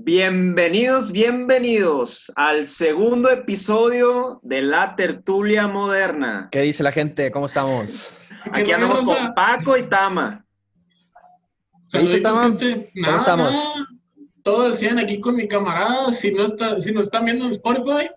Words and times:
Bienvenidos, 0.00 1.10
bienvenidos 1.10 2.32
al 2.36 2.68
segundo 2.68 3.30
episodio 3.30 4.38
de 4.44 4.62
La 4.62 4.94
Tertulia 4.94 5.66
Moderna. 5.66 6.48
¿Qué 6.52 6.62
dice 6.62 6.84
la 6.84 6.92
gente? 6.92 7.32
¿Cómo 7.32 7.46
estamos? 7.46 8.12
Aquí 8.52 8.70
andamos 8.70 9.02
con 9.02 9.34
Paco 9.34 9.76
y 9.76 9.82
Tama. 9.82 10.44
¿Qué 11.90 11.98
dice 11.98 12.20
Tama? 12.20 12.56
¿Cómo 13.04 13.16
estamos? 13.16 13.56
Todo 14.44 14.68
el 14.68 14.76
100 14.76 15.00
aquí 15.00 15.20
con 15.20 15.34
mi 15.34 15.48
camarada. 15.48 16.12
Si 16.12 16.32
no 16.32 16.44
está, 16.44 16.80
si 16.80 16.92
nos 16.92 17.06
están 17.06 17.24
viendo 17.24 17.46
en 17.46 17.50
Spotify, 17.50 18.08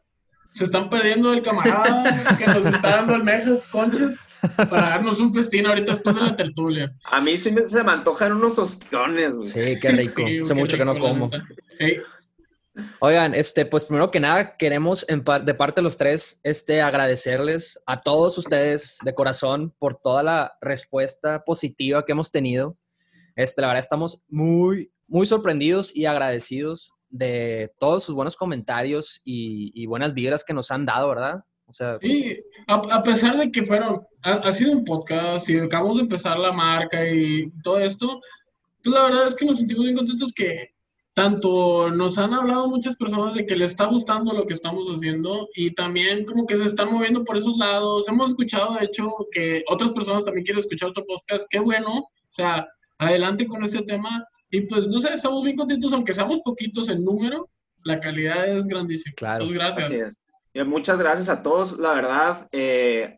se 0.51 0.65
están 0.65 0.89
perdiendo 0.89 1.31
del 1.31 1.41
camarada 1.41 2.37
que 2.37 2.45
nos 2.45 2.65
está 2.65 2.97
dando 2.97 3.15
el 3.15 3.23
Mejas 3.23 3.67
Conches 3.67 4.27
para 4.69 4.89
darnos 4.89 5.19
un 5.19 5.33
festín 5.33 5.65
ahorita 5.65 5.93
después 5.93 6.15
de 6.15 6.21
la 6.21 6.35
tertulia. 6.35 6.93
A 7.05 7.21
mí 7.21 7.37
sí 7.37 7.51
me, 7.51 7.65
se 7.65 7.83
me 7.83 7.91
antojan 7.91 8.33
unos 8.33 8.59
ostiones, 8.59 9.35
güey. 9.35 9.47
Sí, 9.47 9.79
qué 9.79 9.91
rico. 9.91 10.23
Hace 10.43 10.53
mucho 10.53 10.77
que 10.77 10.85
no 10.85 10.97
como. 10.99 11.31
Oigan, 12.99 13.35
este, 13.35 13.65
pues 13.65 13.85
primero 13.85 14.11
que 14.11 14.19
nada 14.19 14.55
queremos 14.55 15.05
de 15.07 15.53
parte 15.53 15.81
de 15.81 15.83
los 15.83 15.97
tres 15.97 16.39
este, 16.43 16.81
agradecerles 16.81 17.79
a 17.85 18.01
todos 18.01 18.37
ustedes 18.37 18.97
de 19.03 19.13
corazón 19.13 19.73
por 19.77 19.95
toda 19.95 20.23
la 20.23 20.57
respuesta 20.61 21.43
positiva 21.43 22.05
que 22.05 22.13
hemos 22.13 22.31
tenido. 22.31 22.77
Este, 23.35 23.61
la 23.61 23.67
verdad 23.67 23.83
estamos 23.83 24.21
muy, 24.29 24.91
muy 25.07 25.25
sorprendidos 25.25 25.95
y 25.95 26.05
agradecidos 26.05 26.93
de 27.11 27.71
todos 27.79 28.03
sus 28.03 28.15
buenos 28.15 28.35
comentarios 28.35 29.21
y, 29.23 29.85
buenas 29.85 30.13
vibras 30.13 30.43
que 30.43 30.53
nos 30.53 30.71
han 30.71 30.85
dado, 30.85 31.09
¿verdad? 31.09 31.43
O 31.67 31.73
sea, 31.73 31.97
sí, 31.97 32.37
a, 32.67 33.03
pesar 33.03 33.37
de 33.37 33.51
que 33.51 33.63
fueron, 33.63 34.01
ha, 34.23 34.51
sido 34.51 34.71
un 34.71 34.83
podcast 34.83 35.49
y 35.49 35.57
acabamos 35.57 35.97
de 35.97 36.03
empezar 36.03 36.37
la 36.39 36.51
marca 36.51 37.09
y 37.09 37.49
todo 37.63 37.79
esto, 37.79 38.21
pues 38.83 38.95
la 38.95 39.03
verdad 39.03 39.27
es 39.27 39.35
que 39.35 39.45
nos 39.45 39.57
sentimos 39.57 39.83
bien 39.83 39.95
contentos 39.95 40.33
que 40.33 40.71
tanto 41.13 41.89
nos 41.91 42.17
han 42.17 42.33
hablado 42.33 42.69
muchas 42.69 42.95
personas 42.95 43.33
de 43.33 43.45
que 43.45 43.55
les 43.55 43.71
está 43.71 43.85
gustando 43.85 44.33
lo 44.33 44.45
que 44.45 44.53
estamos 44.53 44.87
haciendo 44.87 45.49
y 45.55 45.71
también 45.71 46.25
como 46.25 46.45
que 46.45 46.57
se 46.57 46.65
están 46.65 46.91
moviendo 46.91 47.23
por 47.23 47.37
esos 47.37 47.57
lados. 47.57 48.07
Hemos 48.07 48.29
escuchado, 48.29 48.75
de 48.75 48.85
hecho, 48.85 49.11
que 49.31 49.63
otras 49.67 49.91
personas 49.91 50.23
también 50.23 50.45
quieren 50.45 50.61
escuchar 50.61 50.89
otro 50.89 51.05
podcast. 51.05 51.45
Qué 51.49 51.59
bueno. 51.59 51.91
O 51.99 52.33
sea, 52.33 52.67
adelante 52.97 53.45
con 53.45 53.63
este 53.63 53.81
tema. 53.83 54.25
Y 54.51 54.61
pues, 54.61 54.87
no 54.87 54.99
sé, 54.99 55.13
estamos 55.13 55.43
bien 55.43 55.55
contentos, 55.55 55.93
aunque 55.93 56.13
seamos 56.13 56.41
poquitos 56.41 56.89
en 56.89 57.03
número, 57.03 57.49
la 57.83 57.99
calidad 57.99 58.47
es 58.47 58.67
grandísima. 58.67 59.15
Claro. 59.15 59.45
Muchas 59.45 59.75
gracias. 59.77 60.21
Muchas 60.65 60.99
gracias 60.99 61.29
a 61.29 61.41
todos, 61.41 61.79
la 61.79 61.93
verdad. 61.93 62.47
Eh, 62.51 63.17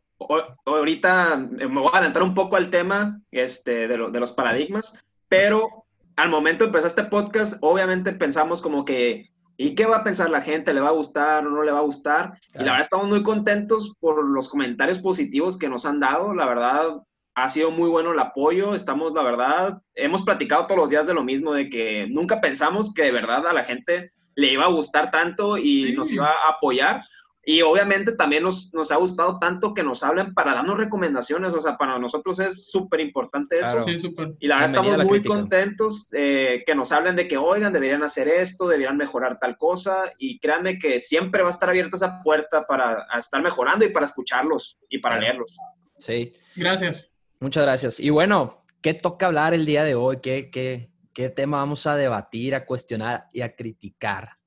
ahorita 0.65 1.35
me 1.35 1.67
voy 1.67 1.89
a 1.91 1.97
adelantar 1.97 2.23
un 2.23 2.35
poco 2.35 2.55
al 2.55 2.69
tema 2.69 3.19
este, 3.31 3.87
de, 3.87 3.97
de 4.11 4.19
los 4.19 4.31
paradigmas, 4.31 4.93
pero 5.27 5.85
al 6.15 6.29
momento 6.29 6.63
de 6.63 6.67
empezar 6.67 6.87
este 6.87 7.03
podcast, 7.05 7.57
obviamente 7.61 8.13
pensamos 8.13 8.61
como 8.61 8.85
que 8.85 9.33
¿Y 9.57 9.75
qué 9.75 9.85
va 9.85 9.97
a 9.97 10.03
pensar 10.03 10.29
la 10.29 10.41
gente? 10.41 10.73
¿Le 10.73 10.81
va 10.81 10.89
a 10.89 10.93
gustar 10.93 11.45
o 11.45 11.49
no 11.49 11.63
le 11.63 11.71
va 11.71 11.79
a 11.79 11.83
gustar? 11.83 12.39
Y 12.55 12.59
la 12.59 12.71
verdad 12.71 12.81
estamos 12.81 13.07
muy 13.07 13.21
contentos 13.21 13.93
por 13.99 14.23
los 14.25 14.49
comentarios 14.49 14.99
positivos 14.99 15.57
que 15.57 15.69
nos 15.69 15.85
han 15.85 15.99
dado. 15.99 16.33
La 16.33 16.47
verdad, 16.47 17.03
ha 17.35 17.49
sido 17.49 17.71
muy 17.71 17.89
bueno 17.89 18.11
el 18.11 18.19
apoyo. 18.19 18.73
Estamos, 18.73 19.13
la 19.13 19.23
verdad, 19.23 19.81
hemos 19.95 20.23
platicado 20.23 20.67
todos 20.67 20.81
los 20.81 20.89
días 20.89 21.07
de 21.07 21.13
lo 21.13 21.23
mismo, 21.23 21.53
de 21.53 21.69
que 21.69 22.07
nunca 22.09 22.41
pensamos 22.41 22.93
que 22.93 23.03
de 23.03 23.11
verdad 23.11 23.47
a 23.47 23.53
la 23.53 23.63
gente 23.63 24.11
le 24.35 24.53
iba 24.53 24.65
a 24.65 24.69
gustar 24.69 25.11
tanto 25.11 25.57
y 25.57 25.93
nos 25.93 26.11
iba 26.11 26.29
a 26.29 26.51
apoyar. 26.57 27.03
Y 27.45 27.61
obviamente 27.61 28.13
también 28.13 28.43
nos, 28.43 28.73
nos, 28.73 28.89
ha 28.93 28.95
gustado 28.95 29.37
tanto 29.37 29.73
que 29.73 29.83
nos 29.83 30.01
hablen 30.01 30.33
para 30.33 30.53
darnos 30.53 30.77
recomendaciones, 30.77 31.53
o 31.53 31.59
sea, 31.59 31.75
para 31.75 31.99
nosotros 31.99 32.39
es 32.39 32.69
súper 32.69 33.01
importante 33.01 33.59
eso. 33.59 33.83
Sí, 33.83 33.99
y 34.39 34.47
la 34.47 34.59
verdad 34.59 34.77
estamos 34.77 35.05
muy 35.05 35.21
contentos 35.21 36.07
eh, 36.13 36.63
que 36.65 36.73
nos 36.73 36.93
hablen 36.93 37.17
de 37.17 37.27
que, 37.27 37.35
oigan, 37.35 37.73
deberían 37.73 38.01
hacer 38.01 38.29
esto, 38.29 38.65
deberían 38.65 38.95
mejorar 38.95 39.39
tal 39.39 39.57
cosa, 39.57 40.09
y 40.17 40.39
créanme 40.39 40.79
que 40.79 40.99
siempre 40.99 41.41
va 41.41 41.49
a 41.49 41.51
estar 41.51 41.69
abierta 41.69 41.97
esa 41.97 42.23
puerta 42.23 42.65
para 42.65 43.07
estar 43.19 43.41
mejorando 43.41 43.83
y 43.83 43.89
para 43.89 44.05
escucharlos 44.05 44.79
y 44.87 44.99
para 44.99 45.19
leerlos. 45.19 45.57
Sí. 45.97 46.31
Gracias. 46.55 47.12
Muchas 47.43 47.63
gracias. 47.63 47.99
Y 47.99 48.09
bueno, 48.09 48.63
¿qué 48.81 48.93
toca 48.93 49.25
hablar 49.25 49.53
el 49.53 49.65
día 49.65 49.83
de 49.83 49.95
hoy? 49.95 50.21
¿Qué, 50.21 50.49
qué, 50.49 50.89
qué 51.13 51.27
tema 51.27 51.57
vamos 51.57 51.85
a 51.87 51.97
debatir, 51.97 52.55
a 52.55 52.65
cuestionar 52.65 53.25
y 53.33 53.41
a 53.41 53.53
criticar? 53.53 54.37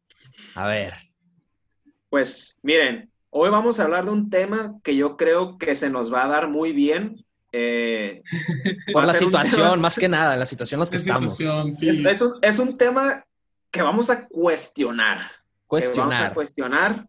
A 0.54 0.66
ver. 0.66 0.94
Pues 2.08 2.56
miren, 2.62 3.10
hoy 3.28 3.50
vamos 3.50 3.78
a 3.78 3.84
hablar 3.84 4.06
de 4.06 4.12
un 4.12 4.30
tema 4.30 4.76
que 4.82 4.96
yo 4.96 5.18
creo 5.18 5.58
que 5.58 5.74
se 5.74 5.90
nos 5.90 6.10
va 6.10 6.24
a 6.24 6.28
dar 6.28 6.48
muy 6.48 6.72
bien. 6.72 7.22
Eh, 7.52 8.22
Por 8.94 9.06
la 9.06 9.12
situación, 9.12 9.78
más 9.78 9.98
que 9.98 10.08
nada, 10.08 10.34
la 10.34 10.46
situación 10.46 10.80
en 10.80 10.86
la 10.86 10.90
que 10.90 10.96
estamos. 10.96 11.38
es, 11.38 12.58
un, 12.58 12.78
tema 12.78 13.26
que 13.70 13.82
vamos 13.82 14.08
a 14.08 14.26
cuestionar. 14.26 15.20
Cuestionar. 15.66 16.08
vamos 16.08 16.30
a 16.30 16.32
cuestionar 16.32 17.06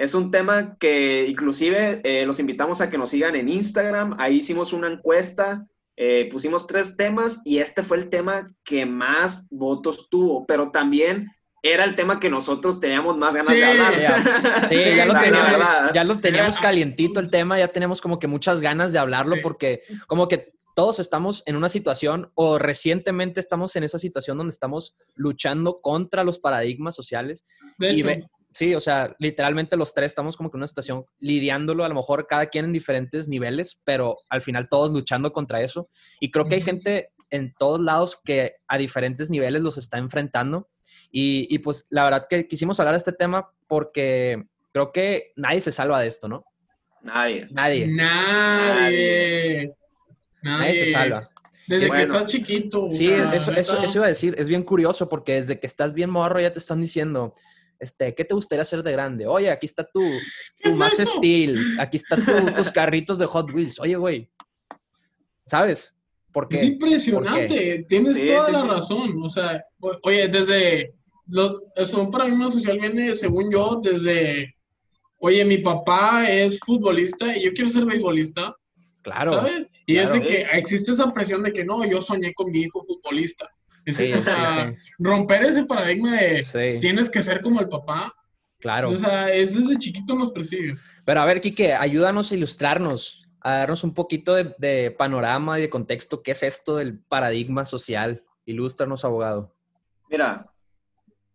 es 0.00 0.14
un 0.14 0.30
tema 0.30 0.78
que 0.80 1.26
inclusive 1.28 2.00
eh, 2.04 2.24
los 2.24 2.40
invitamos 2.40 2.80
a 2.80 2.88
que 2.88 2.96
nos 2.96 3.10
sigan 3.10 3.36
en 3.36 3.50
Instagram. 3.50 4.16
Ahí 4.18 4.36
hicimos 4.36 4.72
una 4.72 4.88
encuesta, 4.88 5.66
eh, 5.94 6.26
pusimos 6.32 6.66
tres 6.66 6.96
temas 6.96 7.42
y 7.44 7.58
este 7.58 7.82
fue 7.82 7.98
el 7.98 8.08
tema 8.08 8.50
que 8.64 8.86
más 8.86 9.46
votos 9.50 10.08
tuvo, 10.08 10.46
pero 10.46 10.70
también 10.70 11.30
era 11.62 11.84
el 11.84 11.96
tema 11.96 12.18
que 12.18 12.30
nosotros 12.30 12.80
teníamos 12.80 13.18
más 13.18 13.34
ganas 13.34 13.54
de 13.54 13.62
hablar. 13.62 14.66
sí, 14.70 14.76
ya 14.96 15.04
lo, 15.04 15.20
teníamos, 15.20 15.60
ya 15.92 16.04
lo 16.04 16.18
teníamos 16.18 16.58
calientito 16.58 17.20
el 17.20 17.28
tema, 17.28 17.58
ya 17.58 17.68
tenemos 17.68 18.00
como 18.00 18.18
que 18.18 18.26
muchas 18.26 18.62
ganas 18.62 18.94
de 18.94 18.98
hablarlo 18.98 19.36
porque 19.42 19.82
como 20.06 20.28
que 20.28 20.54
todos 20.74 20.98
estamos 20.98 21.42
en 21.44 21.56
una 21.56 21.68
situación 21.68 22.32
o 22.32 22.58
recientemente 22.58 23.38
estamos 23.38 23.76
en 23.76 23.84
esa 23.84 23.98
situación 23.98 24.38
donde 24.38 24.54
estamos 24.54 24.96
luchando 25.14 25.82
contra 25.82 26.24
los 26.24 26.38
paradigmas 26.38 26.94
sociales. 26.94 27.44
De 27.76 27.90
hecho. 27.90 28.06
Sí, 28.52 28.74
o 28.74 28.80
sea, 28.80 29.14
literalmente 29.18 29.76
los 29.76 29.94
tres 29.94 30.06
estamos 30.08 30.36
como 30.36 30.50
que 30.50 30.56
en 30.56 30.60
una 30.60 30.66
situación 30.66 31.04
lidiándolo, 31.20 31.84
a 31.84 31.88
lo 31.88 31.94
mejor 31.94 32.26
cada 32.26 32.46
quien 32.46 32.64
en 32.66 32.72
diferentes 32.72 33.28
niveles, 33.28 33.80
pero 33.84 34.18
al 34.28 34.42
final 34.42 34.68
todos 34.68 34.90
luchando 34.90 35.32
contra 35.32 35.62
eso. 35.62 35.88
Y 36.18 36.30
creo 36.30 36.48
que 36.48 36.56
hay 36.56 36.62
gente 36.62 37.12
en 37.30 37.54
todos 37.54 37.80
lados 37.80 38.20
que 38.24 38.56
a 38.66 38.76
diferentes 38.76 39.30
niveles 39.30 39.62
los 39.62 39.78
está 39.78 39.98
enfrentando. 39.98 40.68
Y, 41.12 41.58
pues 41.60 41.86
la 41.90 42.04
verdad 42.04 42.26
que 42.28 42.46
quisimos 42.46 42.78
hablar 42.78 42.94
de 42.94 42.98
este 42.98 43.12
tema 43.12 43.50
porque 43.66 44.44
creo 44.72 44.92
que 44.92 45.32
nadie 45.36 45.60
se 45.60 45.72
salva 45.72 46.00
de 46.00 46.06
esto, 46.06 46.28
¿no? 46.28 46.44
Nadie. 47.02 47.48
Nadie. 47.50 47.86
Nadie. 47.86 49.74
Nadie, 50.42 50.74
se 50.74 50.92
salva. 50.92 51.30
Desde 51.66 51.88
que 51.96 52.02
estás 52.02 52.26
chiquito. 52.26 52.90
Sí, 52.90 53.08
eso, 53.10 53.52
eso, 53.52 53.82
eso 53.82 53.98
iba 53.98 54.06
a 54.06 54.10
decir. 54.10 54.34
Es 54.38 54.48
bien 54.48 54.64
curioso 54.64 55.08
porque 55.08 55.34
desde 55.34 55.60
que 55.60 55.66
estás 55.66 55.94
bien 55.94 56.10
morro 56.10 56.40
ya 56.40 56.52
te 56.52 56.58
están 56.58 56.80
diciendo, 56.80 57.34
este, 57.80 58.14
¿qué 58.14 58.24
te 58.24 58.34
gustaría 58.34 58.62
hacer 58.62 58.82
de 58.82 58.92
grande? 58.92 59.26
Oye, 59.26 59.50
aquí 59.50 59.66
está 59.66 59.84
tu, 59.84 60.02
Max 60.76 60.98
Steel, 60.98 61.80
aquí 61.80 61.96
están 61.96 62.20
tus 62.56 62.70
carritos 62.70 63.18
de 63.18 63.26
Hot 63.26 63.50
Wheels. 63.50 63.80
Oye, 63.80 63.96
güey, 63.96 64.30
¿sabes? 65.46 65.96
Porque, 66.32 66.56
es 66.56 66.62
impresionante, 66.62 67.84
tienes 67.88 68.24
toda 68.24 68.50
la 68.50 68.64
razón. 68.64 69.20
O 69.22 69.28
sea, 69.28 69.64
oye, 70.02 70.28
desde, 70.28 70.94
lo, 71.26 71.62
eso 71.74 72.08
para 72.10 72.26
mí 72.26 72.36
más 72.36 72.52
social 72.52 72.78
viene, 72.78 73.14
según 73.14 73.50
yo, 73.50 73.80
desde, 73.82 74.54
oye, 75.18 75.44
mi 75.44 75.58
papá 75.58 76.30
es 76.30 76.58
futbolista 76.60 77.36
y 77.36 77.44
yo 77.44 77.52
quiero 77.52 77.70
ser 77.70 77.84
beisbolista. 77.84 78.54
Claro. 79.02 79.32
¿Sabes? 79.32 79.66
Y 79.86 79.96
es 79.96 80.12
de 80.12 80.20
que 80.20 80.46
existe 80.52 80.92
esa 80.92 81.12
presión 81.12 81.42
de 81.42 81.52
que 81.52 81.64
no, 81.64 81.84
yo 81.84 82.00
soñé 82.00 82.32
con 82.34 82.50
mi 82.52 82.60
hijo 82.60 82.84
futbolista. 82.84 83.48
Sí, 83.86 84.12
o 84.12 84.22
sea, 84.22 84.74
romper 84.98 85.44
ese 85.44 85.64
paradigma 85.64 86.16
de 86.16 86.78
tienes 86.80 87.10
que 87.10 87.22
ser 87.22 87.40
como 87.40 87.60
el 87.60 87.68
papá. 87.68 88.14
Claro. 88.58 88.90
O 88.90 88.96
sea, 88.96 89.30
es 89.30 89.54
desde 89.54 89.78
chiquito 89.78 90.14
nos 90.14 90.32
persigue. 90.32 90.74
Pero 91.04 91.20
a 91.20 91.24
ver, 91.24 91.40
Quique, 91.40 91.72
ayúdanos 91.72 92.30
a 92.30 92.34
ilustrarnos, 92.34 93.26
a 93.40 93.54
darnos 93.54 93.84
un 93.84 93.94
poquito 93.94 94.34
de, 94.34 94.94
panorama 94.98 95.58
y 95.58 95.62
de 95.62 95.70
contexto. 95.70 96.22
¿Qué 96.22 96.32
es 96.32 96.42
esto 96.42 96.76
del 96.76 96.98
paradigma 96.98 97.64
social? 97.64 98.22
Ilústranos, 98.44 99.04
abogado. 99.04 99.54
Mira, 100.10 100.52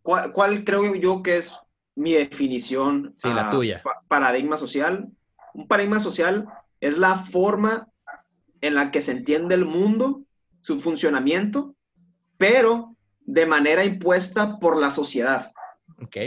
¿cuál, 0.03 0.63
creo 0.63 0.93
yo 0.95 1.23
que 1.23 1.37
es 1.37 1.59
mi 1.95 2.13
definición? 2.13 3.15
Sí, 3.17 3.29
la 3.29 3.49
tuya. 3.49 3.81
paradigma 4.07 4.55
social. 4.55 5.09
Un 5.55 5.67
paradigma 5.67 5.99
social 5.99 6.45
es 6.79 6.97
la 6.99 7.15
forma 7.15 7.87
en 8.61 8.75
la 8.75 8.91
que 8.91 9.01
se 9.01 9.13
entiende 9.13 9.55
el 9.55 9.65
mundo, 9.65 10.21
su 10.61 10.79
funcionamiento 10.79 11.74
pero 12.37 12.95
de 13.21 13.45
manera 13.45 13.83
impuesta 13.83 14.59
por 14.59 14.77
la 14.77 14.89
sociedad. 14.89 15.51
Ok. 16.01 16.17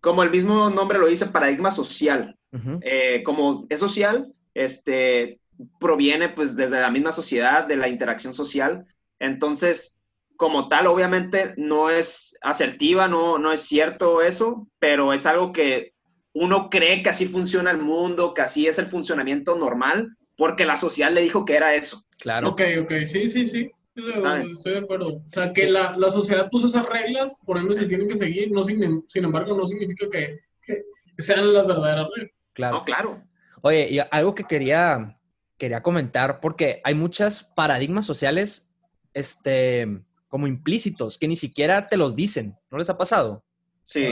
Como 0.00 0.22
el 0.22 0.30
mismo 0.30 0.70
nombre 0.70 0.98
lo 0.98 1.06
dice, 1.06 1.26
paradigma 1.26 1.70
social. 1.70 2.36
Eh, 2.80 3.22
como 3.22 3.66
es 3.68 3.80
social, 3.80 4.32
este, 4.54 5.40
proviene 5.78 6.30
pues 6.30 6.56
desde 6.56 6.80
la 6.80 6.90
misma 6.90 7.12
sociedad, 7.12 7.66
de 7.66 7.76
la 7.76 7.88
interacción 7.88 8.32
social. 8.32 8.86
Entonces, 9.18 10.00
como 10.36 10.68
tal, 10.68 10.86
obviamente 10.86 11.54
no 11.56 11.90
es 11.90 12.36
asertiva, 12.42 13.08
no, 13.08 13.38
no 13.38 13.52
es 13.52 13.60
cierto 13.60 14.22
eso, 14.22 14.68
pero 14.78 15.12
es 15.12 15.26
algo 15.26 15.52
que 15.52 15.92
uno 16.32 16.68
cree 16.70 17.02
que 17.02 17.08
así 17.08 17.26
funciona 17.26 17.70
el 17.70 17.78
mundo, 17.78 18.34
que 18.34 18.42
así 18.42 18.66
es 18.66 18.78
el 18.78 18.86
funcionamiento 18.86 19.56
normal, 19.56 20.16
porque 20.36 20.66
la 20.66 20.76
sociedad 20.76 21.10
le 21.10 21.22
dijo 21.22 21.44
que 21.44 21.56
era 21.56 21.74
eso. 21.74 22.04
Claro. 22.18 22.50
Ok, 22.50 22.62
ok, 22.82 22.92
sí, 23.06 23.28
sí, 23.28 23.46
sí. 23.46 23.70
Estoy 23.96 24.72
de 24.72 24.78
acuerdo. 24.78 25.16
O 25.16 25.30
sea, 25.30 25.52
que 25.52 25.70
la, 25.70 25.96
la, 25.96 26.10
sociedad 26.10 26.50
puso 26.50 26.66
esas 26.66 26.86
reglas, 26.86 27.40
por 27.44 27.56
ende 27.56 27.74
se 27.74 27.86
tienen 27.86 28.08
que 28.08 28.18
seguir, 28.18 28.52
no 28.52 28.62
sin, 28.62 29.04
sin 29.08 29.24
embargo 29.24 29.56
no 29.56 29.66
significa 29.66 30.06
que, 30.10 30.40
que, 30.62 30.84
sean 31.18 31.52
las 31.54 31.66
verdaderas 31.66 32.06
reglas. 32.14 32.32
Claro. 32.52 32.84
claro. 32.84 33.22
Oye, 33.62 33.88
y 33.90 33.98
algo 34.10 34.34
que 34.34 34.44
quería, 34.44 35.18
quería 35.56 35.82
comentar, 35.82 36.40
porque 36.40 36.80
hay 36.84 36.94
muchos 36.94 37.42
paradigmas 37.42 38.04
sociales, 38.04 38.68
este, 39.14 40.02
como 40.28 40.46
implícitos, 40.46 41.16
que 41.16 41.28
ni 41.28 41.36
siquiera 41.36 41.88
te 41.88 41.96
los 41.96 42.14
dicen. 42.14 42.54
¿No 42.70 42.78
les 42.78 42.90
ha 42.90 42.98
pasado? 42.98 43.44
Sí. 43.86 44.08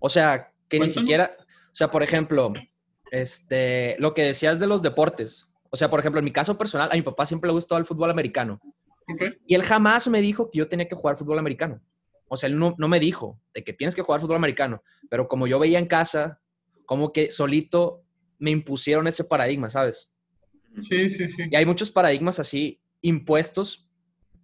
O 0.00 0.08
sea, 0.08 0.50
que 0.68 0.80
ni 0.80 0.88
siquiera, 0.88 1.36
o 1.38 1.74
sea, 1.74 1.90
por 1.90 2.02
ejemplo, 2.02 2.54
este, 3.10 3.96
lo 3.98 4.14
que 4.14 4.24
decías 4.24 4.58
de 4.58 4.66
los 4.66 4.80
deportes. 4.80 5.46
O 5.70 5.76
sea, 5.76 5.90
por 5.90 6.00
ejemplo, 6.00 6.20
en 6.20 6.24
mi 6.24 6.32
caso 6.32 6.56
personal, 6.56 6.88
a 6.90 6.94
mi 6.94 7.02
papá 7.02 7.26
siempre 7.26 7.48
le 7.48 7.54
gustó 7.54 7.76
el 7.76 7.84
fútbol 7.84 8.10
americano. 8.10 8.60
Y 9.46 9.54
él 9.54 9.62
jamás 9.62 10.08
me 10.08 10.20
dijo 10.20 10.50
que 10.50 10.58
yo 10.58 10.68
tenía 10.68 10.88
que 10.88 10.96
jugar 10.96 11.16
fútbol 11.16 11.38
americano. 11.38 11.80
O 12.28 12.36
sea, 12.36 12.48
él 12.48 12.58
no, 12.58 12.74
no, 12.78 12.88
me 12.88 12.98
dijo 12.98 13.40
de 13.54 13.62
que 13.62 13.72
tienes 13.72 13.94
que 13.94 14.02
jugar 14.02 14.20
fútbol 14.20 14.36
americano. 14.36 14.82
Pero 15.08 15.28
como 15.28 15.46
yo 15.46 15.58
veía 15.58 15.78
en 15.78 15.86
casa, 15.86 16.40
como 16.84 17.12
que 17.12 17.30
solito 17.30 18.04
me 18.38 18.50
impusieron 18.50 19.06
ese 19.06 19.24
paradigma, 19.24 19.70
¿sabes? 19.70 20.12
Sí, 20.82 21.08
sí, 21.08 21.26
sí. 21.28 21.44
Y 21.50 21.56
hay 21.56 21.64
muchos 21.64 21.90
paradigmas 21.90 22.38
así 22.38 22.80
impuestos, 23.00 23.88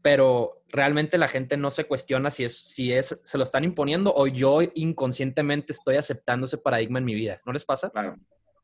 pero 0.01 0.63
realmente 0.69 1.19
la 1.19 1.29
gente 1.29 1.57
no 1.57 1.71
se 1.71 1.85
cuestiona 1.85 2.31
si 2.31 2.45
es, 2.45 2.57
si 2.57 2.93
es, 2.93 3.21
se 3.23 3.39
lo 3.39 3.45
están 3.45 3.65
imponiendo 3.65 4.13
o 4.15 4.27
yo 4.27 4.61
inconscientemente 4.75 5.73
estoy 5.73 5.97
aceptando 5.97 6.47
ese 6.47 6.59
paradigma 6.59 6.99
en 6.99 7.05
mi 7.05 7.15
vida. 7.15 7.41
¿No 7.45 7.53
les 7.53 7.65
pasa? 7.65 7.91
Claro. 7.91 8.17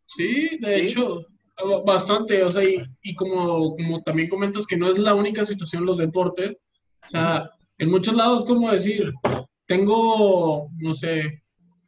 Sí, 0.06 0.58
de 0.60 0.76
hecho, 0.76 1.26
bastante, 1.84 2.42
o 2.42 2.52
sea, 2.52 2.62
y, 3.02 3.14
como, 3.14 3.74
como 3.74 4.02
también 4.02 4.28
comentas 4.28 4.66
que 4.66 4.76
no 4.76 4.88
es 4.88 4.98
la 4.98 5.14
única 5.14 5.44
situación 5.44 5.86
los 5.86 5.98
deportes, 5.98 6.56
o 7.04 7.08
sea, 7.08 7.50
en 7.78 7.90
muchos 7.90 8.14
lados 8.14 8.44
como 8.44 8.70
decir, 8.70 9.12
tengo, 9.66 10.70
no 10.78 10.94
sé, 10.94 11.42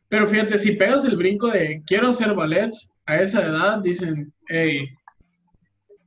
pero 0.09 0.27
fíjate, 0.27 0.59
si 0.59 0.73
pegas 0.73 1.05
el 1.05 1.17
brinco 1.17 1.49
de 1.49 1.83
quiero 1.87 2.09
hacer 2.09 2.35
ballet, 2.35 2.73
a 3.07 3.17
esa 3.21 3.47
edad 3.47 3.79
dicen, 3.79 4.33
hey, 4.49 4.89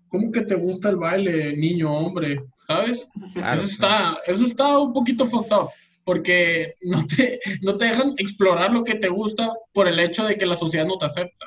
¿cómo 0.09 0.31
que 0.31 0.41
te 0.41 0.55
gusta 0.55 0.89
el 0.89 0.97
baile, 0.97 1.55
niño, 1.55 1.91
hombre? 1.91 2.43
¿Sabes? 2.67 3.09
eso, 3.35 3.63
está, 3.63 4.17
eso 4.25 4.45
está 4.45 4.77
un 4.77 4.93
poquito 4.93 5.27
fucked 5.27 5.53
up, 5.55 5.69
porque 6.03 6.75
no 6.81 7.05
te, 7.07 7.39
no 7.61 7.77
te 7.77 7.85
dejan 7.85 8.13
explorar 8.17 8.73
lo 8.73 8.83
que 8.83 8.95
te 8.95 9.09
gusta 9.09 9.51
por 9.73 9.87
el 9.87 9.99
hecho 9.99 10.25
de 10.25 10.37
que 10.37 10.45
la 10.45 10.57
sociedad 10.57 10.85
no 10.85 10.97
te 10.97 11.05
acepta. 11.05 11.45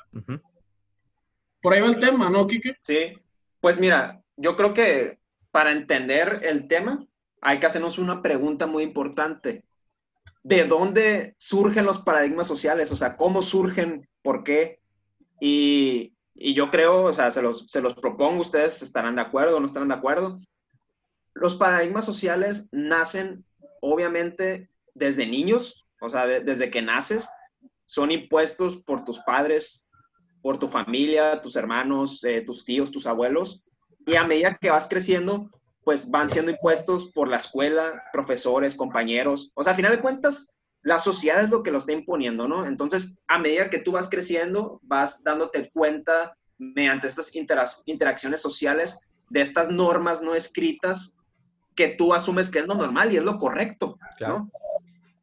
Por 1.67 1.75
ahí 1.75 1.81
va 1.81 1.89
el 1.89 1.99
tema, 1.99 2.31
¿no, 2.31 2.47
Kike? 2.47 2.77
Sí, 2.79 3.19
pues 3.61 3.81
mira, 3.81 4.23
yo 4.37 4.57
creo 4.57 4.73
que 4.73 5.19
para 5.51 5.73
entender 5.73 6.43
el 6.45 6.69
tema 6.69 7.05
hay 7.41 7.59
que 7.59 7.67
hacernos 7.67 7.99
una 7.99 8.23
pregunta 8.23 8.69
muy 8.69 8.85
importante. 8.85 9.65
¿De 10.45 10.63
dónde 10.63 11.35
surgen 11.39 11.85
los 11.85 11.99
paradigmas 11.99 12.47
sociales? 12.47 12.93
O 12.93 12.97
sea, 12.97 13.17
¿cómo 13.17 13.43
surgen? 13.43 14.09
¿Por 14.23 14.45
qué? 14.45 14.79
Y, 15.41 16.15
y 16.37 16.55
yo 16.55 16.71
creo, 16.71 17.03
o 17.03 17.13
sea, 17.13 17.33
se 17.33 17.43
los, 17.43 17.67
se 17.67 17.83
los 17.83 17.95
propongo, 17.95 18.43
ustedes 18.43 18.81
estarán 18.81 19.17
de 19.17 19.23
acuerdo 19.23 19.57
o 19.57 19.59
no 19.59 19.67
estarán 19.67 19.89
de 19.89 19.97
acuerdo. 19.97 20.39
Los 21.35 21.57
paradigmas 21.57 22.05
sociales 22.05 22.69
nacen, 22.71 23.45
obviamente, 23.81 24.71
desde 24.95 25.27
niños, 25.27 25.85
o 26.01 26.11
sea, 26.11 26.29
desde 26.29 26.71
que 26.71 26.81
naces, 26.81 27.29
son 27.85 28.13
impuestos 28.13 28.77
por 28.77 29.05
tus 29.05 29.19
padres, 29.19 29.86
por 30.47 30.59
tu 30.59 30.69
familia, 30.69 31.41
tus 31.41 31.57
hermanos, 31.57 32.23
eh, 32.23 32.41
tus 32.41 32.65
tíos, 32.65 32.93
tus 32.93 33.09
abuelos. 33.09 33.65
Y 34.07 34.15
a 34.15 34.25
medida 34.25 34.57
que 34.61 34.71
vas 34.71 34.87
creciendo, 34.87 35.51
pues 35.83 36.09
van 36.09 36.29
siendo 36.29 36.53
impuestos 36.53 37.11
por 37.11 37.27
la 37.27 37.39
escuela, 37.39 38.05
profesores, 38.13 38.77
compañeros. 38.77 39.51
O 39.55 39.65
sea, 39.65 39.73
a 39.73 39.75
final 39.75 39.91
de 39.91 40.01
cuentas, 40.01 40.55
la 40.83 41.01
sociedad 41.01 41.43
es 41.43 41.51
lo 41.51 41.65
que 41.65 41.73
lo 41.73 41.79
está 41.79 41.91
imponiendo, 41.91 42.47
¿no? 42.47 42.65
Entonces, 42.65 43.19
a 43.27 43.41
medida 43.41 43.71
que 43.71 43.81
tú 43.81 43.91
vas 43.91 44.09
creciendo, 44.09 44.79
vas 44.85 45.25
dándote 45.25 45.69
cuenta 45.73 46.37
mediante 46.59 47.09
estas 47.09 47.33
interacciones 47.35 48.41
sociales 48.41 49.01
de 49.31 49.41
estas 49.41 49.69
normas 49.69 50.23
no 50.23 50.37
escritas 50.37 51.13
que 51.75 51.89
tú 51.89 52.15
asumes 52.15 52.51
que 52.51 52.61
es 52.61 52.69
lo 52.69 52.77
normal 52.77 53.13
y 53.13 53.17
es 53.17 53.25
lo 53.25 53.37
correcto, 53.37 53.99
¿no? 54.21 54.49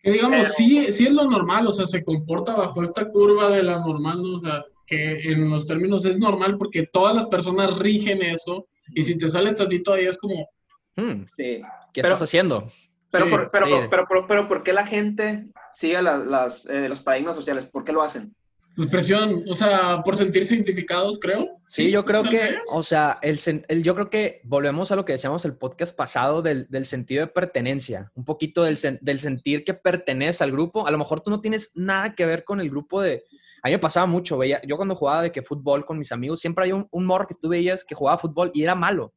Que 0.01 0.11
digamos, 0.11 0.49
sí, 0.49 0.91
sí 0.91 1.05
es 1.05 1.13
lo 1.13 1.23
normal, 1.31 1.65
o 1.65 1.71
sea, 1.71 1.85
se 1.87 2.03
comporta 2.03 2.57
bajo 2.57 2.83
esta 2.83 3.09
curva 3.09 3.49
de 3.51 3.63
la 3.63 3.79
normal, 3.79 4.21
¿no? 4.21 4.35
O 4.35 4.39
sea, 4.39 4.65
que 4.85 5.31
en 5.31 5.49
los 5.49 5.67
términos 5.67 6.05
es 6.05 6.17
normal 6.17 6.57
porque 6.57 6.87
todas 6.91 7.15
las 7.15 7.27
personas 7.27 7.77
rigen 7.77 8.21
eso 8.21 8.67
y 8.93 9.03
si 9.03 9.17
te 9.17 9.29
sales 9.29 9.55
tantito 9.55 9.93
ahí 9.93 10.05
es 10.05 10.17
como... 10.17 10.49
Hmm, 10.95 11.23
¿Qué 11.35 11.61
estás 11.95 12.21
haciendo? 12.21 12.67
Pero, 13.09 13.29
por, 13.29 13.51
pero, 13.51 13.67
pero, 13.89 14.27
pero, 14.27 14.47
¿por 14.47 14.63
qué 14.63 14.73
la 14.73 14.87
gente 14.87 15.45
sigue 15.71 16.01
las, 16.01 16.65
eh, 16.67 16.89
los 16.89 17.01
paradigmas 17.01 17.35
sociales? 17.35 17.65
¿Por 17.65 17.83
qué 17.83 17.91
lo 17.91 18.01
hacen? 18.01 18.35
Pues 18.75 18.89
presión, 18.89 19.43
o 19.47 19.53
sea, 19.53 20.01
por 20.03 20.17
sentirse 20.17 20.55
identificados, 20.55 21.19
creo. 21.19 21.59
Sí, 21.67 21.91
yo 21.91 22.05
creo 22.05 22.23
que, 22.23 22.57
o 22.71 22.81
sea, 22.81 23.19
el, 23.21 23.39
el, 23.67 23.83
yo 23.83 23.93
creo 23.93 24.09
que 24.09 24.41
volvemos 24.45 24.91
a 24.91 24.95
lo 24.95 25.05
que 25.05 25.13
decíamos 25.13 25.45
el 25.45 25.55
podcast 25.55 25.95
pasado 25.95 26.41
del, 26.41 26.65
del 26.69 26.87
sentido 26.87 27.21
de 27.21 27.31
pertenencia, 27.31 28.11
un 28.15 28.25
poquito 28.25 28.63
del, 28.63 28.79
del 29.01 29.19
sentir 29.19 29.63
que 29.63 29.75
perteneces 29.75 30.41
al 30.41 30.51
grupo. 30.51 30.87
A 30.87 30.91
lo 30.91 30.97
mejor 30.97 31.21
tú 31.21 31.29
no 31.29 31.39
tienes 31.39 31.71
nada 31.75 32.15
que 32.15 32.25
ver 32.25 32.43
con 32.43 32.59
el 32.59 32.71
grupo 32.71 32.99
de, 33.03 33.25
a 33.63 33.69
mí 33.69 33.71
me 33.75 33.79
pasaba 33.79 34.05
mucho, 34.05 34.37
veía, 34.37 34.61
yo 34.67 34.75
cuando 34.75 34.93
jugaba 34.93 35.21
de 35.21 35.31
que 35.31 35.41
fútbol 35.41 35.85
con 35.85 35.97
mis 35.97 36.11
amigos, 36.11 36.41
siempre 36.41 36.65
hay 36.65 36.73
un, 36.73 36.85
un 36.91 37.05
morro 37.05 37.25
que 37.25 37.35
tú 37.35 37.47
veías 37.47 37.85
que 37.85 37.95
jugaba 37.95 38.17
fútbol 38.17 38.51
y 38.53 38.61
era 38.61 38.75
malo. 38.75 39.13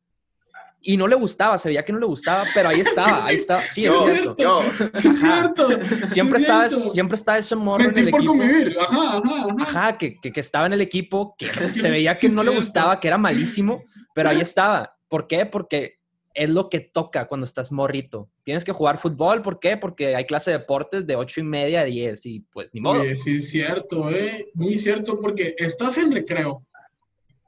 Y 0.80 0.96
no 0.96 1.08
le 1.08 1.16
gustaba, 1.16 1.58
se 1.58 1.68
veía 1.68 1.84
que 1.84 1.92
no 1.92 1.98
le 1.98 2.06
gustaba, 2.06 2.44
pero 2.54 2.68
ahí 2.68 2.78
estaba, 2.80 3.26
ahí 3.26 3.34
estaba. 3.42 3.62
Sí, 3.62 3.86
es 3.86 3.96
cierto. 3.96 4.62
es 4.94 5.18
cierto. 5.18 5.68
Siempre, 6.08 6.38
estaba, 6.38 6.68
siempre 6.68 7.16
estaba 7.16 7.38
ese 7.38 7.56
morro 7.56 7.86
en 7.86 7.98
el 7.98 8.08
equipo. 8.08 8.24
Convivir. 8.24 8.76
Ajá, 8.78 9.18
ajá, 9.18 9.46
ajá. 9.58 9.98
que, 9.98 10.20
que, 10.20 10.30
que, 10.30 10.40
estaba 10.40 10.66
en 10.66 10.74
el 10.74 10.80
equipo, 10.80 11.34
que 11.36 11.48
se 11.80 11.90
veía 11.90 12.14
que 12.14 12.28
no 12.28 12.44
le 12.44 12.54
gustaba, 12.54 13.00
que 13.00 13.08
era 13.08 13.18
malísimo, 13.18 13.82
pero 14.14 14.28
ahí 14.28 14.40
estaba. 14.40 14.96
¿Por 15.08 15.26
qué? 15.26 15.44
Porque 15.44 15.95
es 16.36 16.50
lo 16.50 16.68
que 16.68 16.80
toca 16.80 17.26
cuando 17.26 17.46
estás 17.46 17.72
morrito. 17.72 18.30
Tienes 18.42 18.64
que 18.64 18.72
jugar 18.72 18.98
fútbol, 18.98 19.40
¿por 19.40 19.58
qué? 19.58 19.78
Porque 19.78 20.14
hay 20.14 20.26
clase 20.26 20.50
de 20.50 20.58
deportes 20.58 21.06
de 21.06 21.16
8 21.16 21.40
y 21.40 21.42
media 21.42 21.80
a 21.80 21.84
10 21.84 22.26
y 22.26 22.40
pues 22.40 22.72
ni 22.74 22.80
modo. 22.80 23.02
sí, 23.16 23.36
es 23.36 23.48
cierto, 23.48 24.10
¿eh? 24.10 24.46
Muy 24.54 24.78
cierto, 24.78 25.18
porque 25.20 25.54
estás 25.58 25.96
en 25.96 26.12
recreo, 26.12 26.64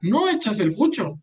no 0.00 0.28
echas 0.30 0.58
el 0.58 0.74
fucho, 0.74 1.20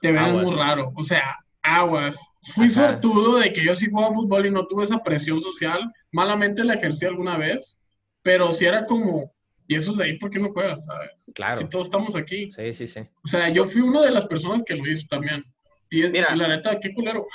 te 0.00 0.12
ven 0.12 0.32
muy 0.32 0.54
raro, 0.54 0.92
o 0.94 1.02
sea, 1.02 1.38
aguas. 1.62 2.16
Fui 2.54 2.68
fortudo 2.68 3.38
de 3.38 3.52
que 3.52 3.64
yo 3.64 3.74
sí 3.74 3.88
jugaba 3.90 4.14
fútbol 4.14 4.46
y 4.46 4.50
no 4.50 4.66
tuve 4.66 4.84
esa 4.84 5.02
presión 5.02 5.40
social, 5.40 5.90
malamente 6.12 6.64
la 6.64 6.74
ejercí 6.74 7.06
alguna 7.06 7.38
vez, 7.38 7.78
pero 8.22 8.52
si 8.52 8.66
era 8.66 8.84
como, 8.84 9.32
y 9.66 9.74
eso 9.74 9.92
es 9.92 9.96
de 9.96 10.04
ahí, 10.04 10.18
¿por 10.18 10.30
qué 10.30 10.38
no 10.38 10.52
juegas? 10.52 10.84
¿sabes? 10.84 11.30
Claro. 11.34 11.60
Si 11.60 11.68
todos 11.68 11.86
estamos 11.86 12.14
aquí. 12.14 12.50
Sí, 12.50 12.74
sí, 12.74 12.86
sí. 12.86 13.00
O 13.24 13.28
sea, 13.28 13.48
yo 13.48 13.66
fui 13.66 13.80
una 13.80 14.02
de 14.02 14.10
las 14.10 14.26
personas 14.26 14.62
que 14.64 14.76
lo 14.76 14.86
hizo 14.86 15.06
también. 15.08 15.42
Y 15.90 16.02
Mira, 16.08 16.34
la 16.34 16.48
neta, 16.48 16.78
qué 16.78 16.92
culero. 16.92 17.26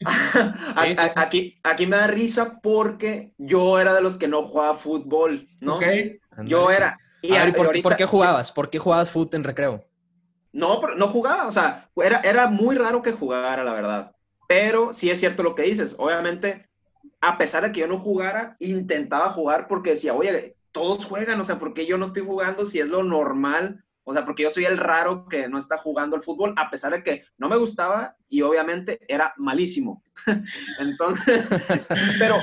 aquí, 1.16 1.58
aquí 1.62 1.86
me 1.86 1.96
da 1.96 2.06
risa 2.06 2.60
porque 2.60 3.32
yo 3.38 3.78
era 3.78 3.94
de 3.94 4.02
los 4.02 4.16
que 4.16 4.28
no 4.28 4.46
jugaba 4.46 4.74
fútbol, 4.74 5.46
¿no? 5.60 5.78
Yo 6.44 6.70
era. 6.70 6.98
Y, 7.22 7.32
por, 7.52 7.96
qué 7.96 8.06
jugabas? 8.06 8.50
¿Por 8.50 8.70
qué 8.70 8.78
jugabas 8.78 9.10
fútbol 9.10 9.36
en 9.36 9.44
recreo? 9.44 9.84
No, 10.52 10.80
no 10.96 11.08
jugaba, 11.08 11.46
o 11.46 11.50
sea, 11.52 11.88
era, 11.96 12.20
era 12.20 12.48
muy 12.48 12.76
raro 12.76 13.02
que 13.02 13.12
jugara, 13.12 13.62
la 13.62 13.72
verdad. 13.72 14.12
Pero 14.48 14.92
sí 14.92 15.10
es 15.10 15.20
cierto 15.20 15.42
lo 15.42 15.54
que 15.54 15.62
dices. 15.62 15.94
Obviamente, 15.98 16.68
a 17.20 17.38
pesar 17.38 17.62
de 17.62 17.72
que 17.72 17.80
yo 17.80 17.86
no 17.86 18.00
jugara, 18.00 18.56
intentaba 18.58 19.30
jugar 19.30 19.68
porque 19.68 19.90
decía, 19.90 20.14
oye, 20.14 20.56
todos 20.72 21.04
juegan, 21.04 21.38
o 21.38 21.44
sea, 21.44 21.58
¿por 21.58 21.74
qué 21.74 21.86
yo 21.86 21.98
no 21.98 22.04
estoy 22.04 22.24
jugando 22.24 22.64
si 22.64 22.80
es 22.80 22.88
lo 22.88 23.04
normal? 23.04 23.84
O 24.10 24.12
sea, 24.12 24.24
porque 24.24 24.42
yo 24.42 24.50
soy 24.50 24.64
el 24.64 24.76
raro 24.76 25.28
que 25.28 25.46
no 25.46 25.56
está 25.56 25.78
jugando 25.78 26.16
el 26.16 26.22
fútbol, 26.22 26.52
a 26.56 26.68
pesar 26.68 26.90
de 26.92 27.04
que 27.04 27.22
no 27.38 27.48
me 27.48 27.56
gustaba 27.56 28.16
y 28.28 28.42
obviamente 28.42 28.98
era 29.06 29.32
malísimo. 29.36 30.02
Entonces, 30.78 31.46
pero, 32.18 32.36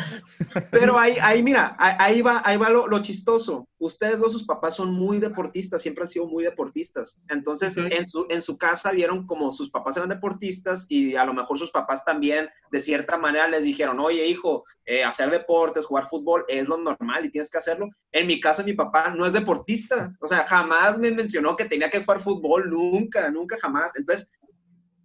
pero 0.71 0.99
ahí, 0.99 1.17
ahí 1.21 1.43
mira, 1.43 1.75
ahí 1.77 2.21
va, 2.21 2.41
ahí 2.45 2.57
va 2.57 2.69
lo, 2.69 3.01
chistoso. 3.01 3.67
Ustedes 3.79 4.19
dos, 4.19 4.31
sus 4.31 4.45
papás 4.45 4.75
son 4.75 4.93
muy 4.93 5.19
deportistas, 5.19 5.81
siempre 5.81 6.03
han 6.03 6.07
sido 6.07 6.27
muy 6.27 6.43
deportistas. 6.43 7.19
Entonces, 7.29 7.77
en, 7.77 8.05
su, 8.05 8.25
en 8.29 8.41
su 8.41 8.57
casa 8.57 8.91
vieron 8.91 9.27
como 9.27 9.51
sus 9.51 9.69
papás 9.69 9.97
eran 9.97 10.09
deportistas 10.09 10.85
y 10.89 11.15
a 11.15 11.25
lo 11.25 11.33
mejor 11.33 11.59
sus 11.59 11.71
papás 11.71 12.03
también, 12.03 12.49
de 12.71 12.79
cierta 12.79 13.17
manera, 13.17 13.47
les 13.47 13.65
dijeron, 13.65 13.99
oye, 13.99 14.25
hijo, 14.25 14.63
eh, 14.85 15.03
hacer 15.03 15.29
deportes, 15.29 15.85
jugar 15.85 16.07
fútbol 16.07 16.45
es 16.47 16.67
lo 16.67 16.77
normal 16.77 17.25
y 17.25 17.29
tienes 17.29 17.51
que 17.51 17.57
hacerlo. 17.57 17.89
En 18.11 18.25
mi 18.25 18.39
casa, 18.39 18.63
mi 18.63 18.73
papá 18.73 19.09
no 19.09 19.25
es 19.25 19.33
deportista. 19.33 20.15
O 20.21 20.27
sea, 20.27 20.45
jamás 20.47 20.97
me 20.97 21.11
mencionó 21.11 21.55
que 21.55 21.65
tenía 21.65 21.89
que 21.89 21.99
jugar 21.99 22.19
fútbol, 22.19 22.69
nunca, 22.69 23.29
nunca, 23.29 23.57
jamás. 23.61 23.97
Entonces, 23.97 24.31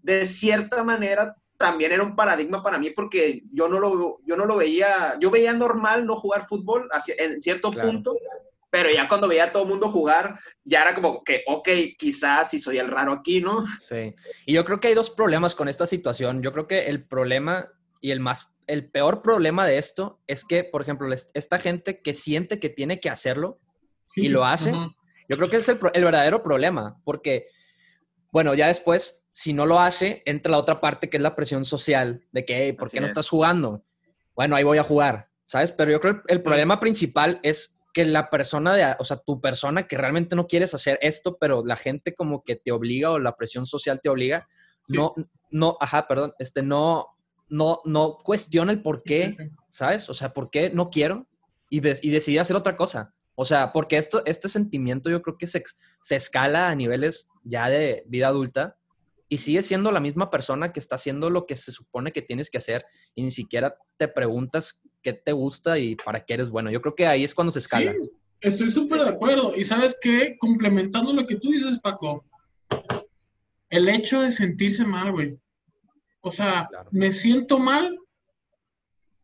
de 0.03 0.25
cierta 0.25 0.83
manera 0.85 1.35
también 1.63 1.93
era 1.93 2.03
un 2.03 2.17
paradigma 2.17 2.61
para 2.61 2.77
mí 2.77 2.91
porque 2.91 3.45
yo 3.53 3.69
no 3.69 3.79
lo, 3.79 4.19
yo 4.27 4.37
no 4.37 4.47
lo 4.47 4.57
veía, 4.57 5.17
yo 5.21 5.31
veía 5.31 5.53
normal 5.53 6.05
no 6.05 6.17
jugar 6.17 6.49
fútbol 6.49 6.89
hacia, 6.91 7.15
en 7.19 7.41
cierto 7.41 7.71
punto, 7.71 8.17
pero 8.69 8.91
ya 8.91 9.07
cuando 9.07 9.29
veía 9.29 9.45
a 9.45 9.53
todo 9.53 9.63
el 9.63 9.69
mundo 9.69 9.93
jugar, 9.93 10.41
ya 10.65 10.83
era 10.83 10.95
como 10.95 11.23
que, 11.23 11.45
ok, 11.47 11.69
quizás 11.97 12.51
si 12.51 12.59
soy 12.59 12.79
el 12.79 12.89
raro 12.89 13.13
aquí, 13.13 13.41
¿no? 13.41 13.65
Sí. 13.89 14.15
Y 14.45 14.55
yo 14.55 14.65
creo 14.65 14.81
que 14.81 14.89
hay 14.89 14.95
dos 14.95 15.11
problemas 15.11 15.55
con 15.55 15.69
esta 15.69 15.87
situación. 15.87 16.43
Yo 16.43 16.53
creo 16.53 16.67
que 16.67 16.87
el 16.87 17.05
problema 17.05 17.69
y 18.01 18.11
el 18.11 18.19
más, 18.19 18.51
el 18.67 18.91
peor 18.91 19.23
problema 19.23 19.67
de 19.67 19.79
esto 19.79 20.21
es 20.27 20.45
que, 20.45 20.65
por 20.65 20.83
ejemplo, 20.83 21.07
esta 21.13 21.59
gente 21.59 22.03
que 22.03 22.13
siente 22.13 22.59
que 22.59 22.71
tiene 22.71 22.99
que 22.99 23.09
hacerlo 23.09 23.61
y 24.17 24.29
lo 24.31 24.45
hace, 24.45 24.73
yo 25.29 25.37
creo 25.37 25.49
que 25.49 25.59
es 25.59 25.69
el, 25.69 25.79
el 25.95 26.05
verdadero 26.05 26.43
problema, 26.43 27.01
porque, 27.05 27.47
bueno, 28.33 28.55
ya 28.55 28.67
después, 28.67 29.22
si 29.33 29.55
no 29.55 29.65
lo 29.65 29.81
hace, 29.81 30.23
entra 30.27 30.53
la 30.53 30.59
otra 30.59 30.81
parte 30.81 31.09
que 31.09 31.17
es 31.17 31.23
la 31.23 31.35
presión 31.35 31.65
social, 31.65 32.23
de 32.33 32.45
que, 32.45 32.75
¿por 32.75 32.91
qué 32.91 33.01
no 33.01 33.07
estás 33.07 33.31
jugando? 33.31 33.83
Bueno, 34.37 34.55
ahí 34.55 34.63
voy 34.63 34.77
a 34.77 34.83
jugar, 34.83 35.31
¿sabes? 35.45 35.73
Pero 35.73 35.91
yo 35.91 36.01
creo 36.01 36.23
que 36.23 36.33
el 36.33 36.43
problema 36.43 36.79
principal 36.79 37.41
es 37.43 37.81
que 37.95 38.05
la 38.05 38.29
persona 38.29 38.75
de, 38.75 38.95
o 38.99 39.05
sea, 39.05 39.17
tu 39.17 39.41
persona 39.41 39.89
que 39.89 39.97
realmente 39.97 40.37
no 40.37 40.47
quieres 40.47 40.75
hacer 40.75 40.99
esto, 41.01 41.39
pero 41.41 41.65
la 41.65 41.77
gente 41.77 42.15
como 42.15 42.45
que 42.45 42.57
te 42.57 42.73
obliga 42.73 43.11
o 43.11 43.19
la 43.19 43.35
presión 43.35 43.65
social 43.65 44.01
te 44.03 44.11
obliga, 44.11 44.47
no, 44.89 45.15
no, 45.51 45.79
ajá, 45.81 46.07
perdón, 46.07 46.35
este, 46.39 46.63
no, 46.63 47.07
no, 47.49 47.81
no 47.87 48.19
cuestiona 48.23 48.71
el 48.71 48.83
por 48.83 49.03
qué, 49.03 49.51
¿sabes? 49.71 50.11
O 50.11 50.15
sea, 50.15 50.35
¿por 50.35 50.51
qué 50.51 50.69
no 50.69 50.91
quiero? 50.91 51.27
Y, 51.71 51.79
y 51.79 52.11
decide 52.11 52.41
hacer 52.41 52.57
otra 52.57 52.77
cosa. 52.77 53.15
O 53.35 53.47
sea, 53.47 53.73
porque 53.73 53.97
esto, 53.97 54.23
este 54.27 54.51
sentimiento 54.51 55.09
yo 55.09 55.23
creo 55.23 55.39
que 55.39 55.47
se, 55.47 55.63
se 56.03 56.17
escala 56.17 56.69
a 56.69 56.75
niveles 56.75 57.31
ya 57.45 57.71
de 57.71 58.05
vida 58.07 58.29
adulta 58.29 58.77
y 59.33 59.39
sigue 59.39 59.63
siendo 59.63 59.91
la 59.91 60.01
misma 60.01 60.29
persona 60.29 60.75
que 60.75 60.79
está 60.79 60.97
haciendo 60.97 61.31
lo 61.31 61.47
que 61.47 61.57
se 61.57 61.73
supone 61.73 62.13
que 62.13 62.21
tienes 62.21 62.51
que 62.51 62.59
hacer 62.59 62.85
y 63.15 63.23
ni 63.23 63.31
siquiera 63.31 63.75
te 63.97 64.07
preguntas 64.07 64.83
qué 65.01 65.15
te 65.15 65.33
gusta 65.33 65.79
y 65.79 65.97
para 65.97 66.21
qué 66.21 66.35
eres 66.35 66.51
bueno. 66.51 66.71
Yo 66.71 66.83
creo 66.83 66.95
que 66.95 67.07
ahí 67.07 67.25
es 67.25 67.35
cuando 67.35 67.51
se 67.51 67.61
escala. 67.61 67.95
Sí, 67.95 68.11
estoy 68.43 68.71
súper 68.71 69.01
de 69.01 69.09
acuerdo. 69.09 69.55
Y 69.57 69.65
sabes 69.65 69.97
qué, 70.03 70.37
complementando 70.39 71.15
lo 71.15 71.27
que 71.27 71.37
tú 71.37 71.51
dices, 71.51 71.81
Paco, 71.83 72.27
el 73.71 73.89
hecho 73.89 74.21
de 74.21 74.33
sentirse 74.33 74.85
mal, 74.85 75.13
güey. 75.13 75.39
O 76.21 76.31
sea, 76.31 76.69
me 76.91 77.11
siento 77.11 77.59
mal 77.59 77.99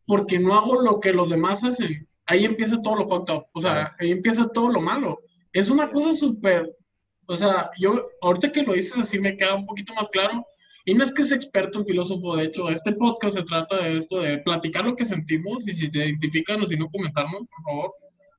porque 0.07 0.39
no 0.39 0.55
hago 0.55 0.81
lo 0.81 0.99
que 0.99 1.13
los 1.13 1.29
demás 1.29 1.63
hacen. 1.63 2.09
Ahí 2.25 2.45
empieza 2.45 2.81
todo 2.81 2.95
lo 2.95 3.07
fucked 3.07 3.43
O 3.53 3.61
sea, 3.61 3.95
ahí 3.99 4.09
empieza 4.09 4.49
todo 4.49 4.71
lo 4.71 4.81
malo. 4.81 5.19
Es 5.53 5.69
una 5.69 5.87
cosa 5.91 6.15
súper 6.15 6.75
o 7.29 7.37
sea, 7.37 7.69
yo, 7.77 8.09
ahorita 8.21 8.51
que 8.51 8.63
lo 8.63 8.73
dices 8.73 8.97
así 8.97 9.19
me 9.19 9.37
queda 9.37 9.53
un 9.53 9.67
poquito 9.67 9.93
más 9.93 10.09
claro. 10.09 10.45
Y 10.85 10.95
no 10.95 11.03
es 11.03 11.13
que 11.13 11.21
es 11.21 11.31
experto 11.31 11.79
en 11.79 11.85
filósofo, 11.85 12.35
de 12.35 12.45
hecho, 12.45 12.69
este 12.69 12.93
podcast 12.93 13.35
se 13.35 13.43
trata 13.43 13.83
de 13.83 13.97
esto, 13.97 14.21
de 14.21 14.39
platicar 14.39 14.85
lo 14.85 14.95
que 14.95 15.05
sentimos 15.05 15.67
y 15.67 15.75
si 15.75 15.91
te 15.91 15.99
identifican 15.99 16.59
o 16.61 16.65
si 16.65 16.75
no 16.75 16.89
comentarnos, 16.89 17.41
por 17.41 17.63
favor. 17.63 17.93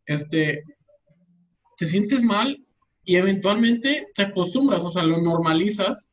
Este, 0.06 0.64
te 1.76 1.86
sientes 1.86 2.24
mal 2.24 2.58
y 3.04 3.14
eventualmente 3.14 4.08
te 4.12 4.22
acostumbras, 4.22 4.82
o 4.82 4.90
sea, 4.90 5.04
lo 5.04 5.18
normalizas 5.18 6.10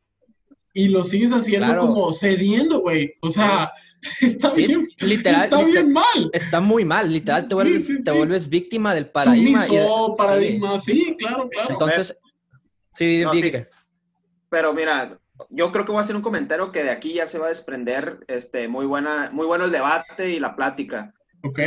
y 0.76 0.90
lo 0.90 1.04
sigues 1.04 1.32
haciendo 1.32 1.80
como 1.80 2.14
cediendo, 2.14 2.82
güey. 2.82 3.12
O 3.22 3.30
sea, 3.30 3.72
está 4.22 4.54
bien, 4.54 4.88
literal, 5.00 5.46
está 5.46 5.64
bien 5.64 5.92
mal. 5.92 6.30
Está 6.32 6.62
muy 6.62 6.86
mal, 6.86 7.12
literal, 7.12 7.48
te 7.48 7.56
vuelves, 7.56 8.04
te 8.04 8.12
vuelves 8.12 8.48
víctima 8.48 8.94
del 8.94 9.10
paradigma. 9.10 9.66
Sumiso, 9.66 10.14
paradigma, 10.16 10.80
sí, 10.80 11.16
claro, 11.18 11.50
claro. 11.50 11.72
Entonces, 11.72 12.22
Sí, 12.98 13.24
Pero 14.50 14.74
mira, 14.74 15.20
yo 15.50 15.72
creo 15.72 15.86
que 15.86 15.92
voy 15.92 16.00
a 16.00 16.02
hacer 16.02 16.16
un 16.16 16.24
comentario 16.24 16.72
que 16.72 16.84
de 16.84 16.90
aquí 16.90 17.14
ya 17.14 17.28
se 17.28 17.38
va 17.38 17.46
a 17.46 17.50
desprender 17.50 18.20
este, 18.28 18.68
muy, 18.68 18.88
buena, 18.88 19.30
muy 19.32 19.46
bueno 19.46 19.66
el 19.66 19.72
debate 19.72 20.32
y 20.32 20.40
la 20.40 20.56
plática. 20.56 21.14
Ok. 21.44 21.60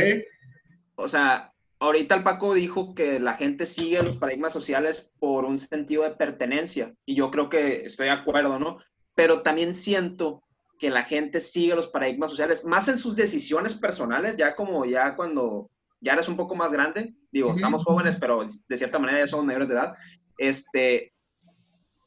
O 0.95 1.07
sea, 1.07 1.53
ahorita 1.79 2.15
el 2.15 2.23
Paco 2.23 2.53
dijo 2.53 2.93
que 2.93 3.21
la 3.21 3.35
gente 3.35 3.65
sigue 3.65 4.03
los 4.03 4.17
paradigmas 4.17 4.51
sociales 4.51 5.13
por 5.19 5.45
un 5.45 5.57
sentido 5.57 6.03
de 6.03 6.11
pertenencia 6.11 6.93
y 7.05 7.15
yo 7.15 7.31
creo 7.31 7.47
que 7.47 7.85
estoy 7.85 8.07
de 8.07 8.11
acuerdo, 8.11 8.59
¿no? 8.59 8.79
Pero 9.15 9.41
también 9.41 9.73
siento 9.73 10.43
que 10.77 10.89
la 10.89 11.03
gente 11.03 11.39
sigue 11.39 11.75
los 11.75 11.87
paradigmas 11.87 12.31
sociales, 12.31 12.65
más 12.65 12.89
en 12.89 12.97
sus 12.97 13.15
decisiones 13.15 13.75
personales, 13.75 14.35
ya 14.35 14.53
como 14.53 14.83
ya 14.83 15.15
cuando 15.15 15.69
ya 16.01 16.13
eres 16.13 16.27
un 16.27 16.35
poco 16.35 16.55
más 16.55 16.73
grande, 16.73 17.13
digo, 17.31 17.51
estamos 17.51 17.85
jóvenes, 17.85 18.17
pero 18.19 18.43
de 18.43 18.77
cierta 18.77 18.99
manera 18.99 19.19
ya 19.19 19.27
somos 19.27 19.45
mayores 19.45 19.69
de 19.69 19.75
edad, 19.75 19.93
este, 20.39 21.13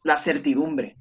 la 0.05 0.17
certidumbre. 0.17 0.97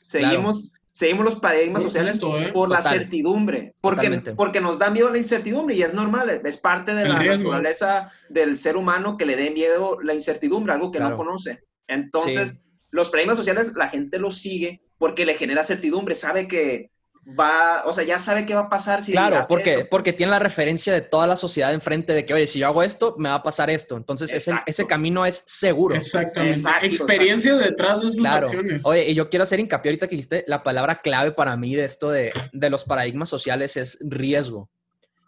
Seguimos, 0.00 0.72
seguimos 0.92 1.26
los 1.26 1.34
paradigmas 1.36 1.82
sociales 1.82 2.20
¿eh? 2.22 2.50
por 2.54 2.70
la 2.70 2.80
certidumbre, 2.80 3.74
porque, 3.82 4.22
porque 4.34 4.62
nos 4.62 4.78
da 4.78 4.88
miedo 4.88 5.10
la 5.10 5.18
incertidumbre 5.18 5.74
y 5.74 5.82
es 5.82 5.92
normal, 5.92 6.40
es 6.42 6.56
parte 6.56 6.94
de 6.94 7.06
la 7.06 7.22
naturaleza 7.22 8.10
del 8.30 8.56
ser 8.56 8.78
humano 8.78 9.18
que 9.18 9.26
le 9.26 9.36
dé 9.36 9.50
miedo 9.50 10.00
la 10.00 10.14
incertidumbre, 10.14 10.72
algo 10.72 10.90
que 10.90 11.00
no 11.00 11.14
conoce. 11.16 11.64
Entonces, 11.86 12.70
los 12.90 13.10
paradigmas 13.10 13.36
sociales 13.36 13.74
la 13.76 13.88
gente 13.88 14.18
los 14.18 14.38
sigue 14.38 14.80
porque 14.96 15.26
le 15.26 15.34
genera 15.34 15.62
certidumbre, 15.62 16.14
sabe 16.14 16.48
que 16.48 16.90
va, 17.38 17.82
o 17.84 17.92
sea, 17.92 18.04
ya 18.04 18.18
sabe 18.18 18.46
qué 18.46 18.54
va 18.54 18.62
a 18.62 18.68
pasar 18.68 19.02
si 19.02 19.12
Claro, 19.12 19.40
porque, 19.48 19.84
porque 19.84 20.12
tiene 20.12 20.30
la 20.30 20.38
referencia 20.38 20.92
de 20.92 21.00
toda 21.00 21.26
la 21.26 21.36
sociedad 21.36 21.72
enfrente 21.72 22.12
de 22.12 22.24
que, 22.26 22.34
oye, 22.34 22.46
si 22.46 22.58
yo 22.58 22.66
hago 22.66 22.82
esto, 22.82 23.14
me 23.18 23.28
va 23.28 23.36
a 23.36 23.42
pasar 23.42 23.70
esto. 23.70 23.96
Entonces, 23.96 24.32
ese, 24.32 24.52
ese, 24.66 24.86
camino 24.86 25.24
es 25.26 25.42
seguro. 25.46 25.94
Exactamente. 25.94 26.68
Experiencia 26.82 27.56
detrás 27.56 28.02
de 28.02 28.12
sus 28.12 28.24
acciones. 28.24 28.84
Oye, 28.84 29.10
y 29.10 29.14
yo 29.14 29.28
quiero 29.30 29.44
hacer 29.44 29.60
hincapié 29.60 29.90
ahorita 29.90 30.08
que 30.08 30.16
dijiste, 30.16 30.44
la 30.46 30.62
palabra 30.62 31.00
clave 31.00 31.32
para 31.32 31.56
mí 31.56 31.74
de 31.74 31.84
esto 31.84 32.10
de, 32.10 32.32
de 32.52 32.70
los 32.70 32.84
paradigmas 32.84 33.28
sociales 33.28 33.76
es 33.76 33.98
riesgo. 34.00 34.70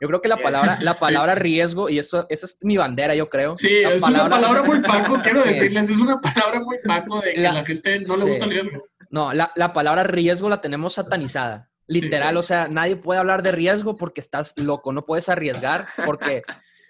Yo 0.01 0.09
creo 0.09 0.21
que 0.21 0.29
la 0.29 0.39
palabra, 0.39 0.79
la 0.81 0.95
palabra 0.97 1.37
riesgo, 1.37 1.89
y 1.89 1.99
eso, 2.01 2.27
esa 2.29 2.47
es 2.47 2.59
mi 2.63 2.77
bandera, 2.77 3.15
yo 3.15 3.31
creo. 3.31 3.57
Sí, 3.57 3.69
es 3.73 4.03
una 4.03 4.29
palabra 4.29 4.65
muy 4.65 4.81
paco, 4.83 5.21
quiero 5.23 5.45
decirles, 5.45 5.91
es 5.91 5.99
una 5.99 6.21
palabra 6.21 6.61
muy 6.61 6.79
paco 6.85 7.21
de 7.21 7.35
que 7.35 7.41
la, 7.41 7.53
la 7.53 7.65
gente 7.65 8.01
no 8.01 8.17
le 8.17 8.25
gusta 8.25 8.45
el 8.45 8.51
riesgo. 8.51 8.85
No, 9.11 9.33
la, 9.33 9.53
la 9.55 9.73
palabra 9.73 10.03
riesgo 10.03 10.49
la 10.49 10.61
tenemos 10.61 10.95
satanizada. 10.95 11.71
Literal, 11.93 12.37
o 12.37 12.43
sea, 12.43 12.69
nadie 12.69 12.97
puede 12.97 13.21
hablar 13.21 13.43
de 13.43 13.53
riesgo 13.53 13.97
porque 13.97 14.21
estás 14.21 14.55
loco, 14.57 14.93
no 14.93 15.05
puedes 15.05 15.29
arriesgar 15.29 15.85
porque 16.07 16.43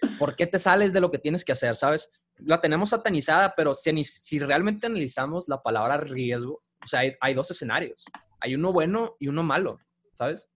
¿por 0.18 0.36
qué 0.36 0.46
te 0.46 0.58
sales 0.58 0.92
de 0.92 1.00
lo 1.00 1.10
que 1.10 1.18
tienes 1.18 1.44
que 1.44 1.52
hacer, 1.52 1.74
sabes? 1.74 2.10
La 2.38 2.60
tenemos 2.60 2.90
satanizada, 2.90 3.54
pero 3.56 3.74
si, 3.74 4.04
si 4.04 4.38
realmente 4.38 4.86
analizamos 4.86 5.48
la 5.48 5.62
palabra 5.62 5.96
riesgo, 5.96 6.62
o 6.84 6.86
sea, 6.86 7.02
hay, 7.20 7.34
dos 7.34 7.50
escenarios. 7.50 8.04
Hay 8.40 8.54
uno 8.54 8.72
bueno 8.72 9.16
y 9.18 9.28
uno 9.28 9.42
malo, 9.42 9.78
¿sabes? 10.14 10.50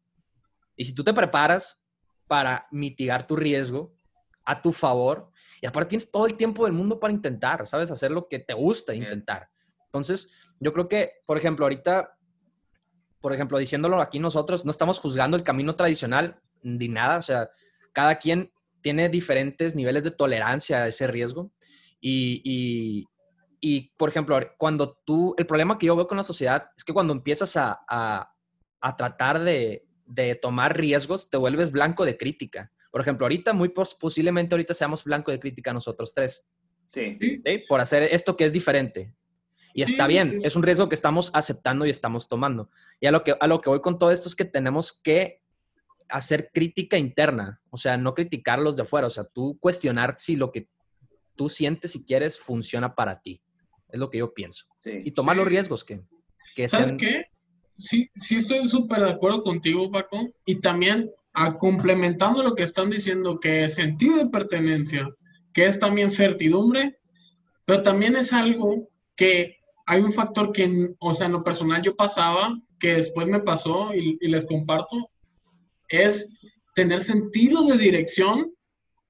Y 0.76 0.85
si 0.85 0.95
tú 0.95 1.05
te 1.05 1.15
preparas 1.15 1.85
para 2.26 2.67
mitigar 2.71 3.26
tu 3.26 3.37
riesgo 3.37 3.95
a 4.45 4.61
tu 4.61 4.73
favor, 4.73 5.31
y 5.61 5.67
aparte 5.67 5.91
tienes 5.91 6.11
todo 6.11 6.26
el 6.26 6.37
tiempo 6.37 6.65
del 6.65 6.73
mundo 6.73 6.99
para 6.99 7.12
intentar, 7.12 7.67
¿sabes? 7.67 7.91
Hacer 7.91 8.11
lo 8.11 8.29
que 8.29 8.41
te 8.41 8.55
gusta 8.55 8.95
intentar. 8.95 9.49
Entonces, 9.87 10.29
yo 10.59 10.73
creo 10.73 10.88
que, 10.88 11.23
por 11.26 11.38
ejemplo, 11.38 11.65
ahorita 11.65 12.16
por 13.21 13.33
ejemplo, 13.33 13.59
diciéndolo 13.59 14.01
aquí 14.01 14.19
nosotros, 14.19 14.65
no 14.65 14.71
estamos 14.71 14.99
juzgando 14.99 15.37
el 15.37 15.43
camino 15.43 15.75
tradicional 15.75 16.41
ni 16.63 16.89
nada, 16.89 17.19
o 17.19 17.23
sea, 17.23 17.51
cada 17.93 18.17
quien 18.17 18.53
tiene 18.83 19.09
diferentes 19.09 19.75
niveles 19.75 20.05
de 20.05 20.11
tolerancia 20.11 20.83
a 20.83 20.89
ese 20.89 21.07
riesgo. 21.07 21.51
Y, 22.01 23.09
y, 23.61 23.93
por 23.97 24.09
ejemplo, 24.09 24.39
cuando 24.59 25.01
tú, 25.05 25.35
el 25.39 25.47
problema 25.47 25.79
que 25.79 25.87
yo 25.87 25.97
veo 25.97 26.07
con 26.07 26.19
la 26.19 26.25
sociedad 26.25 26.69
es 26.77 26.85
que 26.85 26.93
cuando 26.93 27.13
empiezas 27.13 27.57
a, 27.57 27.81
a, 27.89 28.97
tratar 28.97 29.43
de, 29.43 29.85
de, 30.07 30.37
tomar 30.37 30.77
riesgos, 30.77 31.29
te 31.29 31.37
vuelves 31.37 31.73
blanco 31.73 32.05
de 32.05 32.17
crítica. 32.17 32.71
Por 32.93 33.01
ejemplo, 33.01 33.25
ahorita, 33.25 33.53
muy 33.53 33.71
posiblemente 33.71 34.55
ahorita 34.55 34.73
seamos 34.73 35.03
blanco 35.03 35.33
de 35.33 35.41
crítica 35.41 35.73
nosotros 35.73 36.15
tres. 36.15 36.47
Sí. 36.87 37.19
¿sí? 37.21 37.65
Por 37.69 37.81
hacer 37.81 38.05
esto 38.05 38.37
que 38.37 38.45
es 38.45 38.53
diferente. 38.53 39.13
Y 39.76 39.83
está 39.83 40.06
bien, 40.06 40.40
es 40.42 40.56
un 40.56 40.62
riesgo 40.62 40.88
que 40.88 40.95
estamos 40.95 41.30
aceptando 41.35 41.85
y 41.85 41.90
estamos 41.90 42.28
tomando. 42.28 42.71
Y 42.99 43.09
a 43.09 43.11
lo, 43.11 43.23
que, 43.23 43.37
a 43.38 43.47
lo 43.47 43.61
que 43.61 43.68
voy 43.68 43.83
con 43.83 43.99
todo 43.99 44.11
esto 44.11 44.26
es 44.26 44.35
que 44.35 44.47
tenemos 44.47 44.90
que 44.90 45.42
hacer 46.09 46.50
crítica 46.50 46.97
interna, 46.97 47.61
o 47.68 47.76
sea, 47.76 47.99
no 47.99 48.14
criticar 48.14 48.59
los 48.59 48.75
de 48.75 48.85
afuera, 48.85 49.06
o 49.06 49.11
sea, 49.11 49.25
tú 49.25 49.59
cuestionar 49.61 50.14
si 50.16 50.35
lo 50.35 50.50
que 50.50 50.71
tú 51.35 51.50
sientes 51.50 51.95
y 51.95 52.06
quieres 52.06 52.38
funciona 52.38 52.95
para 52.95 53.21
ti. 53.21 53.42
Es 53.90 54.00
lo 54.00 54.09
que 54.09 54.16
yo 54.16 54.33
pienso. 54.33 54.64
y 54.83 55.11
tomar 55.11 55.37
los 55.37 55.47
riesgos 55.47 55.85
que, 55.85 56.00
que 56.54 56.71
¿Sabes 56.71 56.92
qué? 56.92 57.26
Sí, 57.76 58.11
sí 58.16 58.37
estoy 58.37 58.66
súper 58.68 59.00
de 59.02 59.11
acuerdo 59.11 59.42
contigo, 59.42 59.90
Paco. 59.90 60.33
Y 60.47 60.62
también 60.62 61.11
a 61.35 61.59
complementando 61.59 62.42
lo 62.42 62.54
que 62.54 62.62
están 62.62 62.88
diciendo, 62.88 63.38
que 63.38 63.68
sentido 63.68 64.16
de 64.16 64.30
pertenencia, 64.30 65.06
que 65.52 65.66
es 65.66 65.78
también 65.78 66.11
certidumbre, 66.11 66.99
pero 67.66 67.83
también 67.83 68.16
es 68.16 68.33
algo 68.33 68.88
que 69.16 69.59
hay 69.87 70.00
un 70.00 70.12
factor 70.12 70.52
que, 70.52 70.95
o 70.99 71.14
sea, 71.14 71.26
en 71.26 71.33
lo 71.33 71.45
personal 71.45 71.81
yo 71.81 71.95
pasaba, 71.95 72.59
que 72.78 72.95
después 72.95 73.26
me 73.28 73.40
pasó 73.40 73.95
y, 73.95 74.19
les 74.21 74.45
comparto, 74.45 75.09
es 75.88 76.28
tener 76.75 77.02
sentido 77.02 77.64
de 77.64 77.78
dirección 77.78 78.52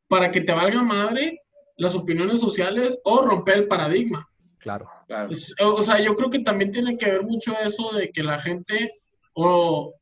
para 0.09 0.30
que 0.30 0.42
te 0.42 0.52
valga 0.52 0.83
madre 0.83 1.40
las 1.78 1.95
opiniones 1.95 2.40
sociales 2.40 2.99
o 3.04 3.23
romper 3.23 3.56
el 3.56 3.68
paradigma. 3.68 4.28
Claro, 4.59 4.88
claro. 5.06 5.30
o 5.30 5.83
sea, 5.83 6.00
yo 6.00 6.14
creo 6.14 6.30
que 6.30 6.40
también 6.40 6.71
tiene 6.71 6.99
que 6.99 7.11
ver 7.11 7.23
mucho 7.23 7.54
eso 7.64 7.92
de 7.92 8.11
que 8.11 8.23
la 8.23 8.40
gente 8.40 8.92
o 9.33 9.95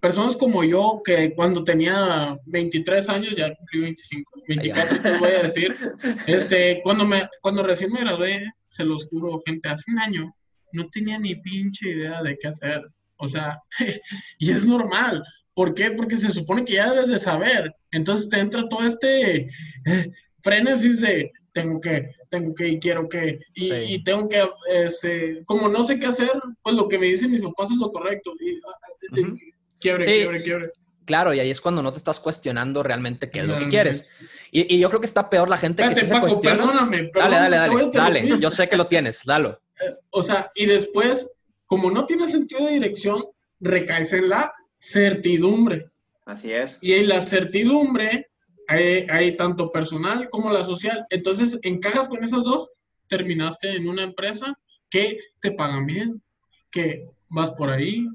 personas 0.00 0.36
como 0.36 0.62
yo, 0.62 1.00
que 1.04 1.34
cuando 1.34 1.64
tenía 1.64 2.38
23 2.46 3.08
años, 3.08 3.34
ya 3.34 3.54
cumplí 3.54 3.80
25, 3.80 4.42
24 4.48 5.02
te 5.02 5.18
voy 5.18 5.30
a 5.30 5.42
decir. 5.42 5.76
Este, 6.26 6.80
cuando 6.82 7.04
me, 7.04 7.28
cuando 7.40 7.62
recién 7.62 7.92
me 7.92 8.00
gradué, 8.00 8.44
se 8.68 8.84
los 8.84 9.06
juro, 9.06 9.42
gente, 9.44 9.68
hace 9.68 9.90
un 9.90 9.98
año, 9.98 10.34
no 10.72 10.88
tenía 10.88 11.18
ni 11.18 11.34
pinche 11.34 11.88
idea 11.90 12.22
de 12.22 12.38
qué 12.38 12.48
hacer. 12.48 12.82
O 13.16 13.26
sea, 13.26 13.58
y 14.38 14.50
es 14.50 14.64
normal. 14.64 15.22
¿Por 15.54 15.74
qué? 15.74 15.90
Porque 15.90 16.16
se 16.16 16.32
supone 16.32 16.64
que 16.64 16.74
ya 16.74 16.92
debes 16.92 17.08
de 17.08 17.18
saber. 17.18 17.74
Entonces 17.90 18.28
te 18.28 18.38
entra 18.38 18.68
todo 18.68 18.86
este 18.86 19.48
eh, 19.86 20.10
frenesis 20.40 21.00
de 21.00 21.32
tengo 21.52 21.80
que, 21.80 22.14
tengo 22.30 22.54
que 22.54 22.68
y 22.68 22.78
quiero 22.78 23.08
que, 23.08 23.40
y, 23.54 24.04
tengo 24.04 24.28
que, 24.28 24.48
este, 24.70 25.42
como 25.44 25.68
no 25.68 25.82
sé 25.82 25.98
qué 25.98 26.06
hacer, 26.06 26.30
pues 26.62 26.76
lo 26.76 26.88
que 26.88 26.98
me 26.98 27.06
dicen 27.06 27.32
mis 27.32 27.42
papás 27.42 27.72
es 27.72 27.78
lo 27.78 27.90
correcto. 27.90 28.32
Y, 28.38 28.60
quiebre, 29.80 30.04
quiebre, 30.04 30.42
quiebre. 30.44 30.70
Claro, 31.04 31.32
y 31.34 31.40
ahí 31.40 31.50
es 31.50 31.60
cuando 31.60 31.82
no 31.82 31.90
te 31.90 31.98
estás 31.98 32.20
cuestionando 32.20 32.82
realmente 32.82 33.30
qué 33.30 33.40
es 33.40 33.46
lo 33.46 33.58
que 33.58 33.68
quieres. 33.68 34.06
Y, 34.50 34.78
yo 34.78 34.88
creo 34.88 35.00
que 35.00 35.06
está 35.06 35.28
peor 35.28 35.48
la 35.48 35.58
gente 35.58 35.86
que 35.88 35.94
se 35.94 36.20
cuestiona. 36.20 36.56
Perdóname, 36.56 37.10
dale, 37.14 37.36
dale, 37.36 37.56
dale, 37.56 37.90
dale. 37.92 38.40
Yo 38.40 38.50
sé 38.50 38.68
que 38.68 38.76
lo 38.76 38.86
tienes, 38.86 39.24
dalo. 39.24 39.60
Eh, 39.80 39.94
o 40.10 40.22
sea, 40.22 40.50
y 40.54 40.66
después, 40.66 41.28
como 41.66 41.90
no 41.90 42.06
tiene 42.06 42.28
sentido 42.28 42.66
de 42.66 42.72
dirección, 42.72 43.24
recaes 43.60 44.12
en 44.12 44.28
la 44.28 44.52
certidumbre. 44.78 45.90
Así 46.24 46.52
es. 46.52 46.78
Y 46.80 46.94
en 46.94 47.08
la 47.08 47.20
certidumbre 47.20 48.28
hay, 48.68 49.36
tanto 49.36 49.72
personal 49.72 50.28
como 50.28 50.50
la 50.50 50.62
social. 50.62 51.06
Entonces, 51.10 51.58
encajas 51.62 52.08
con 52.08 52.22
esas 52.22 52.44
dos, 52.44 52.70
terminaste 53.08 53.76
en 53.76 53.88
una 53.88 54.02
empresa 54.02 54.58
que 54.90 55.18
te 55.40 55.52
pagan 55.52 55.86
bien, 55.86 56.22
que 56.70 57.06
vas 57.28 57.50
por 57.52 57.70
ahí 57.70 58.06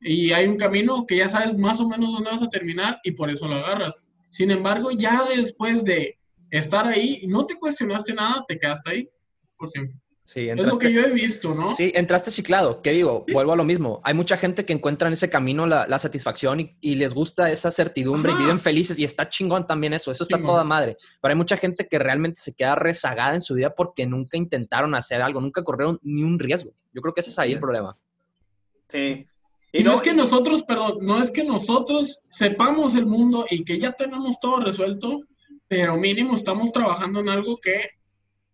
y 0.00 0.32
hay 0.32 0.46
un 0.46 0.56
camino 0.56 1.06
que 1.06 1.16
ya 1.16 1.28
sabes 1.28 1.56
más 1.56 1.80
o 1.80 1.88
menos 1.88 2.12
dónde 2.12 2.30
vas 2.30 2.42
a 2.42 2.50
terminar 2.50 3.00
y 3.04 3.12
por 3.12 3.30
eso 3.30 3.46
lo 3.48 3.54
agarras. 3.54 4.02
Sin 4.32 4.50
embargo, 4.50 4.90
ya 4.90 5.24
después 5.36 5.84
de 5.84 6.18
estar 6.50 6.86
ahí, 6.86 7.22
no 7.26 7.44
te 7.46 7.54
cuestionaste 7.54 8.14
nada, 8.14 8.44
te 8.48 8.58
quedaste 8.58 8.90
ahí 8.90 9.08
por 9.56 9.68
siempre. 9.68 9.94
Sí, 10.24 10.48
es 10.48 10.58
lo 10.58 10.78
que 10.78 10.90
yo 10.90 11.02
he 11.02 11.10
visto, 11.10 11.54
¿no? 11.54 11.74
Sí, 11.74 11.92
entraste 11.94 12.30
ciclado. 12.30 12.80
¿Qué 12.80 12.92
digo? 12.92 13.26
Vuelvo 13.30 13.52
a 13.52 13.56
lo 13.56 13.64
mismo. 13.64 14.00
Hay 14.04 14.14
mucha 14.14 14.38
gente 14.38 14.64
que 14.64 14.72
encuentra 14.72 15.08
en 15.08 15.12
ese 15.12 15.28
camino 15.28 15.66
la, 15.66 15.98
satisfacción 15.98 16.74
y, 16.80 16.94
les 16.94 17.12
gusta 17.12 17.50
esa 17.50 17.70
certidumbre 17.70 18.32
y 18.32 18.36
viven 18.36 18.58
felices 18.58 18.98
y 18.98 19.04
está 19.04 19.28
chingón 19.28 19.66
también 19.66 19.92
eso. 19.92 20.10
Eso 20.10 20.22
está 20.22 20.40
toda 20.40 20.64
madre. 20.64 20.96
Pero 21.20 21.32
hay 21.32 21.36
mucha 21.36 21.58
gente 21.58 21.86
que 21.86 21.98
realmente 21.98 22.40
se 22.40 22.54
queda 22.54 22.76
rezagada 22.76 23.34
en 23.34 23.42
su 23.42 23.54
vida 23.54 23.74
porque 23.74 24.06
nunca 24.06 24.38
intentaron 24.38 24.94
hacer 24.94 25.20
algo, 25.20 25.40
nunca 25.40 25.62
corrieron 25.62 25.98
ni 26.02 26.22
un 26.22 26.38
riesgo. 26.38 26.72
Yo 26.94 27.02
creo 27.02 27.12
que 27.12 27.20
ese 27.20 27.30
es 27.30 27.38
ahí 27.38 27.52
el 27.52 27.60
problema. 27.60 27.98
Sí. 28.88 29.26
Y, 29.72 29.82
no, 29.82 29.94
es 29.94 30.02
que 30.02 30.12
nosotros, 30.12 30.62
perdón, 30.64 30.98
no 31.00 31.22
es 31.22 31.30
que 31.30 31.44
nosotros 31.44 32.20
sepamos 32.30 32.94
el 32.94 33.06
mundo 33.06 33.46
y 33.50 33.64
que 33.64 33.78
ya 33.78 33.92
tenemos 33.92 34.38
todo 34.38 34.60
resuelto, 34.60 35.20
pero 35.66 35.96
mínimo 35.96 36.34
estamos 36.34 36.72
trabajando 36.72 37.20
en 37.20 37.30
algo 37.30 37.58
que 37.58 37.88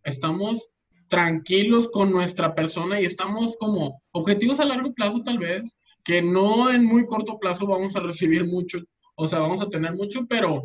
estamos 0.05 0.71
tranquilos 1.09 1.89
con 1.89 2.13
nuestra 2.13 2.55
persona 2.55 3.01
y 3.01 3.05
estamos 3.05 3.57
como 3.57 4.01
objetivos 4.13 4.61
a 4.61 4.65
largo 4.65 4.93
plazo 4.93 5.23
tal 5.25 5.39
vez, 5.39 5.79
que 6.05 6.23
no 6.23 6.71
en 6.71 6.85
muy 6.85 7.05
corto 7.07 7.39
plazo 7.39 7.67
vamos 7.67 7.97
a 7.97 8.01
recibir 8.01 8.47
mucho, 8.47 8.79
o 9.17 9.27
sea, 9.27 9.41
vamos 9.41 9.61
a 9.61 9.69
tener 9.69 9.95
mucho, 9.95 10.27
pero 10.29 10.63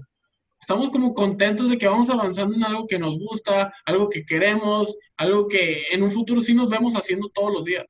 estamos 0.60 0.92
como 0.92 1.16
contentos 1.16 1.70
de 1.70 1.78
que 1.78 1.88
vamos 1.88 2.10
avanzando 2.10 2.56
en 2.56 2.64
algo 2.64 2.86
que 2.86 3.00
nos 3.00 3.18
gusta, 3.18 3.74
algo 3.86 4.08
que 4.08 4.24
queremos, 4.24 4.96
algo 5.18 5.48
que 5.48 5.86
en 5.92 6.04
un 6.04 6.12
futuro 6.12 6.42
sí 6.42 6.54
nos 6.54 6.70
vemos 6.70 6.94
haciendo 6.94 7.30
todos 7.30 7.52
los 7.52 7.64
días. 7.64 7.86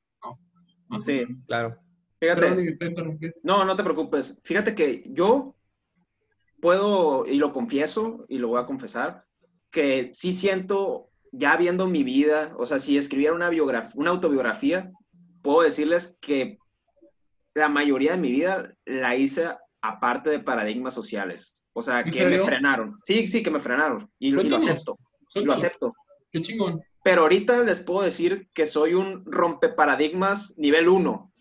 ¿no? 0.89 0.97
Sí, 0.97 1.25
claro. 1.45 1.82
Fíjate. 2.23 3.35
No, 3.43 3.65
no 3.65 3.75
te 3.75 3.83
preocupes. 3.83 4.39
Fíjate 4.45 4.73
que 4.73 5.03
yo 5.07 5.55
puedo, 6.61 7.25
y 7.25 7.35
lo 7.35 7.51
confieso, 7.51 8.25
y 8.29 8.37
lo 8.37 8.47
voy 8.47 8.61
a 8.61 8.65
confesar, 8.65 9.25
que 9.71 10.09
sí 10.13 10.31
siento 10.31 11.09
ya 11.33 11.57
viendo 11.57 11.87
mi 11.87 12.03
vida, 12.03 12.53
o 12.57 12.65
sea, 12.65 12.79
si 12.79 12.97
escribiera 12.97 13.33
una, 13.33 13.49
biografía, 13.49 13.91
una 13.95 14.11
autobiografía, 14.11 14.89
puedo 15.41 15.63
decirles 15.63 16.17
que 16.21 16.59
la 17.53 17.67
mayoría 17.67 18.11
de 18.11 18.19
mi 18.19 18.31
vida 18.31 18.73
la 18.85 19.17
hice 19.17 19.49
aparte 19.81 20.29
de 20.29 20.39
paradigmas 20.39 20.93
sociales. 20.93 21.65
O 21.73 21.81
sea, 21.81 22.05
que 22.05 22.25
me 22.25 22.39
frenaron. 22.39 22.95
Sí, 23.03 23.27
sí, 23.27 23.43
que 23.43 23.51
me 23.51 23.59
frenaron. 23.59 24.09
Y, 24.17 24.31
lo 24.31 24.55
acepto. 24.55 24.97
Lo 25.35 25.51
acepto. 25.51 25.93
Qué 26.31 26.41
chingón. 26.41 26.81
Pero 27.03 27.23
ahorita 27.23 27.61
les 27.63 27.83
puedo 27.83 28.03
decir 28.03 28.47
que 28.53 28.65
soy 28.65 28.93
un 28.93 29.25
rompeparadigmas 29.25 30.57
nivel 30.57 30.87
1. 30.87 31.32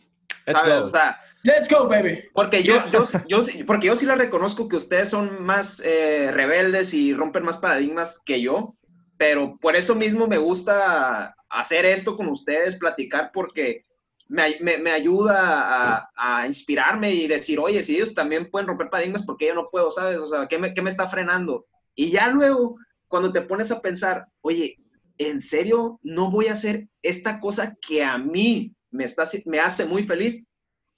Let's 0.46 0.62
go. 0.62 0.82
O 0.82 0.86
sea, 0.86 1.20
Let's 1.44 1.68
go, 1.68 1.88
baby. 1.88 2.24
Porque 2.34 2.62
yo, 2.62 2.88
yo, 2.90 3.02
yo, 3.28 3.40
porque 3.66 3.88
yo 3.88 3.96
sí 3.96 4.06
la 4.06 4.14
reconozco 4.14 4.68
que 4.68 4.76
ustedes 4.76 5.10
son 5.10 5.42
más 5.42 5.80
eh, 5.84 6.30
rebeldes 6.32 6.94
y 6.94 7.14
rompen 7.14 7.44
más 7.44 7.56
paradigmas 7.56 8.20
que 8.24 8.40
yo 8.40 8.76
pero 9.22 9.56
por 9.60 9.76
eso 9.76 9.94
mismo 9.94 10.26
me 10.26 10.36
gusta 10.36 11.36
hacer 11.48 11.84
esto 11.84 12.16
con 12.16 12.26
ustedes, 12.26 12.74
platicar, 12.74 13.30
porque 13.32 13.84
me, 14.26 14.58
me, 14.60 14.90
ayuda 14.90 16.10
a, 16.16 16.44
inspirarme 16.44 17.12
y 17.12 17.28
decir, 17.28 17.60
oye, 17.60 17.84
si 17.84 17.94
ellos 17.94 18.14
también 18.14 18.50
pueden 18.50 18.66
romper 18.66 18.90
paradigmas, 18.90 19.22
¿por 19.22 19.36
qué 19.36 19.46
yo 19.46 19.54
no 19.54 19.68
puedo, 19.70 19.92
sabes? 19.92 20.20
O 20.20 20.26
sea, 20.26 20.48
¿qué 20.48 20.58
me, 20.58 20.74
qué 20.74 20.82
me 20.82 20.90
está 20.90 21.08
frenando? 21.08 21.66
Y 21.94 22.10
ya 22.10 22.30
luego, 22.30 22.78
cuando 23.06 23.30
te 23.30 23.42
pones 23.42 23.70
a 23.70 23.80
pensar, 23.80 24.26
oye, 24.40 24.76
¿en 25.18 25.38
serio 25.38 26.00
no 26.02 26.28
voy 26.28 26.48
a 26.48 26.54
hacer 26.54 26.88
esta 27.00 27.38
cosa 27.38 27.76
que 27.80 28.02
a 28.02 28.18
mí 28.18 28.74
me, 28.92 29.04
está, 29.04 29.24
me 29.46 29.60
hace 29.60 29.84
muy 29.84 30.04
feliz 30.04 30.44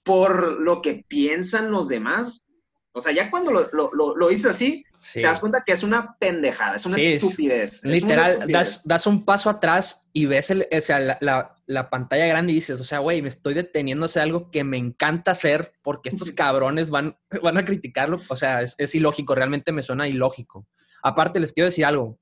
por 0.03 0.61
lo 0.61 0.81
que 0.81 1.03
piensan 1.07 1.71
los 1.71 1.87
demás? 1.87 2.45
O 2.91 3.01
sea, 3.01 3.11
ya 3.11 3.29
cuando 3.29 3.51
lo, 3.51 3.69
lo, 3.71 4.15
lo 4.15 4.31
hice 4.31 4.49
así, 4.49 4.85
te 5.13 5.21
das 5.21 5.39
cuenta 5.39 5.63
que 5.65 5.73
es 5.73 5.83
una 5.83 6.15
pendejada, 6.17 6.77
es 6.77 6.85
una 6.85 6.97
estupidez. 6.97 7.83
literal, 7.83 8.45
Das, 8.47 8.81
das, 8.85 9.05
un 9.05 9.23
paso 9.23 9.49
atrás 9.49 10.07
y 10.13 10.25
ves 10.25 10.49
el, 10.49 10.65
o 10.71 10.81
sea, 10.81 10.99
la, 10.99 11.55
la, 11.65 11.89
pantalla 11.89 12.25
grande 12.25 12.53
y 12.53 12.55
dices, 12.55 12.79
o 12.79 12.83
sea, 12.83 12.99
güey, 12.99 13.21
me 13.21 13.27
estoy 13.27 13.53
deteniendo 13.53 14.05
a 14.05 14.21
algo 14.21 14.49
que 14.49 14.63
me 14.63 14.77
encanta 14.77 15.31
hacer 15.31 15.73
porque 15.83 16.09
estos 16.09 16.31
cabrones 16.31 16.89
van, 16.89 17.17
van 17.43 17.57
a 17.57 17.65
criticarlo. 17.65 18.21
O 18.29 18.35
sea, 18.35 18.61
es, 18.61 18.75
es 18.77 18.95
ilógico, 18.95 19.35
realmente 19.35 19.71
me 19.71 19.83
suena 19.83 20.07
ilógico. 20.07 20.67
Aparte, 21.03 21.39
les 21.39 21.53
quiero 21.53 21.65
decir 21.65 21.85
algo. 21.85 22.17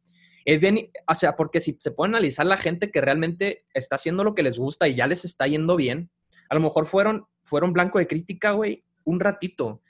Es 0.45 0.59
bien, 0.59 0.89
o 1.07 1.15
sea, 1.15 1.35
porque 1.35 1.61
si 1.61 1.77
se 1.79 1.91
puede 1.91 2.09
analizar 2.09 2.45
la 2.45 2.57
gente 2.57 2.91
que 2.91 3.01
realmente 3.01 3.65
está 3.73 3.95
haciendo 3.95 4.23
lo 4.23 4.35
que 4.35 4.43
les 4.43 4.57
gusta 4.57 4.87
y 4.87 4.95
ya 4.95 5.07
les 5.07 5.25
está 5.25 5.47
yendo 5.47 5.75
bien, 5.75 6.09
a 6.49 6.55
lo 6.55 6.61
mejor 6.61 6.85
fueron, 6.85 7.25
fueron 7.41 7.73
blanco 7.73 7.99
de 7.99 8.07
crítica, 8.07 8.51
güey, 8.51 8.83
un 9.05 9.19
ratito 9.19 9.81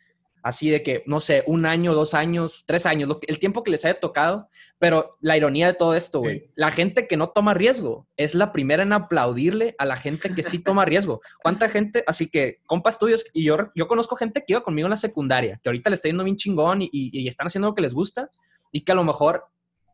así 0.44 0.70
de 0.70 0.84
que, 0.84 1.04
no 1.08 1.22
sé, 1.22 1.44
un 1.48 1.66
año, 1.66 1.96
dos 1.96 2.14
años, 2.14 2.66
tres 2.68 2.86
años, 2.86 3.18
el 3.28 3.40
tiempo 3.40 3.64
que 3.64 3.72
les 3.72 3.86
haya 3.86 4.00
tocado, 4.00 4.50
pero 4.78 5.18
la 5.22 5.38
ironía 5.38 5.68
de 5.68 5.74
todo 5.74 5.96
esto, 5.96 6.20
güey, 6.20 6.52
la 6.56 6.70
gente 6.70 7.08
que 7.08 7.16
no 7.16 7.30
toma 7.30 7.54
riesgo 7.54 8.08
es 8.18 8.36
la 8.36 8.52
primera 8.52 8.84
en 8.84 8.92
aplaudirle 8.92 9.74
a 9.78 9.86
la 9.86 9.96
gente 9.96 10.36
que 10.36 10.44
sí 10.44 10.60
toma 10.60 10.84
riesgo. 10.84 11.22
¿Cuánta 11.42 11.70
gente? 11.70 12.04
Así 12.06 12.30
que, 12.30 12.60
compas 12.66 13.00
tuyos, 13.00 13.26
y 13.34 13.46
yo, 13.46 13.58
yo 13.74 13.88
conozco 13.88 14.18
gente 14.18 14.44
que 14.46 14.54
iba 14.54 14.64
conmigo 14.64 14.86
en 14.86 14.92
la 14.92 14.98
secundaria, 14.98 15.60
que 15.64 15.70
ahorita 15.70 15.90
le 15.90 15.96
está 15.96 16.10
yendo 16.10 16.26
bien 16.26 16.36
chingón 16.36 16.82
y, 16.82 16.90
y 16.92 17.28
están 17.28 17.48
haciendo 17.48 17.70
lo 17.70 17.76
que 17.76 17.82
les 17.82 17.94
gusta, 17.94 18.30
y 18.72 18.82
que 18.82 18.92
a 18.92 18.96
lo 18.96 19.06
mejor 19.06 19.46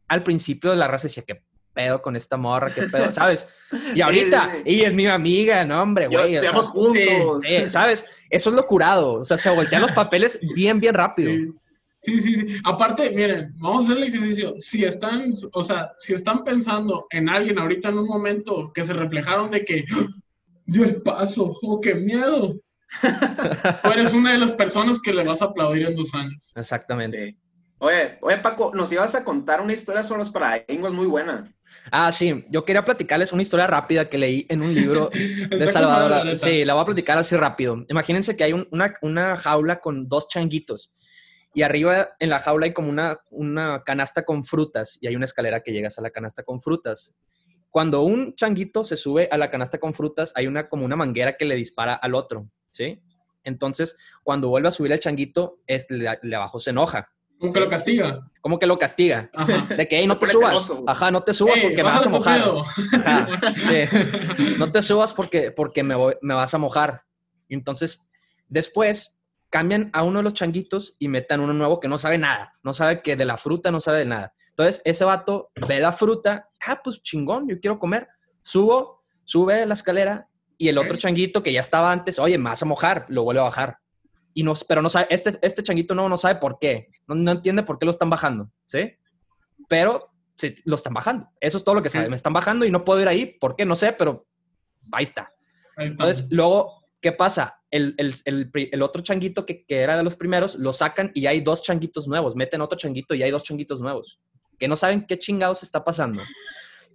al 0.09 0.23
principio 0.23 0.75
la 0.75 0.87
raza 0.87 1.07
decía 1.07 1.23
que 1.23 1.43
pedo 1.73 2.01
con 2.01 2.15
esta 2.15 2.35
morra, 2.35 2.69
qué 2.73 2.83
pedo, 2.83 3.11
¿sabes? 3.11 3.47
Y 3.95 4.01
ahorita, 4.01 4.57
ella 4.65 4.87
es 4.87 4.93
mi 4.93 5.07
amiga, 5.07 5.63
no, 5.63 5.81
hombre, 5.81 6.07
güey. 6.07 6.35
Estamos 6.35 6.67
juntos. 6.67 7.43
¿Sabes? 7.67 8.05
Eso 8.29 8.49
es 8.49 8.55
lo 8.55 8.65
curado. 8.65 9.13
O 9.13 9.23
sea, 9.23 9.37
se 9.37 9.49
voltean 9.49 9.81
los 9.81 9.91
papeles 9.91 10.39
bien, 10.55 10.79
bien 10.79 10.93
rápido. 10.93 11.31
Sí. 12.01 12.21
sí, 12.21 12.33
sí, 12.33 12.57
Aparte, 12.65 13.11
miren, 13.11 13.53
vamos 13.57 13.83
a 13.83 13.85
hacer 13.85 13.97
el 13.97 14.03
ejercicio. 14.03 14.55
Si 14.57 14.83
están, 14.83 15.31
o 15.53 15.63
sea, 15.63 15.91
si 15.97 16.13
están 16.13 16.43
pensando 16.43 17.07
en 17.11 17.29
alguien 17.29 17.59
ahorita 17.59 17.89
en 17.89 17.99
un 17.99 18.07
momento 18.07 18.71
que 18.73 18.85
se 18.85 18.93
reflejaron 18.93 19.51
de 19.51 19.63
que 19.63 19.85
¡Ah! 19.93 20.07
dio 20.65 20.83
el 20.83 21.01
paso, 21.01 21.55
oh, 21.61 21.79
qué 21.79 21.95
miedo. 21.95 22.55
Tú 23.83 23.91
eres 23.91 24.13
una 24.13 24.33
de 24.33 24.39
las 24.39 24.51
personas 24.53 24.99
que 24.99 25.13
le 25.13 25.23
vas 25.23 25.41
a 25.41 25.45
aplaudir 25.45 25.87
en 25.87 25.95
dos 25.95 26.13
años. 26.15 26.51
Exactamente. 26.55 27.37
Oye, 27.81 28.17
oye, 28.21 28.37
Paco, 28.39 28.71
nos 28.75 28.91
ibas 28.91 29.15
a 29.15 29.23
contar 29.23 29.61
una 29.61 29.71
historia 29.71 30.03
sobre 30.03 30.19
los 30.19 30.29
paradigmas 30.29 30.91
muy 30.91 31.07
buena. 31.07 31.49
Ah, 31.91 32.11
sí, 32.11 32.43
yo 32.49 32.65
quería 32.65 32.83
platicarles 32.83 33.31
una 33.31 33.41
historia 33.41 33.67
rápida 33.67 34.09
que 34.09 34.17
leí 34.17 34.45
en 34.49 34.61
un 34.61 34.75
libro 34.75 35.09
de 35.13 35.67
Salvador. 35.71 36.35
sí, 36.35 36.65
la 36.65 36.73
voy 36.73 36.83
a 36.83 36.85
platicar 36.87 37.17
así 37.17 37.37
rápido. 37.37 37.85
Imagínense 37.87 38.35
que 38.35 38.43
hay 38.43 38.51
una, 38.51 38.95
una, 39.01 39.37
jaula 39.37 39.79
con 39.79 40.09
dos 40.09 40.27
changuitos 40.27 40.91
y 41.53 41.61
arriba 41.61 42.09
en 42.19 42.29
la 42.29 42.39
jaula 42.39 42.65
hay 42.65 42.73
como 42.73 42.89
una, 42.89 43.17
una 43.29 43.81
canasta 43.85 44.25
con 44.25 44.43
frutas 44.43 44.97
y 44.99 45.07
hay 45.07 45.15
una 45.15 45.25
escalera 45.25 45.61
que 45.61 45.71
llegas 45.71 45.97
a 45.97 46.01
la 46.01 46.09
canasta 46.09 46.43
con 46.43 46.59
frutas. 46.59 47.15
Cuando 47.69 48.01
un 48.01 48.35
changuito 48.35 48.83
se 48.83 48.97
sube 48.97 49.29
a 49.31 49.37
la 49.37 49.49
canasta 49.49 49.77
con 49.77 49.93
frutas, 49.93 50.33
hay 50.35 50.47
una 50.47 50.67
como 50.67 50.83
una 50.83 50.97
manguera 50.97 51.37
que 51.37 51.45
le 51.45 51.55
dispara 51.55 51.93
al 51.93 52.13
otro, 52.13 52.49
¿sí? 52.71 53.01
Entonces, 53.45 53.95
cuando 54.21 54.49
vuelve 54.49 54.67
a 54.67 54.71
subir 54.71 54.91
el 54.91 54.99
changuito, 54.99 55.61
este 55.65 55.95
de 55.95 56.35
abajo 56.35 56.59
se 56.59 56.71
enoja 56.71 57.09
como 57.39 57.53
que 57.53 57.59
lo 57.59 57.69
castiga. 57.69 58.29
Como 58.41 58.59
que 58.59 58.67
lo 58.67 58.77
castiga. 58.77 59.29
De 59.75 59.87
que, 59.87 59.97
hey, 59.97 60.07
no 60.07 60.17
te 60.17 60.27
subas. 60.27 60.71
Ajá, 60.87 61.09
no 61.09 61.21
te 61.21 61.33
subas 61.33 61.57
porque 61.61 61.77
me 61.77 61.83
vas 61.83 62.05
a 62.05 62.09
mojar. 62.09 62.41
No 64.57 64.71
te 64.71 64.81
subas 64.81 65.13
porque, 65.13 65.51
porque 65.51 65.83
me, 65.83 65.95
me 66.21 66.33
vas 66.33 66.53
a 66.53 66.57
mojar. 66.57 67.03
Entonces, 67.47 68.09
después 68.47 69.19
cambian 69.49 69.89
a 69.93 70.03
uno 70.03 70.19
de 70.19 70.23
los 70.23 70.33
changuitos 70.33 70.95
y 70.99 71.07
metan 71.07 71.39
uno 71.39 71.53
nuevo 71.53 71.79
que 71.79 71.87
no 71.87 71.97
sabe 71.97 72.17
nada. 72.17 72.53
No 72.61 72.73
sabe 72.73 73.01
que 73.01 73.15
de 73.15 73.25
la 73.25 73.37
fruta 73.37 73.71
no 73.71 73.79
sabe 73.79 73.99
de 73.99 74.05
nada. 74.05 74.33
Entonces, 74.49 74.81
ese 74.83 75.05
vato 75.05 75.51
ve 75.67 75.79
la 75.79 75.93
fruta, 75.93 76.49
ah, 76.67 76.81
pues 76.83 77.01
chingón, 77.01 77.47
yo 77.47 77.59
quiero 77.61 77.79
comer. 77.79 78.07
Subo, 78.41 79.03
sube 79.23 79.65
la 79.65 79.73
escalera 79.73 80.27
y 80.57 80.67
el 80.67 80.77
otro 80.77 80.97
changuito 80.97 81.41
que 81.41 81.53
ya 81.53 81.61
estaba 81.61 81.89
antes, 81.89 82.19
oye, 82.19 82.37
me 82.37 82.49
vas 82.49 82.61
a 82.61 82.65
mojar, 82.65 83.05
lo 83.07 83.23
vuelve 83.23 83.39
a 83.39 83.45
bajar. 83.45 83.77
Y 84.33 84.43
no, 84.43 84.53
pero 84.67 84.81
no 84.81 84.89
sabe, 84.89 85.07
este, 85.09 85.39
este 85.41 85.63
changuito 85.63 85.95
no, 85.95 86.07
no 86.07 86.17
sabe 86.17 86.39
por 86.39 86.59
qué, 86.59 86.89
no, 87.07 87.15
no 87.15 87.31
entiende 87.31 87.63
por 87.63 87.79
qué 87.79 87.85
lo 87.85 87.91
están 87.91 88.09
bajando, 88.09 88.51
¿sí? 88.65 88.93
Pero 89.67 90.11
sí, 90.35 90.55
lo 90.65 90.75
están 90.75 90.93
bajando. 90.93 91.27
Eso 91.39 91.57
es 91.57 91.63
todo 91.63 91.75
lo 91.75 91.83
que 91.83 91.89
sabe. 91.89 92.09
Me 92.09 92.15
están 92.15 92.33
bajando 92.33 92.65
y 92.65 92.71
no 92.71 92.85
puedo 92.85 93.01
ir 93.01 93.07
ahí. 93.07 93.25
¿Por 93.25 93.55
qué? 93.55 93.65
No 93.65 93.75
sé, 93.75 93.91
pero 93.93 94.25
ahí 94.91 95.03
está. 95.03 95.33
Entonces, 95.77 96.27
luego, 96.31 96.85
¿qué 97.01 97.11
pasa? 97.11 97.61
El, 97.71 97.93
el, 97.97 98.15
el, 98.25 98.51
el 98.53 98.81
otro 98.81 99.01
changuito 99.01 99.45
que, 99.45 99.65
que, 99.65 99.79
era 99.79 99.95
de 99.95 100.03
los 100.03 100.15
primeros, 100.15 100.55
lo 100.55 100.73
sacan 100.73 101.11
y 101.13 101.27
hay 101.27 101.41
dos 101.41 101.61
changuitos 101.61 102.07
nuevos. 102.07 102.35
Meten 102.35 102.61
otro 102.61 102.77
changuito 102.77 103.13
y 103.13 103.23
hay 103.23 103.31
dos 103.31 103.43
changuitos 103.43 103.81
nuevos. 103.81 104.19
Que 104.57 104.67
no 104.67 104.75
saben 104.75 105.05
qué 105.05 105.17
chingados 105.17 105.63
está 105.63 105.83
pasando. 105.83 106.23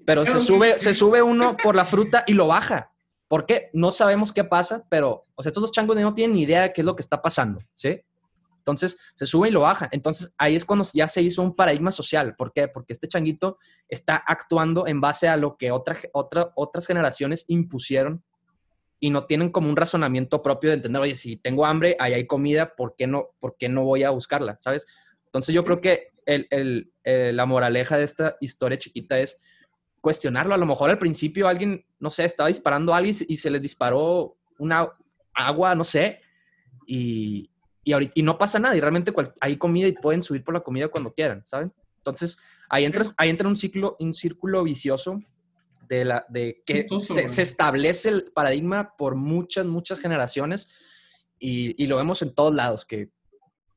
Pero 0.05 0.27
se 0.27 0.41
sube, 0.41 0.79
se 0.79 0.93
sube 0.93 1.23
uno 1.23 1.57
por 1.57 1.75
la 1.75 1.85
fruta 1.85 2.25
y 2.27 2.35
lo 2.35 2.47
baja. 2.47 2.93
¿Por 3.35 3.47
qué? 3.47 3.69
No 3.73 3.91
sabemos 3.91 4.33
qué 4.33 4.45
pasa, 4.45 4.87
pero, 4.89 5.25
o 5.35 5.43
sea, 5.43 5.51
estos 5.51 5.61
dos 5.61 5.73
changos 5.73 5.97
no 5.97 6.15
tienen 6.15 6.37
ni 6.37 6.43
idea 6.43 6.63
de 6.63 6.73
qué 6.73 6.83
es 6.83 6.85
lo 6.85 6.95
que 6.95 7.03
está 7.03 7.21
pasando, 7.21 7.59
¿sí? 7.75 8.01
Entonces 8.59 8.97
se 9.17 9.27
sube 9.27 9.49
y 9.49 9.51
lo 9.51 9.63
baja. 9.63 9.89
Entonces 9.91 10.33
ahí 10.39 10.55
es 10.55 10.65
cuando 10.65 10.87
ya 10.95 11.09
se 11.09 11.21
hizo 11.21 11.43
un 11.43 11.57
paradigma 11.57 11.91
social. 11.91 12.37
¿Por 12.37 12.53
qué? 12.53 12.69
Porque 12.69 12.93
este 12.93 13.09
changuito 13.09 13.59
está 13.89 14.23
actuando 14.25 14.87
en 14.87 15.01
base 15.01 15.27
a 15.27 15.37
lo 15.37 15.57
que 15.57 15.73
otra, 15.73 15.97
otra, 16.13 16.53
otras 16.55 16.87
generaciones 16.87 17.45
impusieron 17.49 18.23
y 19.01 19.11
no 19.11 19.27
tienen 19.27 19.51
como 19.51 19.69
un 19.69 19.75
razonamiento 19.75 20.41
propio 20.41 20.71
de 20.71 20.77
entender, 20.77 21.03
oye, 21.03 21.17
si 21.17 21.37
tengo 21.37 21.67
hambre, 21.67 21.97
ahí 21.99 22.13
hay 22.13 22.29
comida, 22.29 22.77
¿por 22.77 22.95
qué 22.95 23.09
no, 23.09 23.31
por 23.41 23.57
qué 23.57 23.69
no 23.69 23.83
voy 23.83 24.05
a 24.05 24.11
buscarla? 24.11 24.59
¿Sabes? 24.61 24.87
Entonces 25.25 25.53
yo 25.53 25.65
creo 25.65 25.81
que 25.81 26.13
el, 26.25 26.93
la 27.03 27.47
moraleja 27.47 27.99
de 27.99 28.05
esta 28.05 28.37
historia 28.41 28.79
chiquita 28.79 29.19
es 29.19 29.41
cuestionarlo. 30.05 30.55
A 30.55 30.59
lo 30.59 30.67
mejor 30.67 30.91
al 30.91 30.99
principio 30.99 31.49
alguien, 31.49 31.83
no 31.99 32.11
sé, 32.11 32.27
estaba 32.27 32.49
disparando 32.49 32.93
a 32.93 32.99
alguien 32.99 33.17
y 33.27 33.39
se 33.39 33.49
les 33.49 33.63
disparó 33.63 34.37
una 34.59 34.87
agua, 35.33 35.75
no 35.75 35.83
sé, 35.83 36.21
y, 36.87 37.51
y, 37.83 37.93
ahorita, 37.95 38.13
y 38.15 38.23
no 38.23 38.37
pasa 38.37 38.59
nada 38.59 38.77
y 38.77 38.81
realmente 38.81 39.15
hay 39.41 39.57
comida 39.57 39.89
y 39.89 39.93
pueden 39.93 40.21
subir 40.21 40.45
por 40.45 40.53
la 40.53 40.61
comida 40.61 40.89
cuando 40.89 41.15
quieran, 41.15 41.43
¿saben? 41.47 41.73
Entonces, 41.97 42.39
ahí 42.69 42.85
entra, 42.85 43.07
ahí 43.17 43.31
entra 43.31 43.49
un, 43.49 43.57
ciclo, 43.57 43.97
un 43.99 44.13
círculo 44.13 44.63
vicioso 44.63 45.23
de, 45.89 46.05
la, 46.05 46.27
de 46.29 46.63
que 46.67 46.87
se, 47.01 47.27
se, 47.27 47.41
establece 47.41 48.11
el 48.11 48.31
paradigma 48.35 48.95
por 48.99 49.15
muchas, 49.15 49.65
muchas 49.65 50.01
generaciones 50.01 50.69
y, 51.39 51.83
y, 51.83 51.87
lo 51.87 51.97
vemos 51.97 52.21
en 52.21 52.35
todos 52.35 52.55
lados, 52.55 52.85
que 52.85 53.09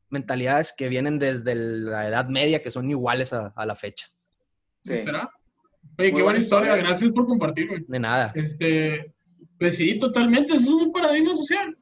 mentalidades 0.09 0.73
que 0.77 0.89
vienen 0.89 1.19
desde 1.19 1.55
la 1.55 2.05
Edad 2.05 2.27
Media 2.27 2.61
que 2.61 2.69
son 2.69 2.91
iguales 2.91 3.31
a, 3.31 3.53
a 3.55 3.65
la 3.65 3.75
fecha. 3.77 4.09
Sí. 4.83 5.05
Oye, 5.97 6.13
qué 6.13 6.21
buena 6.21 6.39
historia. 6.39 6.67
historia, 6.69 6.87
gracias 6.89 7.11
por 7.11 7.25
compartirlo. 7.25 7.75
De 7.87 7.99
nada. 7.99 8.31
Este, 8.35 9.13
pues 9.59 9.77
sí, 9.77 9.97
totalmente, 9.99 10.53
es 10.53 10.67
un 10.67 10.91
paradigma 10.91 11.35
social 11.35 11.75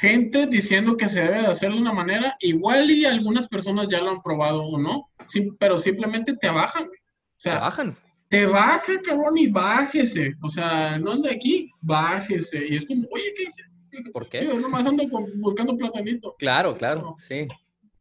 gente 0.00 0.46
diciendo 0.46 0.96
que 0.96 1.08
se 1.08 1.20
debe 1.20 1.42
de 1.42 1.46
hacer 1.46 1.72
de 1.72 1.78
una 1.78 1.92
manera, 1.92 2.36
igual 2.40 2.90
y 2.90 3.04
algunas 3.04 3.48
personas 3.48 3.88
ya 3.88 4.02
lo 4.02 4.10
han 4.10 4.22
probado 4.22 4.64
o 4.64 4.78
no, 4.78 5.08
sí, 5.26 5.50
pero 5.58 5.78
simplemente 5.78 6.36
te 6.36 6.48
bajan. 6.48 6.84
O 6.84 7.36
sea, 7.36 7.54
te 7.54 7.60
bajan. 7.60 7.96
Te 8.28 8.46
baja, 8.46 9.00
cabrón, 9.02 9.38
y 9.38 9.46
bájese. 9.46 10.34
O 10.42 10.50
sea, 10.50 10.98
no 10.98 11.12
ande 11.12 11.30
aquí, 11.30 11.70
bájese. 11.80 12.66
Y 12.68 12.76
es 12.76 12.86
como, 12.86 13.06
oye, 13.12 13.32
¿qué 13.36 13.44
hice? 13.44 14.10
¿Por 14.12 14.28
qué? 14.28 14.44
Yo 14.44 14.58
nomás 14.58 14.86
ando 14.86 15.04
buscando 15.36 15.76
platanito. 15.76 16.34
Claro, 16.38 16.76
claro, 16.76 17.14
sí. 17.16 17.46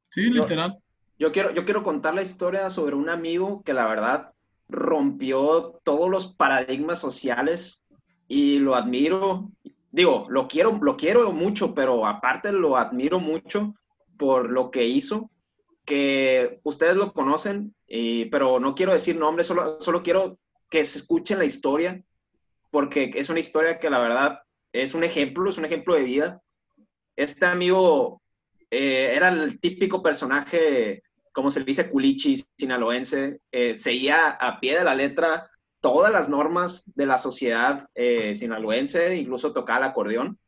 Sí, 0.10 0.21
literal. 0.23 0.71
Yo, 1.19 1.27
yo, 1.27 1.32
quiero, 1.32 1.53
yo 1.53 1.65
quiero 1.65 1.84
contar 1.84 2.15
la 2.15 2.23
historia 2.23 2.69
sobre 2.71 2.95
un 2.95 3.10
amigo 3.10 3.62
que 3.63 3.73
la 3.73 3.86
verdad 3.86 4.33
rompió 4.73 5.79
todos 5.83 6.09
los 6.09 6.33
paradigmas 6.33 6.99
sociales 6.99 7.83
y 8.27 8.59
lo 8.59 8.75
admiro 8.75 9.49
digo, 9.93 10.25
lo 10.27 10.47
quiero, 10.47 10.79
lo 10.81 10.97
quiero 10.97 11.31
mucho, 11.31 11.73
pero 11.75 12.05
aparte 12.07 12.51
lo 12.51 12.75
admiro 12.75 13.19
mucho 13.19 13.75
por 14.17 14.49
lo 14.49 14.71
que 14.71 14.86
hizo, 14.86 15.29
que 15.86 16.59
ustedes 16.63 16.95
lo 16.95 17.13
conocen, 17.13 17.75
pero 18.31 18.59
no 18.59 18.73
quiero 18.73 18.91
decir 18.91 19.17
nombres, 19.17 19.47
solo, 19.47 19.79
solo 19.79 20.01
quiero 20.01 20.39
que 20.69 20.83
se 20.83 20.97
escuchen 20.97 21.38
la 21.38 21.45
historia, 21.45 22.03
porque 22.71 23.12
es 23.13 23.29
una 23.29 23.39
historia 23.39 23.79
que 23.79 23.91
la 23.91 23.99
verdad 23.99 24.39
es 24.71 24.95
un 24.95 25.03
ejemplo, 25.03 25.47
es 25.47 25.59
un 25.59 25.65
ejemplo 25.65 25.93
de 25.93 26.03
vida. 26.03 26.41
Este 27.15 27.45
amigo 27.45 28.19
eh, 28.71 29.13
era 29.15 29.29
el 29.29 29.59
típico 29.59 30.01
personaje, 30.01 31.03
como 31.34 31.50
se 31.50 31.63
dice, 31.63 31.89
culichi, 31.89 32.38
sinaloense, 32.58 33.41
eh, 33.52 33.76
seguía 33.76 34.30
a 34.30 34.60
pie 34.60 34.78
de 34.78 34.84
la 34.84 34.96
letra 34.96 35.50
todas 35.82 36.13
las 36.13 36.30
normas 36.30 36.93
de 36.96 37.06
la 37.06 37.17
sociedad 37.17 37.89
eh, 37.93 38.34
sinaloense, 38.36 39.17
incluso 39.17 39.52
tocaba 39.52 39.80
el 39.80 39.91
acordeón. 39.91 40.39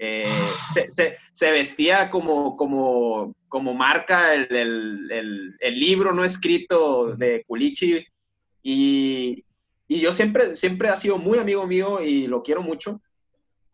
Eh, 0.00 0.32
se, 0.72 0.90
se, 0.90 1.16
se, 1.32 1.50
vestía 1.50 2.08
como, 2.08 2.56
como, 2.56 3.34
como 3.48 3.74
marca 3.74 4.32
el, 4.32 4.46
el, 4.50 5.56
el, 5.58 5.80
libro 5.80 6.12
no 6.12 6.24
escrito 6.24 7.16
de 7.16 7.42
Culichi 7.48 8.06
y, 8.62 9.44
y, 9.88 10.00
yo 10.00 10.12
siempre, 10.12 10.54
siempre 10.54 10.88
ha 10.88 10.94
sido 10.94 11.18
muy 11.18 11.38
amigo 11.38 11.66
mío 11.66 12.00
y 12.00 12.28
lo 12.28 12.44
quiero 12.44 12.62
mucho. 12.62 13.02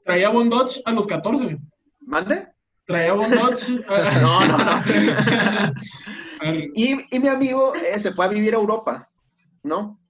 Traía 0.03 0.31
Bon 0.31 0.48
Dodge 0.48 0.81
a 0.87 0.92
los 0.92 1.07
14. 1.07 1.59
¿Mande? 2.00 2.48
Traía 2.87 3.12
Bon 3.12 3.31
Dodge. 3.31 3.68
no, 4.22 4.46
no, 4.46 4.59
no. 4.59 4.83
y, 6.44 7.07
y, 7.11 7.18
mi 7.18 7.28
amigo 7.28 7.74
eh, 7.74 7.98
se 7.98 8.12
fue 8.12 8.24
a 8.24 8.28
vivir 8.28 8.54
a 8.54 8.59
Europa, 8.59 9.11
¿no? 9.62 10.00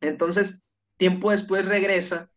Entonces, 0.00 0.64
tiempo 0.96 1.30
después 1.30 1.66
regresa 1.66 2.30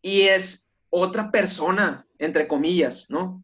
y 0.00 0.22
es 0.22 0.70
otra 0.90 1.30
persona, 1.30 2.06
entre 2.18 2.46
comillas, 2.46 3.06
¿no? 3.08 3.42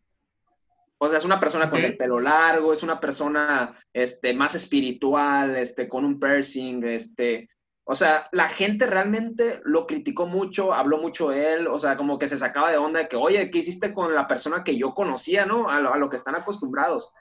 O 0.98 1.08
sea, 1.08 1.18
es 1.18 1.24
una 1.24 1.40
persona 1.40 1.66
okay. 1.66 1.80
con 1.80 1.90
el 1.90 1.96
pelo 1.96 2.20
largo, 2.20 2.72
es 2.72 2.82
una 2.82 3.00
persona 3.00 3.74
este, 3.92 4.34
más 4.34 4.54
espiritual, 4.54 5.56
este, 5.56 5.88
con 5.88 6.04
un 6.04 6.20
piercing, 6.20 6.84
este, 6.84 7.48
o 7.84 7.94
sea, 7.94 8.28
la 8.32 8.48
gente 8.48 8.86
realmente 8.86 9.60
lo 9.64 9.86
criticó 9.86 10.26
mucho, 10.26 10.72
habló 10.72 10.98
mucho 10.98 11.30
de 11.30 11.54
él, 11.54 11.66
o 11.66 11.78
sea, 11.78 11.96
como 11.96 12.18
que 12.18 12.28
se 12.28 12.36
sacaba 12.36 12.70
de 12.70 12.76
onda 12.76 13.00
de 13.00 13.08
que, 13.08 13.16
oye, 13.16 13.50
¿qué 13.50 13.58
hiciste 13.58 13.92
con 13.92 14.14
la 14.14 14.28
persona 14.28 14.62
que 14.62 14.76
yo 14.76 14.94
conocía, 14.94 15.46
no? 15.46 15.68
A 15.68 15.80
lo, 15.80 15.92
a 15.92 15.96
lo 15.96 16.08
que 16.08 16.16
están 16.16 16.36
acostumbrados. 16.36 17.12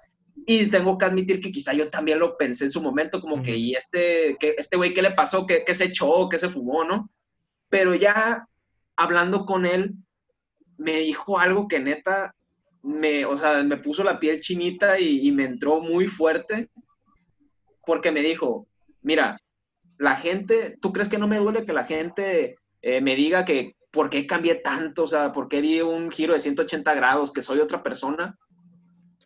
Y 0.46 0.68
tengo 0.68 0.98
que 0.98 1.06
admitir 1.06 1.42
que 1.42 1.52
quizá 1.52 1.74
yo 1.74 1.90
también 1.90 2.20
lo 2.20 2.38
pensé 2.38 2.66
en 2.66 2.72
su 2.72 2.82
momento, 2.82 3.22
como 3.22 3.42
que, 3.42 3.56
¿y 3.56 3.74
este, 3.74 4.36
que, 4.40 4.56
este 4.58 4.78
güey 4.78 4.94
qué 4.94 5.02
le 5.02 5.12
pasó? 5.12 5.46
¿Qué, 5.46 5.64
¿Qué 5.66 5.74
se 5.74 5.86
echó? 5.86 6.30
¿Qué 6.30 6.38
se 6.38 6.50
fumó? 6.50 6.84
¿No? 6.84 7.10
Pero 7.70 7.94
ya 7.96 8.48
hablando 8.96 9.46
con 9.46 9.66
él, 9.66 9.94
me 10.78 11.00
dijo 11.00 11.40
algo 11.40 11.68
que 11.68 11.80
neta, 11.80 12.34
me, 12.82 13.26
o 13.26 13.36
sea, 13.36 13.64
me 13.64 13.78
puso 13.78 14.04
la 14.04 14.20
piel 14.20 14.40
chinita 14.40 15.00
y, 15.00 15.28
y 15.28 15.32
me 15.32 15.44
entró 15.44 15.82
muy 15.82 16.08
fuerte, 16.08 16.70
porque 17.86 18.12
me 18.12 18.22
dijo, 18.22 18.68
mira, 19.02 19.40
la 19.98 20.16
gente, 20.16 20.78
¿tú 20.82 20.94
crees 20.94 21.10
que 21.10 21.18
no 21.18 21.28
me 21.28 21.38
duele 21.38 21.66
que 21.66 21.74
la 21.74 21.84
gente 21.84 22.56
eh, 22.82 23.02
me 23.02 23.16
diga 23.16 23.46
que 23.46 23.76
por 23.92 24.10
qué 24.10 24.26
cambié 24.26 24.56
tanto? 24.56 25.04
O 25.04 25.08
sea, 25.08 25.32
¿por 25.32 25.50
qué 25.50 25.62
di 25.62 25.82
un 25.82 26.10
giro 26.10 26.34
de 26.34 26.40
180 26.40 26.94
grados, 26.94 27.34
que 27.34 27.42
soy 27.42 27.60
otra 27.60 27.84
persona? 27.84 28.38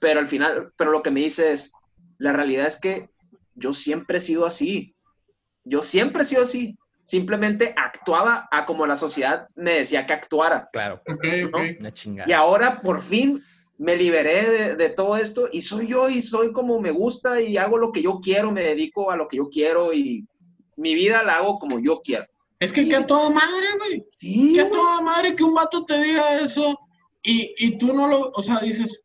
Pero 0.03 0.19
al 0.19 0.27
final, 0.27 0.73
pero 0.75 0.91
lo 0.91 1.01
que 1.01 1.11
me 1.11 1.21
dice 1.21 1.53
es, 1.53 1.71
la 2.17 2.33
realidad 2.33 2.67
es 2.67 2.77
que 2.77 3.09
yo 3.55 3.71
siempre 3.73 4.17
he 4.17 4.19
sido 4.19 4.45
así, 4.45 4.97
yo 5.63 5.81
siempre 5.81 6.23
he 6.23 6.25
sido 6.25 6.41
así, 6.41 6.77
simplemente 7.03 7.73
actuaba 7.77 8.49
a 8.51 8.65
como 8.65 8.85
la 8.85 8.97
sociedad 8.97 9.47
me 9.55 9.75
decía 9.75 10.05
que 10.05 10.11
actuara. 10.11 10.67
Claro. 10.73 11.01
Okay, 11.07 11.45
okay. 11.45 11.77
Una 11.79 11.93
chingada. 11.93 12.29
Y 12.29 12.33
ahora 12.33 12.81
por 12.81 13.01
fin 13.01 13.41
me 13.77 13.95
liberé 13.95 14.49
de, 14.49 14.75
de, 14.75 14.89
todo 14.89 15.15
esto 15.15 15.47
y 15.49 15.61
soy 15.61 15.87
yo 15.87 16.09
y 16.09 16.21
soy 16.21 16.51
como 16.51 16.81
me 16.81 16.91
gusta 16.91 17.39
y 17.39 17.55
hago 17.55 17.77
lo 17.77 17.93
que 17.93 18.01
yo 18.01 18.19
quiero, 18.21 18.51
me 18.51 18.63
dedico 18.63 19.09
a 19.09 19.15
lo 19.15 19.29
que 19.29 19.37
yo 19.37 19.47
quiero 19.49 19.93
y 19.93 20.27
mi 20.75 20.95
vida 20.95 21.23
la 21.23 21.37
hago 21.37 21.59
como 21.59 21.79
yo 21.79 22.01
quiero. 22.03 22.25
Es 22.59 22.73
que 22.73 22.81
y, 22.81 22.89
que 22.89 22.97
a 22.97 23.07
toda 23.07 23.29
madre, 23.29 23.67
güey. 23.77 24.05
Sí, 24.19 24.55
que 24.55 24.61
a 24.61 24.69
toda 24.69 24.99
madre 24.99 25.33
que 25.33 25.45
un 25.45 25.53
vato 25.53 25.85
te 25.85 25.97
diga 26.03 26.41
eso 26.41 26.77
y, 27.21 27.53
y 27.57 27.77
tú 27.77 27.93
no 27.93 28.05
lo, 28.05 28.31
o 28.31 28.41
sea, 28.41 28.59
dices, 28.59 29.02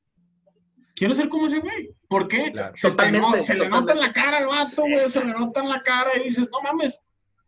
quiero 0.98 1.14
ser 1.14 1.28
como 1.28 1.46
ese 1.46 1.60
güey. 1.60 1.90
¿Por 2.08 2.28
qué? 2.28 2.52
Claro. 2.52 2.74
Se, 2.74 3.42
se 3.42 3.54
le 3.54 3.68
nota 3.68 3.92
en 3.92 4.00
la 4.00 4.12
cara 4.12 4.38
al 4.38 4.46
vato, 4.46 4.82
güey, 4.82 5.08
se 5.08 5.24
le 5.24 5.32
nota 5.32 5.60
en 5.60 5.68
la 5.68 5.82
cara 5.82 6.10
y 6.16 6.24
dices, 6.24 6.48
no 6.52 6.60
mames, 6.62 7.04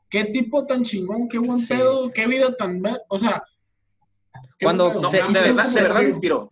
qué 0.08 0.24
tipo 0.26 0.66
tan 0.66 0.82
chingón, 0.84 1.28
qué 1.28 1.38
buen 1.38 1.58
sí. 1.58 1.74
pedo, 1.74 2.10
qué 2.12 2.26
vida 2.26 2.54
tan... 2.56 2.82
O 3.08 3.18
sea... 3.18 3.42
Cuando 4.60 5.02
se, 5.08 5.22
no, 5.22 5.28
de, 5.28 5.40
verdad, 5.40 5.68
de 5.68 5.82
verdad 5.82 6.02
me 6.02 6.08
inspiró. 6.08 6.48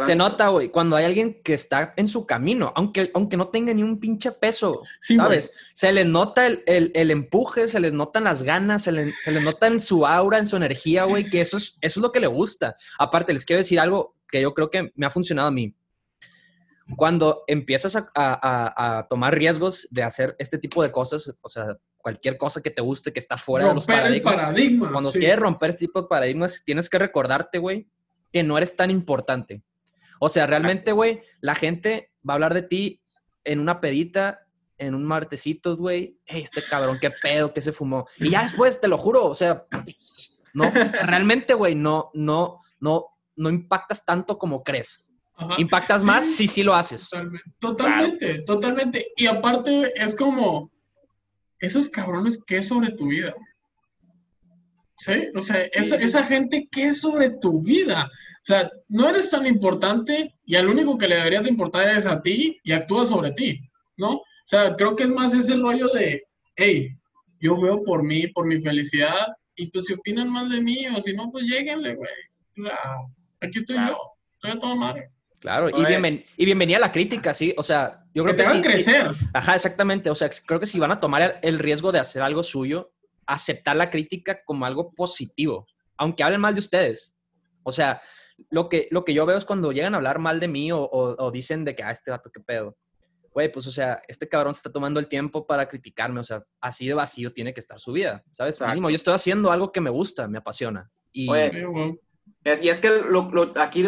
Se 0.00 0.14
nota, 0.14 0.48
güey, 0.48 0.68
cuando 0.68 0.96
hay 0.96 1.06
alguien 1.06 1.40
que 1.42 1.54
está 1.54 1.94
en 1.96 2.06
su 2.08 2.26
camino, 2.26 2.72
aunque, 2.76 3.10
aunque 3.14 3.38
no 3.38 3.48
tenga 3.48 3.72
ni 3.72 3.82
un 3.82 3.98
pinche 3.98 4.30
peso, 4.32 4.82
sí, 5.00 5.16
¿sabes? 5.16 5.50
Se 5.72 5.90
les 5.92 6.04
nota 6.04 6.46
el, 6.46 6.62
el, 6.66 6.92
el, 6.94 7.10
empuje, 7.10 7.68
se 7.68 7.80
les 7.80 7.94
notan 7.94 8.24
las 8.24 8.42
ganas, 8.42 8.82
se, 8.82 8.92
le, 8.92 9.14
se 9.24 9.32
les 9.32 9.42
nota 9.42 9.66
en 9.66 9.80
su 9.80 10.06
aura, 10.06 10.38
en 10.38 10.46
su 10.46 10.56
energía, 10.56 11.04
güey, 11.04 11.24
que 11.24 11.40
eso 11.40 11.56
es, 11.56 11.78
eso 11.80 12.00
es 12.00 12.02
lo 12.02 12.12
que 12.12 12.20
le 12.20 12.26
gusta. 12.26 12.76
Aparte, 12.98 13.32
les 13.32 13.46
quiero 13.46 13.58
decir 13.58 13.80
algo 13.80 14.14
que 14.28 14.42
yo 14.42 14.52
creo 14.52 14.68
que 14.68 14.92
me 14.94 15.06
ha 15.06 15.10
funcionado 15.10 15.48
a 15.48 15.52
mí 15.52 15.74
cuando 16.96 17.44
empiezas 17.46 17.96
a, 17.96 18.10
a, 18.14 18.98
a, 18.98 19.08
tomar 19.08 19.34
riesgos 19.34 19.86
de 19.90 20.02
hacer 20.02 20.36
este 20.38 20.58
tipo 20.58 20.82
de 20.82 20.90
cosas, 20.90 21.34
o 21.40 21.48
sea, 21.48 21.76
cualquier 21.98 22.38
cosa 22.38 22.62
que 22.62 22.70
te 22.70 22.80
guste 22.80 23.12
que 23.12 23.20
está 23.20 23.36
fuera 23.36 23.68
de 23.68 23.74
los 23.74 23.86
paradigmas. 23.86 24.90
cuando 24.90 25.12
quieres 25.12 25.38
romper 25.38 25.70
este 25.70 25.86
tipo 25.86 26.02
de 26.02 26.08
paradigmas, 26.08 26.62
tienes 26.64 26.88
que 26.88 26.98
recordarte, 26.98 27.58
güey, 27.58 27.88
que 28.32 28.42
no 28.42 28.56
eres 28.56 28.76
tan 28.76 28.90
importante. 28.90 29.62
O 30.20 30.28
sea, 30.28 30.46
realmente, 30.46 30.92
güey, 30.92 31.22
la 31.40 31.54
gente 31.54 32.12
va 32.28 32.34
a 32.34 32.36
hablar 32.36 32.54
de 32.54 32.62
ti 32.62 33.02
en 33.44 33.60
una 33.60 33.80
pedita, 33.80 34.46
en 34.78 34.94
un 34.94 35.04
martesito, 35.04 35.76
güey. 35.76 36.18
Hey, 36.24 36.42
este 36.42 36.62
cabrón, 36.62 36.98
qué 37.00 37.10
pedo, 37.10 37.52
que 37.52 37.60
se 37.60 37.72
fumó. 37.72 38.06
Y 38.18 38.30
ya 38.30 38.42
después, 38.42 38.80
te 38.80 38.88
lo 38.88 38.96
juro, 38.96 39.26
o 39.26 39.34
sea, 39.34 39.66
no, 40.54 40.70
realmente, 40.70 41.54
güey, 41.54 41.74
no, 41.74 42.10
no, 42.14 42.60
no, 42.80 43.06
no 43.36 43.50
impactas 43.50 44.04
tanto 44.04 44.38
como 44.38 44.62
crees. 44.62 45.07
Impactas 45.56 46.02
más 46.02 46.24
si 46.24 46.48
sí 46.48 46.62
lo 46.62 46.74
haces. 46.74 47.10
Totalmente, 47.58 48.40
totalmente, 48.40 49.12
Y 49.16 49.26
aparte 49.26 49.92
es 49.94 50.14
como 50.14 50.70
esos 51.60 51.88
cabrones, 51.88 52.38
¿qué 52.46 52.58
es 52.58 52.68
sobre 52.68 52.90
tu 52.92 53.08
vida? 53.08 53.34
¿Sí? 54.96 55.28
O 55.36 55.40
sea, 55.40 55.62
esa, 55.72 55.96
esa 55.96 56.24
gente, 56.24 56.68
¿qué 56.70 56.88
es 56.88 57.00
sobre 57.00 57.30
tu 57.30 57.62
vida? 57.62 58.04
O 58.04 58.46
sea, 58.46 58.70
no 58.88 59.08
eres 59.08 59.30
tan 59.30 59.46
importante 59.46 60.34
y 60.44 60.56
al 60.56 60.68
único 60.68 60.98
que 60.98 61.06
le 61.06 61.16
deberías 61.16 61.44
de 61.44 61.50
importar 61.50 61.88
es 61.88 62.06
a 62.06 62.20
ti 62.20 62.58
y 62.64 62.72
actúa 62.72 63.06
sobre 63.06 63.30
ti, 63.32 63.60
¿no? 63.96 64.10
O 64.12 64.24
sea, 64.44 64.74
creo 64.74 64.96
que 64.96 65.04
es 65.04 65.10
más 65.10 65.34
ese 65.34 65.54
rollo 65.54 65.88
de, 65.88 66.24
hey, 66.56 66.96
yo 67.40 67.60
veo 67.60 67.82
por 67.82 68.02
mí, 68.02 68.26
por 68.28 68.46
mi 68.46 68.60
felicidad, 68.60 69.26
y 69.54 69.66
pues 69.66 69.84
si 69.84 69.92
opinan 69.92 70.32
mal 70.32 70.48
de 70.48 70.60
mí 70.60 70.86
o 70.88 71.00
si 71.00 71.12
no, 71.12 71.30
pues 71.30 71.44
lléguenle, 71.44 71.94
güey. 71.94 72.10
O 72.58 72.62
sea, 72.62 72.78
aquí 73.40 73.58
estoy 73.58 73.76
yo, 73.76 73.98
estoy 74.34 74.50
a 74.52 74.58
toda 74.58 74.74
madre. 74.74 75.10
Claro, 75.40 75.70
y, 75.70 75.84
bienven 75.84 76.24
y, 76.36 76.44
bienvenida 76.44 76.78
a 76.78 76.80
la 76.80 76.92
crítica, 76.92 77.32
sí. 77.32 77.54
O 77.56 77.62
sea, 77.62 78.04
yo 78.12 78.24
creo 78.24 78.34
que, 78.34 78.42
que 78.42 78.48
sí, 78.48 78.60
crecer. 78.60 79.10
Ajá, 79.32 79.54
exactamente. 79.54 80.10
O 80.10 80.14
sea, 80.14 80.30
creo 80.46 80.58
que 80.58 80.66
si 80.66 80.78
van 80.78 80.90
a 80.90 81.00
tomar 81.00 81.38
el 81.42 81.58
riesgo 81.58 81.92
de 81.92 82.00
hacer 82.00 82.22
algo 82.22 82.42
suyo, 82.42 82.92
aceptar 83.26 83.76
la 83.76 83.90
crítica 83.90 84.42
como 84.44 84.66
algo 84.66 84.92
positivo, 84.92 85.66
aunque 85.96 86.24
hablen 86.24 86.40
mal 86.40 86.54
de 86.54 86.60
ustedes. 86.60 87.16
O 87.62 87.70
sea, 87.70 88.00
lo 88.50 88.68
que, 88.68 88.88
lo 88.90 89.04
que 89.04 89.14
yo 89.14 89.26
veo 89.26 89.36
es 89.36 89.44
cuando 89.44 89.72
llegan 89.72 89.94
a 89.94 89.98
hablar 89.98 90.18
mal 90.18 90.40
de 90.40 90.48
mí 90.48 90.72
o, 90.72 90.88
o, 90.90 91.30
dicen 91.30 91.64
de 91.64 91.74
que, 91.76 91.82
ah, 91.82 91.90
este 91.90 92.10
vato, 92.10 92.30
qué 92.32 92.40
pedo. 92.40 92.76
Güey, 93.30 93.52
pues, 93.52 93.66
o 93.66 93.70
sea, 93.70 94.02
este 94.08 94.28
cabrón 94.28 94.54
se 94.54 94.60
está 94.60 94.72
tomando 94.72 94.98
el 94.98 95.06
tiempo 95.06 95.46
para 95.46 95.68
criticarme. 95.68 96.20
O 96.20 96.24
sea, 96.24 96.42
así 96.60 96.88
de 96.88 96.94
vacío 96.94 97.32
tiene 97.32 97.52
que 97.52 97.60
estar 97.60 97.78
su 97.78 97.92
vida, 97.92 98.24
¿sabes? 98.32 98.60
Mínimo, 98.60 98.90
yo 98.90 98.96
estoy 98.96 99.14
haciendo 99.14 99.52
algo 99.52 99.70
que 99.70 99.80
me 99.80 99.90
gusta, 99.90 100.26
me 100.26 100.38
apasiona. 100.38 100.90
Y, 101.12 101.28
es, 102.44 102.62
y 102.62 102.68
es 102.68 102.80
que 102.80 102.88
lo, 102.88 103.28
lo, 103.30 103.52
aquí 103.60 103.84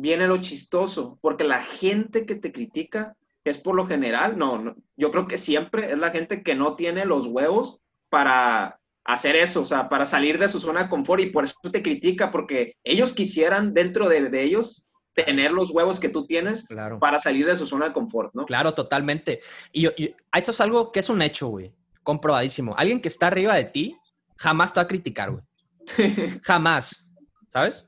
viene 0.00 0.26
lo 0.26 0.38
chistoso, 0.38 1.18
porque 1.20 1.44
la 1.44 1.62
gente 1.62 2.26
que 2.26 2.34
te 2.34 2.52
critica 2.52 3.16
es 3.44 3.58
por 3.58 3.74
lo 3.74 3.86
general, 3.86 4.38
no, 4.38 4.76
yo 4.96 5.10
creo 5.10 5.26
que 5.26 5.36
siempre 5.36 5.92
es 5.92 5.98
la 5.98 6.10
gente 6.10 6.42
que 6.42 6.54
no 6.54 6.76
tiene 6.76 7.04
los 7.04 7.26
huevos 7.26 7.80
para 8.08 8.78
hacer 9.04 9.36
eso, 9.36 9.62
o 9.62 9.64
sea, 9.64 9.88
para 9.88 10.04
salir 10.04 10.38
de 10.38 10.48
su 10.48 10.60
zona 10.60 10.84
de 10.84 10.88
confort 10.90 11.22
y 11.22 11.30
por 11.30 11.44
eso 11.44 11.54
te 11.72 11.82
critica, 11.82 12.30
porque 12.30 12.76
ellos 12.84 13.14
quisieran 13.14 13.72
dentro 13.72 14.08
de, 14.08 14.42
ellos 14.42 14.88
tener 15.14 15.50
los 15.50 15.70
huevos 15.70 15.98
que 15.98 16.10
tú 16.10 16.26
tienes 16.26 16.66
para 17.00 17.18
salir 17.18 17.46
de 17.46 17.56
su 17.56 17.66
zona 17.66 17.86
de 17.86 17.94
confort, 17.94 18.34
¿no? 18.34 18.44
Claro, 18.44 18.74
totalmente. 18.74 19.40
Y, 19.72 19.86
y 20.00 20.14
esto 20.32 20.50
es 20.50 20.60
algo 20.60 20.92
que 20.92 21.00
es 21.00 21.08
un 21.08 21.22
hecho, 21.22 21.48
güey, 21.48 21.72
comprobadísimo. 22.02 22.74
Alguien 22.76 23.00
que 23.00 23.08
está 23.08 23.28
arriba 23.28 23.54
de 23.54 23.64
ti 23.64 23.96
jamás 24.36 24.72
te 24.72 24.80
va 24.80 24.84
a 24.84 24.88
criticar, 24.88 25.30
güey. 25.30 25.42
jamás, 26.42 27.06
¿sabes? 27.48 27.87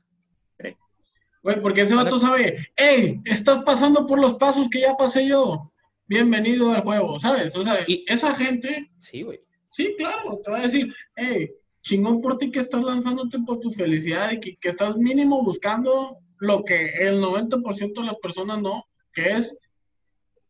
Güey, 1.43 1.59
porque 1.59 1.81
ese 1.81 1.95
vato 1.95 2.19
sabe, 2.19 2.55
hey, 2.75 3.19
estás 3.25 3.63
pasando 3.63 4.05
por 4.05 4.21
los 4.21 4.35
pasos 4.35 4.69
que 4.69 4.81
ya 4.81 4.95
pasé 4.95 5.27
yo. 5.27 5.71
Bienvenido 6.05 6.71
al 6.71 6.83
juego, 6.83 7.19
¿sabes? 7.19 7.55
O 7.55 7.63
sea, 7.63 7.79
y, 7.87 8.05
esa 8.07 8.35
gente. 8.35 8.91
Sí, 8.97 9.23
güey. 9.23 9.41
Sí, 9.71 9.95
claro, 9.97 10.39
te 10.43 10.51
va 10.51 10.59
a 10.59 10.63
decir, 10.63 10.93
hey, 11.15 11.49
chingón 11.81 12.21
por 12.21 12.37
ti 12.37 12.51
que 12.51 12.59
estás 12.59 12.83
lanzándote 12.83 13.39
por 13.39 13.59
tu 13.59 13.71
felicidad 13.71 14.31
y 14.31 14.39
que, 14.39 14.55
que 14.57 14.69
estás 14.69 14.97
mínimo 14.97 15.41
buscando 15.43 16.19
lo 16.37 16.63
que 16.63 16.91
el 16.99 17.19
90% 17.19 17.93
de 17.93 18.05
las 18.05 18.17
personas 18.17 18.61
no, 18.61 18.85
que 19.11 19.31
es 19.31 19.57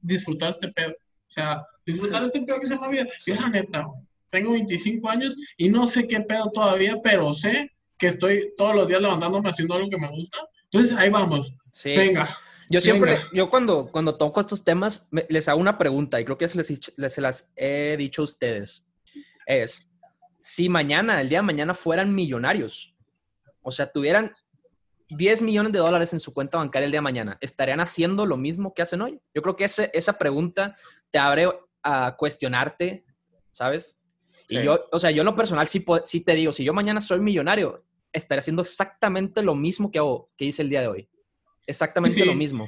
disfrutar 0.02 0.50
este 0.50 0.74
pedo. 0.74 0.92
O 0.92 1.32
sea, 1.32 1.66
disfrutar 1.86 2.24
este 2.24 2.42
pedo 2.42 2.60
que 2.60 2.66
se 2.66 2.76
llama 2.76 2.90
vida. 2.90 3.08
Yo, 3.26 3.36
la 3.36 3.48
neta, 3.48 3.88
tengo 4.30 4.52
25 4.52 5.08
años 5.08 5.38
y 5.56 5.70
no 5.70 5.88
sé 5.88 6.06
qué 6.06 6.20
pedo 6.20 6.52
todavía, 6.52 6.98
pero 7.02 7.34
sé 7.34 7.72
que 7.98 8.08
estoy 8.08 8.52
todos 8.58 8.76
los 8.76 8.90
días 8.90 9.02
levantándome 9.02 9.48
haciendo 9.48 9.76
algo 9.76 9.90
que 9.90 9.98
me 9.98 10.10
gusta 10.10 10.38
entonces, 10.72 10.98
ahí 10.98 11.10
vamos. 11.10 11.54
Sí. 11.72 11.96
Venga. 11.96 12.30
Yo 12.70 12.80
siempre, 12.80 13.18
yo 13.34 13.50
cuando, 13.50 13.92
cuando 13.92 14.16
toco 14.16 14.40
estos 14.40 14.64
temas, 14.64 15.06
les 15.28 15.50
hago 15.50 15.60
una 15.60 15.78
pregunta 15.78 16.22
y 16.22 16.26
creo 16.26 16.38
que 16.38 16.48
se, 16.48 16.58
les, 16.58 17.14
se 17.14 17.22
las 17.22 17.52
he 17.58 17.98
dicho 17.98 18.22
a 18.22 18.26
ustedes. 18.26 18.88
Es, 19.46 19.90
si 20.40 20.70
mañana, 20.70 21.20
el 21.20 21.28
día 21.28 21.40
de 21.40 21.44
mañana 21.44 21.74
fueran 21.74 22.16
millonarios, 22.16 22.96
o 23.62 23.74
sea, 23.74 23.92
tuvieran 23.92 24.32
10 25.10 25.42
millones 25.42 25.74
de 25.74 25.80
dólares 25.80 26.14
en 26.14 26.22
su 26.22 26.34
cuenta 26.34 26.60
bancaria 26.60 26.86
el 26.86 26.92
día 26.92 27.00
de 27.00 27.04
mañana, 27.04 27.38
¿estarían 27.42 27.82
haciendo 27.82 28.26
lo 28.26 28.38
mismo 28.38 28.74
que 28.74 28.84
hacen 28.84 29.02
hoy? 29.02 29.20
Yo 29.36 29.42
creo 29.42 29.58
que 29.58 29.66
ese, 29.66 29.92
esa 29.94 30.18
pregunta 30.18 30.74
te 31.10 31.20
abre 31.20 31.50
a 31.84 32.16
cuestionarte, 32.16 33.04
¿sabes? 33.52 33.98
Y 34.48 34.64
yo, 34.64 34.88
o 34.94 35.00
sea, 35.00 35.12
yo 35.12 35.22
en 35.22 35.26
lo 35.26 35.36
personal 35.36 35.68
sí, 35.68 35.84
sí 36.06 36.22
te 36.22 36.36
digo, 36.36 36.54
si 36.54 36.64
yo 36.64 36.74
mañana 36.74 37.02
soy 37.02 37.20
millonario, 37.20 37.84
estaré 38.14 38.40
haciendo 38.40 38.62
exactamente 38.62 39.44
lo 39.44 39.56
mismo 39.56 39.92
que 39.92 40.00
hago, 40.00 40.30
que 40.38 40.46
hice 40.46 40.62
el 40.62 40.70
día 40.70 40.82
de 40.82 40.88
hoy. 40.88 41.10
Exactamente 41.68 42.26
lo 42.26 42.36
mismo. 42.36 42.68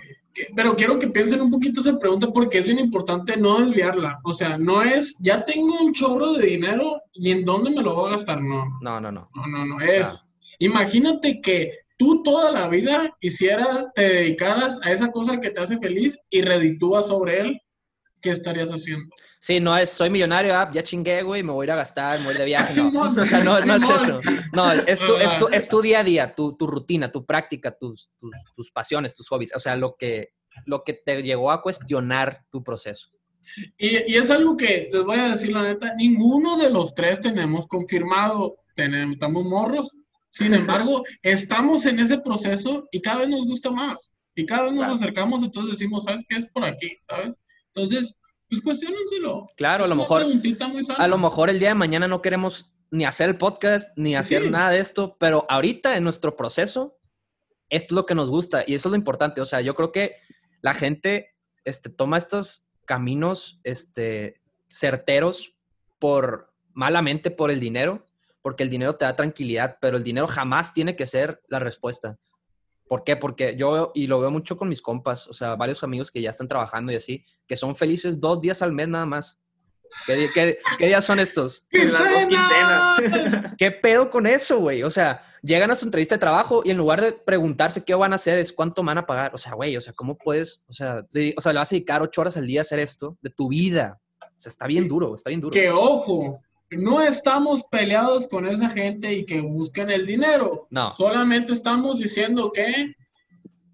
Pero 0.55 0.75
quiero 0.75 0.97
que 0.97 1.07
piensen 1.07 1.41
un 1.41 1.51
poquito 1.51 1.81
esa 1.81 1.99
pregunta 1.99 2.27
porque 2.33 2.59
es 2.59 2.63
bien 2.63 2.79
importante 2.79 3.37
no 3.37 3.59
desviarla. 3.59 4.19
O 4.23 4.33
sea, 4.33 4.57
no 4.57 4.81
es, 4.81 5.15
ya 5.19 5.45
tengo 5.45 5.77
un 5.81 5.93
chorro 5.93 6.33
de 6.33 6.45
dinero 6.47 7.01
y 7.13 7.31
en 7.31 7.43
dónde 7.43 7.71
me 7.71 7.81
lo 7.81 7.95
voy 7.95 8.09
a 8.09 8.13
gastar. 8.13 8.41
No. 8.41 8.79
No, 8.81 9.01
no, 9.01 9.11
no. 9.11 9.29
No, 9.35 9.47
no, 9.47 9.65
no. 9.65 9.81
Es, 9.81 10.27
imagínate 10.59 11.41
que 11.41 11.79
tú 11.97 12.23
toda 12.23 12.51
la 12.51 12.67
vida 12.67 13.15
hicieras, 13.19 13.87
te 13.93 14.01
dedicaras 14.01 14.79
a 14.83 14.91
esa 14.91 15.11
cosa 15.11 15.41
que 15.41 15.49
te 15.49 15.59
hace 15.59 15.77
feliz 15.77 16.17
y 16.29 16.41
reditúas 16.41 17.07
sobre 17.07 17.41
él 17.41 17.61
¿qué 18.23 18.31
estarías 18.31 18.69
haciendo? 18.69 19.13
Sí, 19.39 19.59
no 19.59 19.77
es, 19.77 19.89
soy 19.89 20.09
millonario, 20.09 20.55
ah, 20.55 20.71
ya 20.73 20.81
chingué, 20.81 21.21
güey, 21.21 21.43
me 21.43 21.51
voy 21.51 21.65
a 21.65 21.67
ir 21.67 21.71
a 21.71 21.75
gastar, 21.75 22.19
me 22.19 22.27
voy 22.27 22.35
de 22.35 22.45
viaje. 22.45 22.73
No, 22.93 23.01
o 23.21 23.25
sea, 23.25 23.43
no, 23.43 23.59
no 23.65 23.75
es 23.75 23.83
eso. 23.83 24.21
No, 24.53 24.71
es, 24.71 24.85
es, 24.87 25.01
tu, 25.01 25.15
es, 25.17 25.37
tu, 25.37 25.47
es 25.49 25.67
tu 25.67 25.81
día 25.81 25.99
a 25.99 26.03
día, 26.03 26.33
tu, 26.33 26.55
tu 26.55 26.65
rutina, 26.65 27.11
tu 27.11 27.25
práctica, 27.25 27.71
tus, 27.77 28.09
tus, 28.17 28.31
tus, 28.55 28.71
pasiones, 28.71 29.13
tus 29.13 29.27
hobbies. 29.27 29.53
O 29.55 29.59
sea, 29.59 29.75
lo 29.75 29.95
que, 29.97 30.29
lo 30.65 30.83
que 30.83 30.93
te 30.93 31.21
llegó 31.21 31.51
a 31.51 31.61
cuestionar 31.61 32.45
tu 32.49 32.63
proceso. 32.63 33.09
Y, 33.77 34.13
y 34.13 34.15
es 34.15 34.31
algo 34.31 34.55
que, 34.55 34.89
les 34.91 35.03
voy 35.03 35.19
a 35.19 35.29
decir 35.29 35.51
la 35.51 35.63
neta, 35.63 35.93
ninguno 35.95 36.55
de 36.57 36.69
los 36.69 36.95
tres 36.95 37.19
tenemos 37.19 37.67
confirmado, 37.67 38.55
tenemos, 38.75 39.15
estamos 39.15 39.43
morros. 39.43 39.97
Sin 40.29 40.53
embargo, 40.53 41.03
estamos 41.21 41.85
en 41.85 41.99
ese 41.99 42.17
proceso 42.19 42.87
y 42.91 43.01
cada 43.01 43.19
vez 43.19 43.29
nos 43.29 43.45
gusta 43.45 43.69
más. 43.69 44.11
Y 44.35 44.45
cada 44.45 44.63
vez 44.63 44.73
nos 44.73 44.87
acercamos, 44.87 45.43
entonces 45.43 45.73
decimos, 45.73 46.05
¿sabes 46.05 46.23
qué 46.27 46.37
es 46.37 46.47
por 46.47 46.63
aquí? 46.63 46.97
¿Sabes? 47.07 47.33
Entonces, 47.75 48.15
pues 48.49 48.61
cuestionenselo. 48.61 49.49
Claro, 49.57 49.85
a 49.85 49.87
lo 49.87 49.95
mejor. 49.95 50.25
A 50.97 51.07
lo 51.07 51.17
mejor 51.17 51.49
el 51.49 51.59
día 51.59 51.69
de 51.69 51.75
mañana 51.75 52.07
no 52.07 52.21
queremos 52.21 52.71
ni 52.91 53.05
hacer 53.05 53.29
el 53.29 53.37
podcast, 53.37 53.89
ni 53.97 54.15
hacer 54.15 54.51
nada 54.51 54.69
de 54.69 54.79
esto, 54.79 55.17
pero 55.19 55.47
ahorita 55.49 55.97
en 55.97 56.03
nuestro 56.03 56.35
proceso, 56.35 56.99
esto 57.69 57.87
es 57.87 57.95
lo 57.95 58.05
que 58.05 58.13
nos 58.13 58.29
gusta 58.29 58.63
y 58.67 58.75
eso 58.75 58.89
es 58.89 58.91
lo 58.91 58.95
importante. 58.95 59.41
O 59.41 59.45
sea, 59.45 59.61
yo 59.61 59.73
creo 59.73 59.91
que 59.91 60.17
la 60.61 60.75
gente 60.75 61.35
este, 61.65 61.89
toma 61.89 62.19
estos 62.19 62.67
caminos 62.85 63.59
este, 63.63 64.41
certeros 64.69 65.55
por 65.97 66.53
malamente 66.73 67.31
por 67.31 67.49
el 67.49 67.59
dinero, 67.59 68.07
porque 68.43 68.61
el 68.61 68.69
dinero 68.69 68.95
te 68.95 69.05
da 69.05 69.15
tranquilidad, 69.15 69.77
pero 69.81 69.97
el 69.97 70.03
dinero 70.03 70.27
jamás 70.27 70.73
tiene 70.73 70.95
que 70.95 71.07
ser 71.07 71.41
la 71.47 71.59
respuesta. 71.59 72.19
¿Por 72.87 73.03
qué? 73.03 73.15
Porque 73.15 73.55
yo, 73.55 73.91
y 73.95 74.07
lo 74.07 74.19
veo 74.19 74.31
mucho 74.31 74.57
con 74.57 74.69
mis 74.69 74.81
compas, 74.81 75.27
o 75.27 75.33
sea, 75.33 75.55
varios 75.55 75.83
amigos 75.83 76.11
que 76.11 76.21
ya 76.21 76.29
están 76.29 76.47
trabajando 76.47 76.91
y 76.91 76.95
así, 76.95 77.25
que 77.47 77.55
son 77.55 77.75
felices 77.75 78.19
dos 78.19 78.41
días 78.41 78.61
al 78.61 78.73
mes 78.73 78.87
nada 78.87 79.05
más. 79.05 79.39
¿Qué, 80.05 80.57
qué, 80.77 80.87
días 80.87 81.05
son 81.05 81.19
estos? 81.19 81.67
Las 81.71 82.25
quincenas. 82.25 83.55
¿Qué 83.57 83.71
pedo 83.71 84.09
con 84.09 84.25
eso, 84.25 84.59
güey? 84.59 84.83
O 84.83 84.89
sea, 84.89 85.21
llegan 85.41 85.71
a 85.71 85.75
su 85.75 85.85
entrevista 85.85 86.15
de 86.15 86.19
trabajo 86.19 86.61
y 86.65 86.71
en 86.71 86.77
lugar 86.77 87.01
de 87.01 87.11
preguntarse 87.13 87.83
qué 87.85 87.93
van 87.93 88.11
a 88.13 88.15
hacer, 88.15 88.39
es 88.39 88.51
cuánto 88.51 88.83
van 88.83 88.97
a 88.97 89.05
pagar. 89.05 89.31
O 89.33 89.37
sea, 89.37 89.53
güey, 89.53 89.77
o 89.77 89.81
sea, 89.81 89.93
¿cómo 89.93 90.17
puedes? 90.17 90.63
O 90.67 90.73
sea, 90.73 91.05
le, 91.11 91.33
o 91.37 91.41
sea, 91.41 91.53
le 91.53 91.59
vas 91.59 91.71
a 91.71 91.75
dedicar 91.75 92.01
ocho 92.01 92.21
horas 92.21 92.37
al 92.37 92.47
día 92.47 92.61
a 92.61 92.63
hacer 92.63 92.79
esto 92.79 93.17
de 93.21 93.29
tu 93.29 93.49
vida. 93.49 93.99
O 94.19 94.41
sea, 94.41 94.49
está 94.49 94.67
bien 94.67 94.87
duro, 94.87 95.15
está 95.15 95.29
bien 95.29 95.41
duro. 95.41 95.53
Que 95.53 95.69
ojo, 95.69 96.39
no 96.77 97.01
estamos 97.01 97.63
peleados 97.71 98.27
con 98.27 98.47
esa 98.47 98.69
gente 98.69 99.13
y 99.13 99.25
que 99.25 99.41
busquen 99.41 99.89
el 99.89 100.05
dinero. 100.05 100.67
No. 100.69 100.91
Solamente 100.91 101.53
estamos 101.53 101.99
diciendo 101.99 102.51
que 102.51 102.93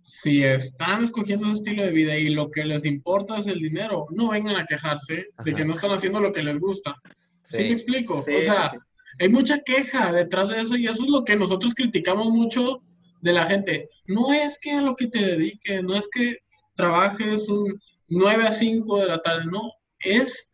si 0.02 0.44
están 0.44 1.04
escogiendo 1.04 1.48
ese 1.48 1.58
estilo 1.58 1.84
de 1.84 1.92
vida 1.92 2.18
y 2.18 2.30
lo 2.30 2.50
que 2.50 2.66
les 2.66 2.84
importa 2.86 3.38
es 3.38 3.48
el 3.48 3.60
dinero, 3.60 4.08
no 4.10 4.30
vengan 4.30 4.56
a 4.56 4.66
quejarse 4.66 5.28
de 5.44 5.54
que 5.54 5.66
no 5.66 5.74
están 5.74 5.92
haciendo 5.92 6.20
lo 6.20 6.34
que 6.34 6.44
les 6.44 6.60
gusta. 6.60 6.96
¿Sí, 7.44 7.58
me 7.58 7.72
explico? 7.72 8.20
o 8.20 8.22
sea, 8.24 8.74
hay 9.20 9.30
mucha 9.30 9.60
queja 9.60 10.12
detrás 10.12 10.50
de 10.50 10.62
eso 10.62 10.76
y 10.76 10.88
eso 10.88 11.04
es 11.04 11.10
lo 11.10 11.24
que 11.24 11.36
nosotros 11.36 11.76
criticamos 11.76 12.28
mucho 12.28 12.82
de 13.22 13.34
la 13.34 13.46
gente. 13.46 13.90
No 14.06 14.34
es 14.34 14.58
que 14.60 14.72
a 14.72 14.82
lo 14.82 14.96
que 14.96 15.08
te 15.08 15.24
dediques, 15.24 15.84
no 15.84 15.96
es 15.96 16.08
que 16.12 16.38
trabajes 16.76 17.50
un 17.50 17.80
9 18.08 18.48
a 18.48 18.52
5 18.52 19.00
de 19.00 19.06
la 19.06 19.22
tarde, 19.22 19.46
no, 19.46 19.72
es, 20.00 20.50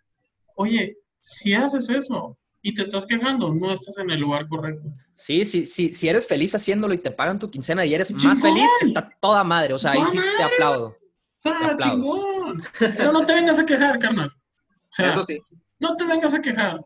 oye, 0.55 0.97
si 1.27 1.53
haces 1.53 1.89
eso 1.89 2.38
y 2.61 2.73
te 2.73 2.83
estás 2.83 3.05
quejando, 3.05 3.53
no 3.53 3.71
estás 3.71 3.97
en 3.97 4.09
el 4.11 4.19
lugar 4.19 4.47
correcto. 4.47 4.89
Sí, 5.15 5.45
sí, 5.45 5.65
sí, 5.65 5.91
si 5.93 6.07
eres 6.09 6.27
feliz 6.27 6.53
haciéndolo 6.55 6.93
y 6.93 6.97
te 6.99 7.09
pagan 7.11 7.39
tu 7.39 7.49
quincena 7.49 7.85
y 7.85 7.93
eres 7.95 8.11
más 8.23 8.39
feliz, 8.41 8.69
está 8.81 9.09
toda 9.19 9.43
madre. 9.43 9.73
O 9.73 9.79
sea, 9.79 9.91
ahí 9.91 10.03
sí 10.11 10.19
te 10.38 10.43
aplaudo. 10.43 10.95
Está 11.38 11.77
chingón. 11.77 12.61
Pero 12.79 13.11
no 13.11 13.25
te 13.25 13.33
vengas 13.33 13.59
a 13.59 13.65
quejar, 13.65 13.97
carnal. 13.99 14.29
O 14.29 14.91
sea, 14.91 15.09
Eso 15.09 15.23
sí. 15.23 15.39
no 15.79 15.95
te 15.95 16.05
vengas 16.05 16.33
a 16.33 16.41
quejar. 16.41 16.79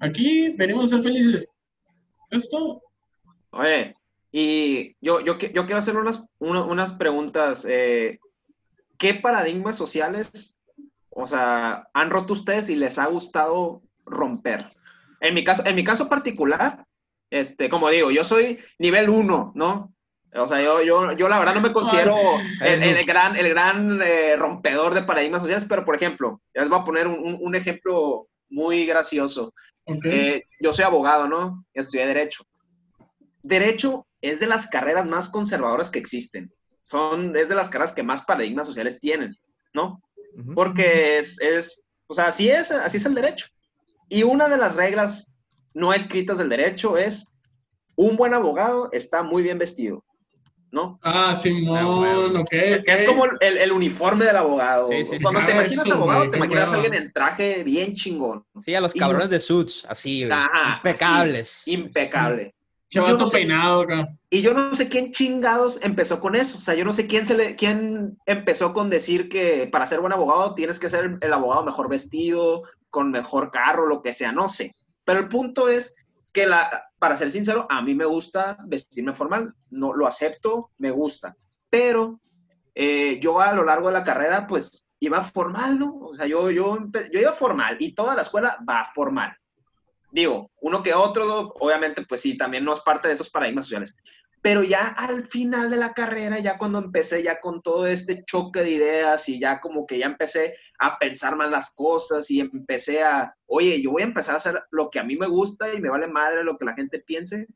Aquí 0.00 0.50
venimos 0.56 0.84
a 0.86 0.88
ser 0.88 1.02
felices. 1.02 1.48
Esto. 2.30 2.82
Oye, 3.50 3.94
y 4.32 4.96
yo, 5.00 5.20
yo, 5.20 5.38
yo 5.38 5.64
quiero 5.66 5.78
hacer 5.78 5.96
unas, 5.96 6.24
una- 6.38 6.64
unas 6.64 6.92
preguntas. 6.92 7.64
eh, 7.68 8.18
¿Qué 8.98 9.14
paradigmas 9.14 9.76
sociales, 9.76 10.56
o 11.14 11.26
sea, 11.26 11.88
han 11.94 12.10
roto 12.10 12.32
ustedes 12.32 12.68
y 12.68 12.76
les 12.76 12.98
ha 12.98 13.06
gustado 13.06 13.82
romper? 14.04 14.64
En 15.20 15.34
mi 15.34 15.44
caso, 15.44 15.62
en 15.66 15.76
mi 15.76 15.84
caso 15.84 16.08
particular, 16.08 16.84
este, 17.30 17.68
como 17.68 17.88
digo, 17.88 18.10
yo 18.10 18.24
soy 18.24 18.58
nivel 18.78 19.08
1, 19.08 19.52
¿no? 19.54 19.94
O 20.34 20.46
sea, 20.46 20.62
yo, 20.62 20.82
yo, 20.82 21.12
yo 21.12 21.28
la 21.28 21.38
verdad 21.38 21.54
no 21.54 21.60
me 21.60 21.72
considero 21.72 22.16
el, 22.62 22.82
el 22.82 23.04
gran, 23.04 23.36
el 23.36 23.50
gran 23.50 24.00
eh, 24.02 24.34
rompedor 24.36 24.94
de 24.94 25.02
paradigmas 25.02 25.42
sociales, 25.42 25.66
pero 25.68 25.84
por 25.84 25.94
ejemplo, 25.94 26.40
ya 26.54 26.62
les 26.62 26.70
voy 26.70 26.78
a 26.80 26.84
poner 26.84 27.06
un, 27.06 27.36
un- 27.40 27.54
ejemplo 27.54 28.28
muy 28.48 28.86
gracioso. 28.86 29.52
Ok. 29.84 30.04
Eh, 30.04 30.44
yo 30.60 30.72
soy 30.72 30.84
abogado, 30.86 31.28
¿no? 31.28 31.64
Estudié 31.74 32.06
Derecho. 32.06 32.44
Derecho 33.42 34.06
es 34.20 34.40
de 34.40 34.46
las 34.46 34.66
carreras 34.68 35.06
más 35.06 35.28
conservadoras 35.28 35.90
que 35.90 35.98
existen. 35.98 36.52
Son, 36.80 37.36
es 37.36 37.48
de 37.48 37.54
las 37.54 37.68
carreras 37.68 37.92
que 37.92 38.02
más 38.02 38.22
paradigmas 38.24 38.66
sociales 38.66 39.00
tienen, 39.00 39.36
¿no? 39.74 40.00
Porque 40.54 41.18
es, 41.18 41.40
es, 41.40 41.82
o 42.06 42.14
sea, 42.14 42.26
así 42.28 42.48
es, 42.48 42.70
así 42.70 42.96
es 42.96 43.06
el 43.06 43.14
derecho. 43.14 43.46
Y 44.08 44.22
una 44.22 44.48
de 44.48 44.56
las 44.58 44.74
reglas 44.76 45.34
no 45.74 45.92
escritas 45.92 46.38
del 46.38 46.48
derecho 46.48 46.96
es, 46.98 47.32
un 47.96 48.16
buen 48.16 48.34
abogado 48.34 48.88
está 48.92 49.22
muy 49.22 49.42
bien 49.42 49.58
vestido, 49.58 50.04
¿no? 50.70 50.98
Ah, 51.02 51.30
Ah, 51.30 51.36
Simón, 51.36 52.00
huevo. 52.00 52.40
ok. 52.40 52.48
Que 52.50 52.82
es 52.86 53.04
como 53.04 53.24
el, 53.40 53.58
el 53.58 53.72
uniforme 53.72 54.24
del 54.24 54.36
abogado. 54.36 54.88
Sí, 54.88 55.04
sí, 55.04 55.18
sí. 55.18 55.22
Cuando 55.22 55.44
te 55.46 55.52
Ah, 55.52 55.56
imaginas 55.56 55.86
eso, 55.86 55.94
abogado, 55.94 56.20
güey, 56.20 56.30
te 56.30 56.36
imaginas 56.38 56.68
a 56.70 56.74
alguien 56.74 56.94
en 56.94 57.12
traje 57.12 57.62
bien 57.64 57.94
chingón. 57.94 58.44
Sí, 58.60 58.74
a 58.74 58.80
los 58.80 58.94
Y- 58.94 58.98
cabrones 58.98 59.30
de 59.30 59.40
suits, 59.40 59.86
así. 59.88 60.24
Ajá, 60.30 60.76
Impecables. 60.78 61.68
Impecable. 61.68 62.54
Chavato 62.92 63.12
yo 63.12 63.18
no 63.18 63.26
sé- 63.26 63.36
peinado 63.38 63.80
acá. 63.80 64.08
Y 64.28 64.42
yo 64.42 64.52
no 64.52 64.74
sé 64.74 64.88
quién 64.90 65.12
chingados 65.12 65.80
empezó 65.82 66.20
con 66.20 66.36
eso. 66.36 66.58
O 66.58 66.60
sea, 66.60 66.74
yo 66.74 66.84
no 66.84 66.92
sé 66.92 67.06
quién, 67.06 67.26
se 67.26 67.34
le, 67.34 67.56
quién 67.56 68.18
empezó 68.26 68.74
con 68.74 68.90
decir 68.90 69.30
que 69.30 69.66
para 69.66 69.86
ser 69.86 70.00
buen 70.00 70.12
abogado 70.12 70.54
tienes 70.54 70.78
que 70.78 70.90
ser 70.90 71.18
el, 71.18 71.32
abogado 71.32 71.64
mejor 71.64 71.88
vestido, 71.88 72.64
con 72.90 73.10
mejor 73.10 73.50
carro, 73.50 73.86
lo 73.86 74.02
que 74.02 74.12
sea, 74.12 74.30
no 74.30 74.46
sé. 74.46 74.76
Pero 75.04 75.20
el 75.20 75.28
punto 75.28 75.70
es 75.70 75.96
que, 76.32 76.46
la, 76.46 76.90
para 76.98 77.16
ser 77.16 77.30
sincero, 77.30 77.66
a 77.70 77.80
mí 77.80 77.94
me 77.94 78.04
gusta 78.04 78.58
vestirme 78.66 79.14
formal. 79.14 79.54
No, 79.70 79.94
lo 79.94 80.06
acepto, 80.06 80.70
me 80.76 80.90
gusta. 80.90 81.34
Pero 81.70 82.20
eh, 82.74 83.18
yo 83.20 83.40
a 83.40 83.54
lo 83.54 83.64
largo 83.64 83.86
de 83.86 83.94
la 83.94 84.04
carrera, 84.04 84.46
pues 84.46 84.86
iba 85.00 85.22
formal, 85.22 85.78
¿no? 85.78 85.96
O 85.96 86.14
sea, 86.14 86.26
yo, 86.26 86.50
yo, 86.50 86.76
yo 87.10 87.20
iba 87.20 87.32
formal 87.32 87.78
y 87.80 87.94
toda 87.94 88.14
la 88.14 88.22
escuela 88.22 88.58
va 88.68 88.84
formal. 88.94 89.34
Digo, 90.12 90.50
uno 90.60 90.82
que 90.82 90.92
otro, 90.92 91.54
obviamente, 91.58 92.04
pues 92.06 92.20
sí, 92.20 92.36
también 92.36 92.64
no 92.64 92.74
es 92.74 92.80
parte 92.80 93.08
de 93.08 93.14
esos 93.14 93.30
paradigmas 93.30 93.64
sociales. 93.64 93.96
Pero 94.42 94.62
ya 94.62 94.88
al 94.88 95.24
final 95.24 95.70
de 95.70 95.78
la 95.78 95.94
carrera, 95.94 96.38
ya 96.38 96.58
cuando 96.58 96.80
empecé 96.80 97.22
ya 97.22 97.40
con 97.40 97.62
todo 97.62 97.86
este 97.86 98.22
choque 98.24 98.60
de 98.60 98.70
ideas 98.72 99.28
y 99.28 99.40
ya 99.40 99.60
como 99.60 99.86
que 99.86 99.98
ya 99.98 100.06
empecé 100.06 100.54
a 100.78 100.98
pensar 100.98 101.34
más 101.36 101.48
las 101.48 101.74
cosas 101.74 102.30
y 102.30 102.40
empecé 102.40 103.02
a, 103.02 103.34
oye, 103.46 103.80
yo 103.80 103.92
voy 103.92 104.02
a 104.02 104.06
empezar 104.06 104.34
a 104.34 104.38
hacer 104.38 104.62
lo 104.70 104.90
que 104.90 104.98
a 104.98 105.04
mí 105.04 105.16
me 105.16 105.28
gusta 105.28 105.72
y 105.72 105.80
me 105.80 105.88
vale 105.88 106.08
madre 106.08 106.44
lo 106.44 106.58
que 106.58 106.66
la 106.66 106.74
gente 106.74 106.98
piense. 106.98 107.46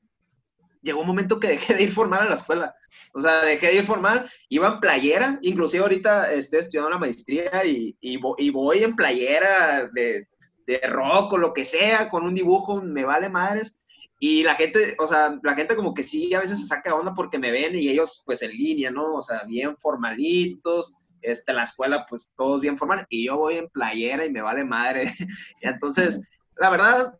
Llegó 0.80 1.00
un 1.00 1.08
momento 1.08 1.40
que 1.40 1.48
dejé 1.48 1.74
de 1.74 1.82
ir 1.82 1.90
formal 1.90 2.22
a 2.22 2.26
la 2.26 2.34
escuela. 2.34 2.74
O 3.12 3.20
sea, 3.20 3.42
dejé 3.42 3.66
de 3.66 3.74
ir 3.74 3.84
formal, 3.84 4.30
iba 4.48 4.68
en 4.68 4.80
playera, 4.80 5.38
inclusive 5.42 5.82
ahorita 5.82 6.32
estoy 6.32 6.60
estudiando 6.60 6.90
la 6.90 6.98
maestría 6.98 7.64
y, 7.66 7.96
y, 8.00 8.18
y 8.38 8.50
voy 8.50 8.84
en 8.84 8.94
playera 8.94 9.90
de, 9.92 10.28
de 10.66 10.80
rock 10.88 11.32
o 11.34 11.38
lo 11.38 11.52
que 11.52 11.64
sea, 11.64 12.08
con 12.08 12.24
un 12.24 12.34
dibujo, 12.34 12.80
me 12.82 13.04
vale 13.04 13.28
madres. 13.28 13.80
Y 14.18 14.42
la 14.42 14.54
gente, 14.54 14.96
o 14.98 15.06
sea, 15.06 15.38
la 15.42 15.54
gente 15.54 15.76
como 15.76 15.92
que 15.92 16.02
sí, 16.02 16.32
a 16.34 16.40
veces 16.40 16.60
se 16.60 16.66
saca 16.66 16.94
onda 16.94 17.14
porque 17.14 17.38
me 17.38 17.50
ven 17.50 17.74
y 17.74 17.88
ellos 17.88 18.22
pues 18.24 18.42
en 18.42 18.52
línea, 18.52 18.90
¿no? 18.90 19.14
O 19.14 19.22
sea, 19.22 19.44
bien 19.44 19.76
formalitos, 19.76 20.96
este, 21.20 21.52
la 21.52 21.64
escuela 21.64 22.06
pues 22.08 22.34
todos 22.36 22.60
bien 22.60 22.78
formales 22.78 23.06
y 23.10 23.26
yo 23.26 23.36
voy 23.36 23.58
en 23.58 23.68
playera 23.68 24.24
y 24.24 24.30
me 24.30 24.40
vale 24.40 24.64
madre. 24.64 25.12
y 25.62 25.68
entonces, 25.68 26.26
la 26.56 26.70
verdad, 26.70 27.18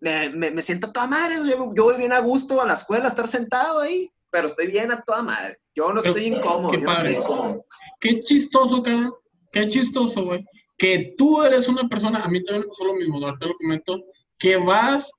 me, 0.00 0.30
me, 0.30 0.50
me 0.50 0.62
siento 0.62 0.88
a 0.88 0.92
toda 0.92 1.06
madre, 1.06 1.36
yo, 1.36 1.72
yo 1.74 1.84
voy 1.84 1.96
bien 1.96 2.12
a 2.12 2.18
gusto 2.18 2.60
a 2.60 2.66
la 2.66 2.74
escuela, 2.74 3.06
estar 3.06 3.28
sentado 3.28 3.80
ahí, 3.80 4.10
pero 4.30 4.48
estoy 4.48 4.66
bien 4.66 4.90
a 4.90 5.00
toda 5.02 5.22
madre. 5.22 5.58
Yo 5.74 5.92
no 5.92 6.00
estoy 6.00 6.24
incómodo, 6.26 6.70
qué 6.70 6.78
yo 6.78 6.84
no 6.84 6.90
estoy 6.90 7.04
padre. 7.04 7.18
incómodo. 7.18 7.66
Qué 8.00 8.20
chistoso, 8.22 8.82
cabrón. 8.82 9.14
Qué 9.52 9.68
chistoso, 9.68 10.24
güey. 10.24 10.44
Que 10.82 11.14
tú 11.16 11.44
eres 11.44 11.68
una 11.68 11.88
persona, 11.88 12.18
a 12.18 12.26
mí 12.26 12.42
también 12.42 12.62
me 12.62 12.68
pasó 12.68 12.84
lo 12.84 12.94
mismo, 12.94 13.20
te 13.38 13.46
lo 13.46 13.54
comento, 13.54 14.02
que 14.36 14.56
vas 14.56 15.12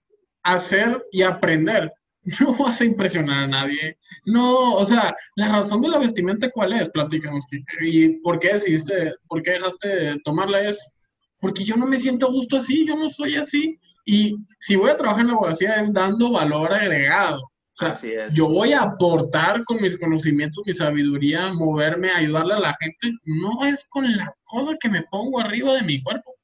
a 0.43 0.55
hacer 0.55 1.01
y 1.13 1.21
aprender. 1.21 1.89
No 2.39 2.55
vas 2.57 2.81
a 2.81 2.85
impresionar 2.85 3.45
a 3.45 3.47
nadie. 3.47 3.97
No, 4.25 4.75
o 4.75 4.83
sea, 4.83 5.15
la 5.35 5.49
razón 5.49 5.81
de 5.81 5.87
la 5.87 5.99
vestimenta, 5.99 6.49
¿cuál 6.51 6.73
es? 6.73 6.89
Platícanos. 6.89 7.45
¿Y 7.81 8.09
por 8.21 8.39
qué 8.39 8.53
decidiste, 8.53 9.13
por 9.27 9.41
qué 9.41 9.51
dejaste 9.51 9.87
de 9.87 10.19
tomarla? 10.25 10.61
Es 10.61 10.91
porque 11.39 11.63
yo 11.63 11.77
no 11.77 11.85
me 11.85 11.99
siento 11.99 12.29
gusto 12.29 12.57
así, 12.57 12.85
yo 12.85 12.97
no 12.97 13.09
soy 13.09 13.35
así. 13.35 13.77
Y 14.05 14.35
si 14.59 14.75
voy 14.75 14.89
a 14.89 14.97
trabajar 14.97 15.21
en 15.21 15.27
la 15.27 15.33
abogacía 15.33 15.75
es 15.75 15.93
dando 15.93 16.31
valor 16.31 16.73
agregado. 16.73 17.52
O 17.73 17.75
sea, 17.75 17.89
Así 17.89 18.11
es. 18.11 18.35
yo 18.35 18.47
voy 18.47 18.71
a 18.73 18.81
aportar 18.83 19.63
con 19.63 19.81
mis 19.81 19.97
conocimientos, 19.97 20.63
mi 20.65 20.73
sabiduría, 20.73 21.51
moverme, 21.53 22.11
ayudarle 22.11 22.53
a 22.53 22.59
la 22.59 22.75
gente. 22.79 23.17
No 23.25 23.65
es 23.65 23.85
con 23.89 24.05
la 24.15 24.31
cosa 24.43 24.75
que 24.79 24.89
me 24.89 25.01
pongo 25.09 25.39
arriba 25.39 25.73
de 25.73 25.81
mi 25.81 26.01
cuerpo. 26.03 26.35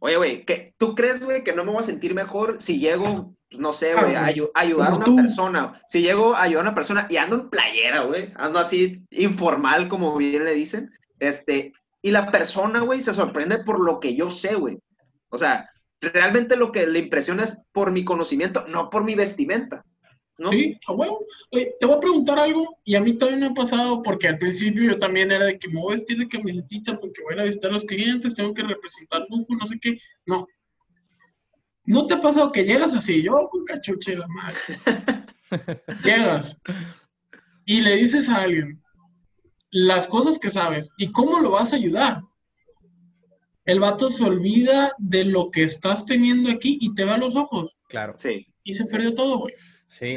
Oye, 0.00 0.16
güey, 0.18 0.44
¿qué- 0.44 0.74
¿tú 0.76 0.94
crees, 0.94 1.24
güey, 1.24 1.42
que 1.42 1.54
no 1.54 1.64
me 1.64 1.70
voy 1.72 1.80
a 1.80 1.84
sentir 1.84 2.14
mejor 2.14 2.56
si 2.60 2.78
llego, 2.78 3.34
no 3.50 3.72
sé, 3.72 3.92
Ah, 3.96 4.02
güey, 4.02 4.14
a 4.16 4.20
güey, 4.24 4.34
ayu- 4.34 4.50
a 4.54 4.60
ayudar 4.60 4.90
a 4.92 4.96
una 4.96 5.04
tú. 5.06 5.16
persona? 5.16 5.80
Si 5.86 6.02
llego 6.02 6.34
a 6.34 6.42
ayudar 6.42 6.66
a 6.66 6.68
una 6.68 6.74
persona 6.74 7.06
y 7.08 7.16
ando 7.16 7.36
en 7.36 7.48
playera, 7.48 8.02
güey, 8.02 8.32
ando 8.36 8.58
así 8.58 9.02
informal, 9.10 9.88
como 9.88 10.14
bien 10.18 10.44
le 10.44 10.52
dicen, 10.52 10.90
este, 11.18 11.72
y 12.02 12.10
la 12.10 12.30
persona, 12.30 12.80
güey, 12.80 13.00
se 13.00 13.14
sorprende 13.14 13.64
por 13.64 13.80
lo 13.80 13.98
que 13.98 14.14
yo 14.14 14.30
sé, 14.30 14.54
güey. 14.56 14.78
O 15.30 15.38
sea, 15.38 15.70
realmente 16.02 16.56
lo 16.56 16.70
que 16.70 16.86
le 16.86 16.98
impresiona 16.98 17.44
es 17.44 17.62
por 17.72 17.90
mi 17.90 18.04
conocimiento, 18.04 18.66
no 18.68 18.90
por 18.90 19.02
mi 19.04 19.14
vestimenta, 19.14 19.82
¿no? 20.38 20.52
Sí, 20.52 20.78
a 20.86 20.92
huevo. 20.92 21.24
Oye, 21.50 21.74
te 21.78 21.86
voy 21.86 21.96
a 21.96 22.00
preguntar 22.00 22.38
algo, 22.38 22.78
y 22.84 22.94
a 22.94 23.00
mí 23.00 23.12
también 23.14 23.40
me 23.40 23.46
ha 23.46 23.54
pasado, 23.54 24.02
porque 24.02 24.28
al 24.28 24.38
principio 24.38 24.84
yo 24.84 24.98
también 24.98 25.32
era 25.32 25.44
de 25.44 25.58
que 25.58 25.68
me 25.68 25.80
voy 25.80 25.92
a 25.92 25.96
vestir 25.96 26.18
de 26.18 26.28
camisetita 26.28 26.98
porque 26.98 27.22
voy 27.22 27.32
a 27.32 27.36
ir 27.36 27.40
a 27.40 27.44
visitar 27.44 27.70
a 27.70 27.74
los 27.74 27.84
clientes, 27.84 28.34
tengo 28.34 28.54
que 28.54 28.62
representar 28.62 29.26
lujo, 29.30 29.54
no 29.54 29.66
sé 29.66 29.78
qué. 29.80 29.98
No. 30.26 30.46
¿No 31.84 32.06
te 32.06 32.14
ha 32.14 32.20
pasado 32.20 32.50
que 32.50 32.64
llegas 32.64 32.94
así, 32.94 33.22
yo 33.22 33.48
con 33.48 33.64
cachucha 33.64 34.12
y 34.12 34.16
la 34.16 34.26
madre? 34.26 34.58
llegas 36.04 36.58
y 37.64 37.80
le 37.80 37.96
dices 37.96 38.28
a 38.28 38.42
alguien 38.42 38.82
las 39.70 40.06
cosas 40.06 40.38
que 40.38 40.50
sabes 40.50 40.90
y 40.96 41.12
cómo 41.12 41.40
lo 41.40 41.50
vas 41.50 41.72
a 41.72 41.76
ayudar. 41.76 42.22
El 43.64 43.80
vato 43.80 44.10
se 44.10 44.24
olvida 44.24 44.92
de 44.98 45.24
lo 45.24 45.50
que 45.50 45.64
estás 45.64 46.06
teniendo 46.06 46.50
aquí 46.50 46.78
y 46.80 46.94
te 46.94 47.04
ve 47.04 47.10
a 47.10 47.18
los 47.18 47.34
ojos. 47.34 47.78
Claro. 47.88 48.14
Sí. 48.16 48.46
Y 48.62 48.74
se 48.74 48.84
perdió 48.84 49.14
todo, 49.14 49.38
güey. 49.38 49.54
Sí. 49.86 50.14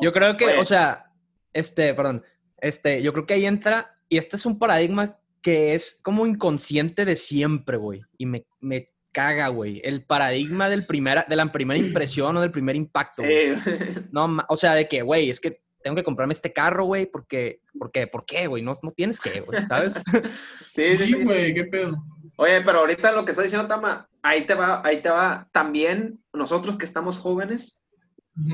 Yo 0.00 0.12
creo 0.12 0.36
que, 0.36 0.46
Oye. 0.46 0.58
o 0.58 0.64
sea, 0.64 1.12
este, 1.52 1.92
perdón, 1.94 2.24
este, 2.58 3.02
yo 3.02 3.12
creo 3.12 3.26
que 3.26 3.34
ahí 3.34 3.46
entra, 3.46 3.96
y 4.08 4.18
este 4.18 4.36
es 4.36 4.46
un 4.46 4.58
paradigma 4.58 5.18
que 5.42 5.74
es 5.74 6.00
como 6.02 6.26
inconsciente 6.26 7.04
de 7.04 7.16
siempre, 7.16 7.76
güey, 7.76 8.02
y 8.16 8.26
me, 8.26 8.46
me 8.60 8.86
caga, 9.12 9.48
güey, 9.48 9.80
el 9.84 10.04
paradigma 10.04 10.68
del 10.68 10.86
primera, 10.86 11.26
de 11.28 11.36
la 11.36 11.50
primera 11.50 11.78
impresión 11.78 12.36
o 12.36 12.40
del 12.40 12.50
primer 12.50 12.76
impacto, 12.76 13.22
güey. 13.22 13.56
Sí. 13.56 13.70
No, 14.12 14.38
o 14.48 14.56
sea, 14.56 14.74
de 14.74 14.88
que, 14.88 15.02
güey, 15.02 15.30
es 15.30 15.40
que 15.40 15.62
tengo 15.82 15.96
que 15.96 16.04
comprarme 16.04 16.34
este 16.34 16.52
carro, 16.52 16.84
güey, 16.84 17.06
porque, 17.06 17.60
¿por 17.78 17.90
qué? 17.90 18.06
¿Por 18.06 18.24
qué, 18.24 18.46
güey? 18.46 18.62
No, 18.62 18.72
no 18.82 18.90
tienes 18.90 19.20
que, 19.20 19.40
güey, 19.40 19.64
¿sabes? 19.66 19.94
sí, 20.72 20.96
sí, 20.96 21.06
Sí, 21.06 21.06
sí. 21.14 21.24
güey, 21.24 21.54
qué 21.54 21.64
pedo. 21.64 21.96
Oye, 22.36 22.60
pero 22.62 22.80
ahorita 22.80 23.10
lo 23.12 23.24
que 23.24 23.32
está 23.32 23.42
diciendo 23.42 23.66
Tama, 23.66 24.08
ahí 24.22 24.46
te 24.46 24.54
va, 24.54 24.80
ahí 24.84 25.02
te 25.02 25.10
va. 25.10 25.48
También 25.52 26.22
nosotros 26.32 26.76
que 26.76 26.84
estamos 26.84 27.18
jóvenes, 27.18 27.77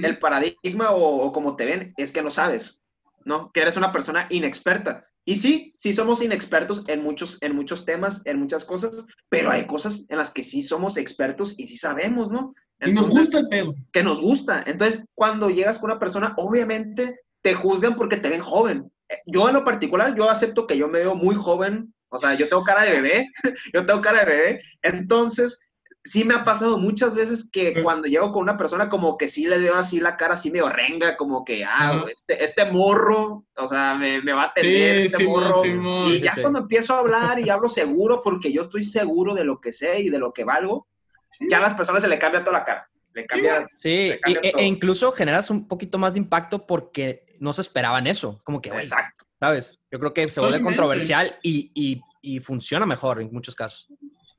El 0.02 0.18
paradigma 0.18 0.90
o, 0.92 1.26
o 1.26 1.32
como 1.32 1.56
te 1.56 1.66
ven 1.66 1.94
es 1.96 2.12
que 2.12 2.22
no 2.22 2.30
sabes, 2.30 2.80
¿no? 3.24 3.50
Que 3.52 3.60
eres 3.60 3.76
una 3.76 3.92
persona 3.92 4.26
inexperta. 4.30 5.06
Y 5.26 5.36
sí, 5.36 5.72
sí 5.76 5.92
somos 5.94 6.20
inexpertos 6.22 6.84
en 6.88 7.02
muchos, 7.02 7.38
en 7.40 7.54
muchos 7.56 7.84
temas, 7.86 8.20
en 8.26 8.38
muchas 8.38 8.64
cosas, 8.64 9.06
pero 9.30 9.50
hay 9.50 9.66
cosas 9.66 10.04
en 10.10 10.18
las 10.18 10.30
que 10.30 10.42
sí 10.42 10.60
somos 10.62 10.96
expertos 10.98 11.54
y 11.58 11.64
sí 11.66 11.76
sabemos, 11.78 12.30
¿no? 12.30 12.54
Y 12.82 12.92
nos 12.92 13.06
Entonces, 13.06 13.22
gusta 13.22 13.38
el 13.38 13.48
pedo. 13.48 13.74
que 13.92 14.02
nos 14.02 14.20
gusta. 14.20 14.62
Entonces, 14.66 15.04
cuando 15.14 15.48
llegas 15.48 15.78
con 15.78 15.90
una 15.90 15.98
persona, 16.00 16.34
obviamente 16.36 17.20
te 17.42 17.54
juzgan 17.54 17.96
porque 17.96 18.18
te 18.18 18.28
ven 18.28 18.40
joven. 18.42 18.90
Eh, 19.08 19.16
Yo 19.26 19.48
en 19.48 19.54
lo 19.54 19.64
particular, 19.64 20.14
yo 20.14 20.28
acepto 20.30 20.66
que 20.66 20.76
yo 20.76 20.88
me 20.88 20.98
veo 21.00 21.14
muy 21.14 21.34
joven, 21.34 21.94
O 22.10 22.18
sea, 22.18 22.34
yo 22.34 22.48
tengo 22.48 22.62
cara 22.62 22.82
de 22.82 22.90
bebé, 22.92 23.26
yo 23.74 23.84
tengo 23.86 24.00
cara 24.02 24.20
de 24.20 24.26
bebé. 24.26 24.60
Entonces, 24.82 25.58
sí 26.04 26.22
me 26.22 26.34
ha 26.34 26.44
pasado 26.44 26.76
muchas 26.78 27.16
veces 27.16 27.48
que 27.50 27.82
cuando 27.82 28.06
llego 28.06 28.30
con 28.30 28.42
una 28.42 28.58
persona, 28.58 28.90
como 28.90 29.16
que 29.16 29.26
sí 29.26 29.46
le 29.46 29.58
veo 29.58 29.74
así 29.74 30.00
la 30.00 30.16
cara 30.16 30.34
así 30.34 30.50
medio 30.50 30.68
renga, 30.68 31.16
como 31.16 31.44
que, 31.44 31.64
ah, 31.64 32.04
este, 32.10 32.44
este 32.44 32.66
morro, 32.66 33.46
o 33.56 33.66
sea, 33.66 33.94
me, 33.94 34.20
me 34.20 34.34
va 34.34 34.44
a 34.44 34.52
tener 34.52 34.98
este 34.98 35.24
morro. 35.24 35.64
y 35.64 36.20
ya 36.20 36.34
cuando 36.40 36.60
empiezo 36.60 36.94
a 36.94 36.98
hablar 37.00 37.40
y 37.40 37.48
hablo 37.48 37.70
seguro, 37.70 38.20
porque 38.22 38.52
yo 38.52 38.60
estoy 38.60 38.84
seguro 38.84 39.34
de 39.34 39.44
lo 39.44 39.60
que 39.60 39.72
sé 39.72 40.00
y 40.00 40.10
de 40.10 40.18
lo 40.18 40.32
que 40.32 40.44
valgo, 40.44 40.86
ya 41.48 41.56
a 41.56 41.62
las 41.62 41.74
personas 41.74 42.02
se 42.02 42.08
le 42.08 42.18
cambia 42.18 42.44
toda 42.44 42.58
la 42.58 42.64
cara. 42.64 42.90
Le 43.14 43.26
cambia. 43.26 43.66
Sí, 43.78 44.12
e, 44.26 44.64
incluso 44.64 45.10
generas 45.10 45.48
un 45.48 45.66
poquito 45.66 45.98
más 45.98 46.14
de 46.14 46.18
impacto 46.20 46.66
porque 46.66 47.24
no 47.40 47.52
se 47.54 47.62
esperaban 47.62 48.06
eso. 48.06 48.38
Como 48.44 48.60
que, 48.60 48.68
Exacto. 48.68 49.24
¿sabes? 49.40 49.78
Yo 49.90 49.98
creo 49.98 50.12
que 50.12 50.28
se 50.28 50.40
vuelve 50.40 50.60
controversial 50.60 51.38
y, 51.42 51.70
y, 51.74 52.02
y 52.20 52.40
funciona 52.40 52.84
mejor 52.84 53.22
en 53.22 53.32
muchos 53.32 53.54
casos. 53.54 53.88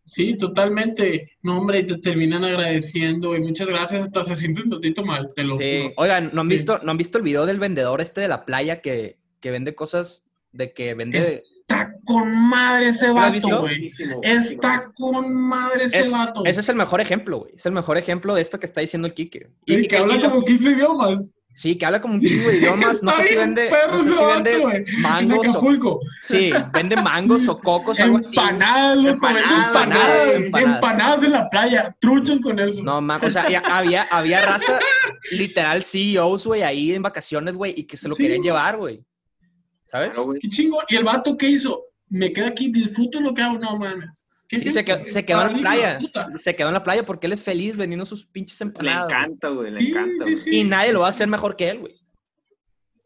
Sí, 0.06 0.38
totalmente. 0.38 1.32
No, 1.42 1.58
hombre, 1.58 1.80
y 1.80 1.88
te 1.88 1.98
terminan 1.98 2.44
agradeciendo 2.44 3.36
y 3.36 3.42
muchas 3.42 3.68
gracias. 3.68 4.04
Hasta 4.04 4.24
se 4.24 4.36
siente 4.36 4.62
un 4.62 4.70
tantito 4.70 5.04
mal, 5.04 5.32
te 5.36 5.44
lo 5.44 5.58
Sí, 5.58 5.92
oigan, 5.98 6.30
¿no 6.34 6.42
han, 6.42 6.48
visto, 6.48 6.80
¿no 6.84 6.92
han 6.92 6.98
visto 6.98 7.18
el 7.18 7.24
video 7.24 7.46
del 7.46 7.60
vendedor 7.60 8.02
este 8.02 8.22
de 8.22 8.28
la 8.28 8.46
playa 8.46 8.82
que, 8.82 9.18
que 9.40 9.52
vende 9.52 9.76
cosas 9.76 10.26
de 10.52 10.74
que 10.74 10.94
vende... 10.94 11.44
Está 11.68 11.96
con 12.06 12.32
madre 12.48 12.90
ese 12.90 13.10
vato, 13.12 13.62
güey. 13.62 13.88
Está 14.22 14.92
con 14.96 15.34
madre 15.34 15.86
ese 15.86 16.08
vato. 16.12 16.46
Ese 16.46 16.60
es 16.60 16.70
el 16.70 16.76
mejor 16.76 17.02
ejemplo, 17.02 17.40
güey. 17.40 17.54
Es 17.56 17.66
el 17.66 17.72
mejor 17.72 17.98
ejemplo 17.98 18.36
de 18.36 18.44
esto 18.44 18.60
que 18.60 18.68
está 18.68 18.82
diciendo 18.82 19.08
el 19.08 19.16
Kike. 19.16 19.50
Y, 19.66 19.88
que, 19.88 19.98
habla 19.98 20.22
como 20.22 20.44
15 20.44 20.70
idiomas. 20.70 21.32
Sí, 21.56 21.78
que 21.78 21.86
habla 21.86 22.02
como 22.02 22.16
un 22.16 22.22
chingo 22.22 22.50
de 22.50 22.58
idiomas. 22.58 23.02
No 23.02 23.14
sé 23.14 23.24
si 23.24 23.36
vende, 23.36 23.70
no 23.90 24.00
sé 24.00 24.12
si 24.12 24.26
vende 24.26 24.86
mangos 25.00 25.48
o. 25.56 26.02
Sí, 26.20 26.52
vende 26.74 26.98
mangos 26.98 27.48
o 27.48 27.58
cocos 27.58 27.98
o 27.98 28.04
algo 28.04 28.18
así. 28.18 28.38
Empanadas, 28.38 29.06
empanadas, 29.06 30.30
empanadas, 30.54 31.24
en 31.24 31.32
la 31.32 31.50
playa, 31.50 31.96
truchos 32.02 32.42
con 32.42 32.60
eso. 32.60 32.84
No, 32.84 33.00
man, 33.00 33.22
o 33.24 33.30
sea, 33.30 33.48
había, 33.72 34.04
había 34.04 34.46
raza, 34.46 34.78
literal 35.32 35.82
CEOs, 35.82 36.46
güey, 36.46 36.62
ahí 36.62 36.92
en 36.92 37.02
vacaciones, 37.02 37.56
güey, 37.56 37.74
y 37.78 37.86
que 37.86 37.96
se 37.96 38.10
lo 38.10 38.16
querían 38.16 38.44
llevar, 38.44 38.76
güey. 38.76 39.02
¿Sabes? 39.90 40.14
Qué 40.42 40.50
chingo. 40.50 40.84
¿Y 40.90 40.98
el 40.98 41.06
vato 41.06 41.38
qué 41.38 41.52
hizo? 41.52 41.86
Me 42.10 42.34
queda 42.34 42.48
aquí, 42.48 42.70
disfruto 42.70 43.22
lo 43.22 43.34
que 43.34 43.42
hago, 43.42 43.58
no 43.58 43.78
mames. 43.78 44.28
Sí, 44.50 44.70
se, 44.70 44.86
quedó, 44.86 45.06
se 45.06 45.26
quedó 45.26 45.42
en 45.42 45.54
la 45.54 45.60
playa. 45.60 46.00
Se 46.36 46.56
quedó 46.56 46.68
en 46.68 46.76
la 46.76 46.84
playa 46.84 47.06
porque 47.06 47.28
él 47.28 47.34
es 47.34 47.44
feliz 47.44 47.76
vendiendo 47.76 48.06
sus 48.06 48.26
pinches 48.26 48.62
empanadas. 48.62 49.12
Le 49.12 49.18
encanta, 49.18 49.50
güey, 49.50 49.72
le 49.72 49.90
encanta. 49.90 50.26
y 50.46 50.64
nadie 50.64 50.94
lo 50.94 51.02
va 51.02 51.08
a 51.08 51.10
hacer 51.10 51.28
mejor 51.28 51.56
que 51.56 51.70
él, 51.70 51.80
güey. 51.80 51.96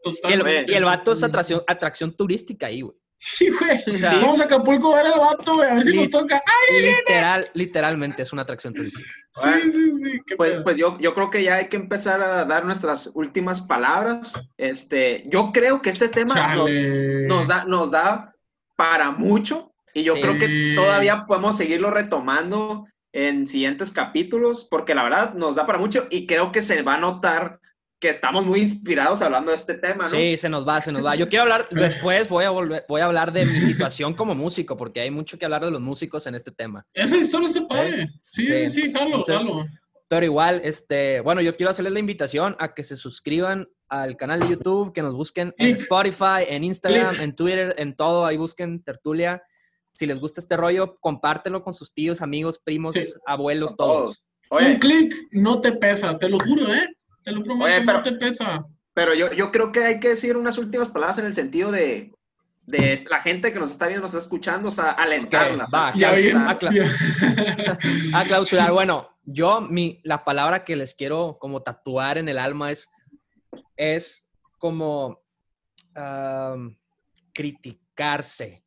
Y 0.06 0.34
el, 0.34 0.70
y 0.70 0.74
el, 0.74 0.86
vato 0.86 1.12
es 1.12 1.24
atracción, 1.24 1.62
atracción 1.68 2.16
turística 2.16 2.68
ahí, 2.68 2.82
güey. 2.82 2.96
Sí, 3.18 3.50
güey. 3.50 4.02
Vamos 4.02 4.40
a 4.40 4.46
Acapulco 4.46 4.96
a 4.96 5.04
ver 5.04 5.12
al 5.12 5.20
vato, 5.20 5.56
güey, 5.56 5.70
a 5.70 5.74
ver 5.74 5.84
si 5.84 5.94
nos 5.94 6.10
toca. 6.10 6.42
¡Ay, 6.46 6.82
literal, 6.82 7.46
literalmente 7.54 8.24
es 8.24 8.32
una 8.32 8.44
atracción 8.44 8.74
turística. 8.74 9.10
sí, 9.34 9.72
sí, 9.72 9.92
sí. 9.92 10.36
Pues, 10.38 10.62
pues 10.64 10.78
yo, 10.78 10.98
yo 11.00 11.14
creo 11.14 11.30
que 11.30 11.44
ya 11.44 11.56
hay 11.56 11.68
que 11.68 11.76
empezar 11.76 12.22
a 12.22 12.46
dar 12.46 12.64
nuestras 12.64 13.12
últimas 13.14 13.60
palabras. 13.60 14.34
Este, 14.56 15.24
yo 15.26 15.52
creo 15.52 15.82
que 15.82 15.90
este 15.90 16.08
tema 16.08 16.56
nos, 16.56 16.72
nos, 17.28 17.48
da, 17.48 17.66
nos 17.66 17.92
da 17.92 18.34
para 18.78 19.12
mucho. 19.12 19.69
Y 19.94 20.04
yo 20.04 20.16
creo 20.16 20.38
que 20.38 20.74
todavía 20.76 21.26
podemos 21.26 21.58
seguirlo 21.58 21.92
retomando 21.92 22.86
en 23.12 23.48
siguientes 23.48 23.92
capítulos, 23.92 24.68
porque 24.70 24.96
la 24.96 25.04
verdad 25.04 25.34
nos 25.34 25.56
da 25.56 25.66
para 25.66 25.80
mucho 25.80 26.08
y 26.10 26.28
creo 26.28 26.52
que 26.52 26.62
se 26.62 26.82
va 26.82 26.96
a 26.96 27.00
notar 27.00 27.60
que 28.00 28.08
estamos 28.08 28.46
muy 28.46 28.62
inspirados 28.62 29.22
hablando 29.22 29.52
de 29.52 29.58
este 29.58 29.74
tema, 29.74 30.06
¿no? 30.06 30.10
Sí, 30.12 30.38
se 30.38 30.48
nos 30.48 30.66
va, 30.66 30.80
se 30.80 30.92
nos 30.92 31.06
va. 31.06 31.16
Yo 31.16 31.28
quiero 31.28 31.44
hablar, 31.44 31.68
después 31.72 32.30
voy 32.30 32.46
a 32.46 32.50
volver, 32.50 32.86
voy 32.88 33.02
a 33.02 33.06
hablar 33.06 33.34
de 33.34 33.46
mi 33.46 33.60
situación 33.60 34.14
como 34.14 34.36
músico, 34.36 34.78
porque 34.78 35.02
hay 35.02 35.12
mucho 35.12 35.38
que 35.38 35.46
hablar 35.46 35.66
de 35.66 35.72
los 35.72 35.82
músicos 35.82 36.26
en 36.26 36.36
este 36.36 36.52
tema. 36.52 36.86
Esa 36.94 37.18
historia 37.18 37.50
se 37.50 37.62
puede. 37.62 38.08
Sí, 38.32 38.48
sí, 38.48 38.70
sí, 38.70 38.94
jalo, 38.94 39.24
jalo. 39.24 39.66
Pero 40.08 40.26
igual, 40.26 40.62
este, 40.64 41.20
bueno, 41.22 41.42
yo 41.42 41.56
quiero 41.56 41.70
hacerles 41.70 41.94
la 41.94 42.00
invitación 42.00 42.56
a 42.60 42.74
que 42.74 42.84
se 42.84 42.96
suscriban 42.96 43.68
al 43.90 44.18
canal 44.18 44.40
de 44.40 44.50
YouTube, 44.50 44.94
que 44.94 45.02
nos 45.02 45.14
busquen 45.14 45.54
en 45.58 45.74
Spotify, 45.74 46.46
en 46.48 46.64
Instagram, 46.64 47.20
en 47.20 47.36
Twitter, 47.36 47.76
en 47.78 47.96
todo, 47.96 48.26
ahí 48.26 48.38
busquen 48.38 48.82
Tertulia 48.82 49.44
si 50.00 50.06
les 50.06 50.18
gusta 50.18 50.40
este 50.40 50.56
rollo, 50.56 50.98
compártelo 51.02 51.62
con 51.62 51.74
sus 51.74 51.94
tíos, 51.94 52.22
amigos, 52.22 52.58
primos, 52.58 52.96
abuelos, 53.26 53.76
todos. 53.76 54.26
Un 54.50 54.80
clic 54.80 55.14
no 55.34 55.60
te 55.60 55.74
pesa, 55.74 56.18
te 56.18 56.30
lo 56.30 56.40
juro, 56.40 56.74
¿eh? 56.74 56.88
Te 57.22 57.34
lo 57.34 57.44
prometo, 57.44 57.84
no 57.84 58.02
te 58.02 58.14
pesa. 58.14 58.66
Pero 58.94 59.14
yo, 59.14 59.30
yo 59.34 59.52
creo 59.52 59.74
que 59.74 59.84
hay 59.84 60.00
que 60.00 60.08
decir 60.10 60.38
unas 60.38 60.58
últimas 60.58 60.88
palabras 60.88 61.18
en 61.18 61.26
el 61.26 61.34
sentido 61.34 61.70
de, 61.70 62.14
de 62.66 62.98
la 63.10 63.20
gente 63.20 63.52
que 63.52 63.60
nos 63.60 63.72
está 63.72 63.88
viendo, 63.88 64.04
nos 64.04 64.14
está 64.14 64.24
escuchando, 64.24 64.70
o 64.70 64.72
sea, 64.72 64.92
alentarlas. 64.92 65.70
va, 65.74 65.90
a, 68.14 68.24
clausurar. 68.24 68.72
Bueno, 68.72 69.10
yo, 69.26 69.60
mi, 69.60 70.00
la 70.06 70.24
palabra 70.24 70.64
que 70.64 70.78
les 70.78 70.96
quiero 70.96 71.38
como 71.42 71.62
tatuar 71.62 72.18
en 72.18 72.30
el 72.30 72.40
alma 72.40 72.72
es, 72.72 72.90
es 73.76 74.30
como 74.60 75.22
criticarse. 77.34 78.64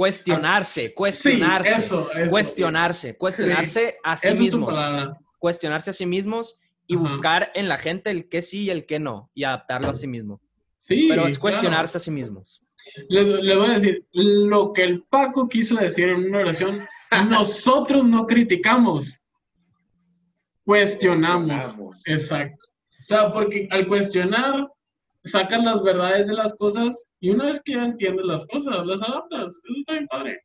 Cuestionarse, 0.00 0.94
cuestionarse, 0.94 2.30
cuestionarse, 2.30 3.16
cuestionarse 3.18 3.98
a 4.02 4.16
sí 4.16 4.32
mismos. 4.32 4.74
Cuestionarse 5.38 5.90
a 5.90 5.92
sí 5.92 6.06
mismos 6.06 6.58
y 6.86 6.96
buscar 6.96 7.52
en 7.54 7.68
la 7.68 7.76
gente 7.76 8.10
el 8.10 8.26
qué 8.26 8.40
sí 8.40 8.60
y 8.60 8.70
el 8.70 8.86
qué 8.86 8.98
no 8.98 9.30
y 9.34 9.44
adaptarlo 9.44 9.90
a 9.90 9.94
sí 9.94 10.06
mismo. 10.06 10.40
Pero 10.88 11.26
es 11.26 11.38
cuestionarse 11.38 11.98
a 11.98 12.00
sí 12.00 12.10
mismos. 12.10 12.62
Le, 13.10 13.54
voy 13.54 13.68
a 13.68 13.72
decir, 13.74 14.06
lo 14.14 14.72
que 14.72 14.84
el 14.84 15.02
Paco 15.02 15.46
quiso 15.50 15.76
decir 15.76 16.08
en 16.08 16.30
una 16.30 16.38
oración, 16.38 16.86
nosotros 17.28 18.02
no 18.02 18.26
criticamos, 18.26 19.22
cuestionamos. 20.64 21.76
Exacto. 22.06 22.64
O 23.02 23.04
sea, 23.04 23.30
porque 23.34 23.68
al 23.70 23.86
cuestionar, 23.86 24.66
sacan 25.30 25.64
las 25.64 25.82
verdades 25.82 26.28
de 26.28 26.34
las 26.34 26.54
cosas 26.54 27.08
y 27.20 27.30
una 27.30 27.46
vez 27.46 27.62
que 27.62 27.72
ya 27.72 27.84
entiendes 27.84 28.26
las 28.26 28.46
cosas, 28.46 28.84
las 28.86 29.02
adaptas. 29.02 29.46
Eso 29.46 29.78
está 29.78 29.92
bien 29.94 30.06
padre. 30.08 30.40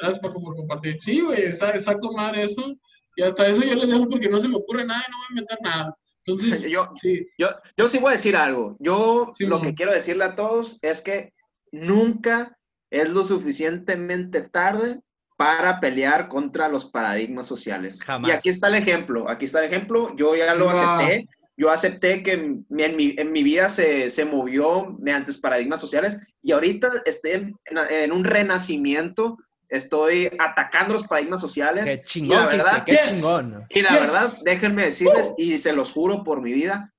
Gracias, 0.00 0.20
Paco, 0.20 0.42
por 0.42 0.56
compartir. 0.56 0.96
Sí, 1.00 1.20
güey, 1.20 1.44
está, 1.44 1.72
está 1.72 1.98
con 1.98 2.14
madre 2.14 2.44
eso. 2.44 2.74
Y 3.16 3.22
hasta 3.22 3.48
eso 3.48 3.62
yo 3.62 3.74
les 3.74 3.88
dejo 3.88 4.08
porque 4.08 4.28
no 4.28 4.38
se 4.38 4.48
me 4.48 4.56
ocurre 4.56 4.86
nada 4.86 5.02
y 5.06 5.10
no 5.10 5.18
voy 5.18 5.26
a 5.26 5.30
inventar 5.30 5.58
nada. 5.62 5.96
Entonces, 6.24 6.62
yo 6.70 6.90
sí. 6.94 7.26
Yo, 7.38 7.48
yo 7.76 7.88
sí 7.88 7.98
voy 7.98 8.10
a 8.10 8.12
decir 8.12 8.36
algo. 8.36 8.76
Yo 8.78 9.32
lo 9.40 9.60
que 9.60 9.74
quiero 9.74 9.92
decirle 9.92 10.24
a 10.24 10.36
todos 10.36 10.78
es 10.82 11.00
que 11.02 11.32
nunca 11.72 12.56
es 12.90 13.08
lo 13.08 13.22
suficientemente 13.22 14.42
tarde 14.42 15.00
para 15.36 15.80
pelear 15.80 16.28
contra 16.28 16.68
los 16.68 16.84
paradigmas 16.84 17.46
sociales. 17.46 18.02
Jamás. 18.02 18.28
Y 18.28 18.32
aquí 18.32 18.48
está 18.50 18.68
el 18.68 18.74
ejemplo, 18.74 19.28
aquí 19.28 19.46
está 19.46 19.60
el 19.60 19.72
ejemplo, 19.72 20.14
yo 20.14 20.36
ya 20.36 20.54
lo 20.54 20.68
acepté, 20.68 21.28
yo 21.60 21.70
acepté 21.70 22.22
que 22.22 22.32
en 22.32 22.64
mi, 22.70 23.14
en 23.18 23.32
mi 23.32 23.42
vida 23.42 23.68
se, 23.68 24.08
se, 24.08 24.24
movió 24.24 24.96
mediante 24.98 25.30
paradigmas 25.34 25.78
sociales 25.78 26.16
y 26.42 26.52
ahorita 26.52 26.90
estoy 27.04 27.32
en, 27.32 27.58
en, 27.66 28.12
un 28.12 28.24
renacimiento, 28.24 29.36
estoy 29.68 30.30
atacando 30.38 30.94
los 30.94 31.06
paradigmas 31.06 31.38
sociales. 31.38 31.84
Qué 31.84 32.02
chingón, 32.02 32.38
y 32.38 32.40
la 32.40 32.46
verdad, 32.46 32.84
qué, 32.86 32.98
chingón. 33.06 33.66
Y 33.68 33.82
la 33.82 33.92
verdad, 33.92 34.32
déjenme 34.42 34.84
decirles, 34.84 35.34
y 35.36 35.58
se 35.58 35.74
los 35.74 35.92
juro 35.92 36.24
por 36.24 36.40
mi 36.40 36.54
vida, 36.54 36.94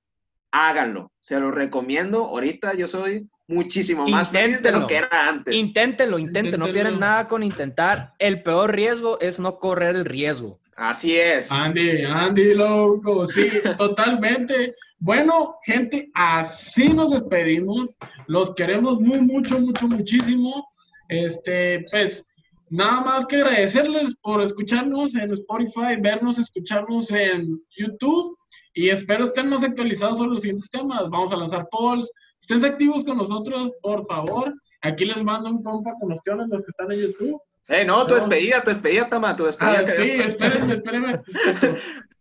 háganlo. 0.52 1.10
Se 1.18 1.40
los 1.40 1.52
recomiendo. 1.52 2.26
Ahorita 2.28 2.74
yo 2.74 2.86
soy 2.86 3.28
muchísimo 3.48 4.06
más 4.06 4.28
feliz 4.28 4.62
de 4.62 4.70
lo 4.70 4.86
que 4.86 4.98
era 4.98 5.28
antes. 5.28 5.56
Inténtenlo, 5.56 6.20
inténtenlo, 6.20 6.68
no 6.68 6.72
pierden 6.72 7.00
nada 7.00 7.26
con 7.26 7.42
intentar. 7.42 8.14
El 8.20 8.44
peor 8.44 8.76
riesgo 8.76 9.18
es 9.18 9.40
no 9.40 9.58
correr 9.58 9.96
el 9.96 10.04
riesgo. 10.04 10.61
Así 10.82 11.16
es. 11.16 11.52
Andy, 11.52 12.02
Andy, 12.02 12.54
loco, 12.54 13.28
sí, 13.28 13.48
totalmente. 13.78 14.74
Bueno, 14.98 15.54
gente, 15.64 16.10
así 16.12 16.88
nos 16.88 17.12
despedimos. 17.12 17.96
Los 18.26 18.52
queremos 18.56 18.98
muy, 19.00 19.20
mucho, 19.20 19.60
mucho, 19.60 19.86
muchísimo. 19.86 20.66
Este, 21.08 21.86
pues, 21.92 22.26
nada 22.68 23.00
más 23.00 23.26
que 23.26 23.36
agradecerles 23.36 24.16
por 24.22 24.42
escucharnos 24.42 25.14
en 25.14 25.30
Spotify, 25.30 26.00
vernos, 26.00 26.40
escucharnos 26.40 27.12
en 27.12 27.62
YouTube. 27.78 28.36
Y 28.74 28.88
espero 28.88 29.22
estén 29.22 29.50
más 29.50 29.62
actualizados 29.62 30.18
sobre 30.18 30.30
los 30.30 30.42
siguientes 30.42 30.68
temas. 30.68 31.08
Vamos 31.10 31.30
a 31.30 31.36
lanzar 31.36 31.68
polls. 31.70 32.10
Estén 32.40 32.64
activos 32.64 33.04
con 33.04 33.18
nosotros, 33.18 33.70
por 33.82 34.04
favor. 34.06 34.52
Aquí 34.80 35.04
les 35.04 35.22
mando 35.22 35.48
un 35.48 35.62
compa 35.62 35.92
con 36.00 36.08
los 36.08 36.18
los 36.26 36.62
que 36.62 36.70
están 36.70 36.90
en 36.90 37.02
YouTube. 37.02 37.40
Eh, 37.68 37.84
no, 37.84 38.06
tu 38.06 38.14
despedida, 38.14 38.62
tu 38.62 38.70
despedida, 38.70 39.08
Tama, 39.08 39.36
tu 39.36 39.44
despedida. 39.44 39.80
Ah, 39.80 39.92
sí, 39.96 40.10
espérenme, 40.20 40.74
espérenme. 40.74 41.20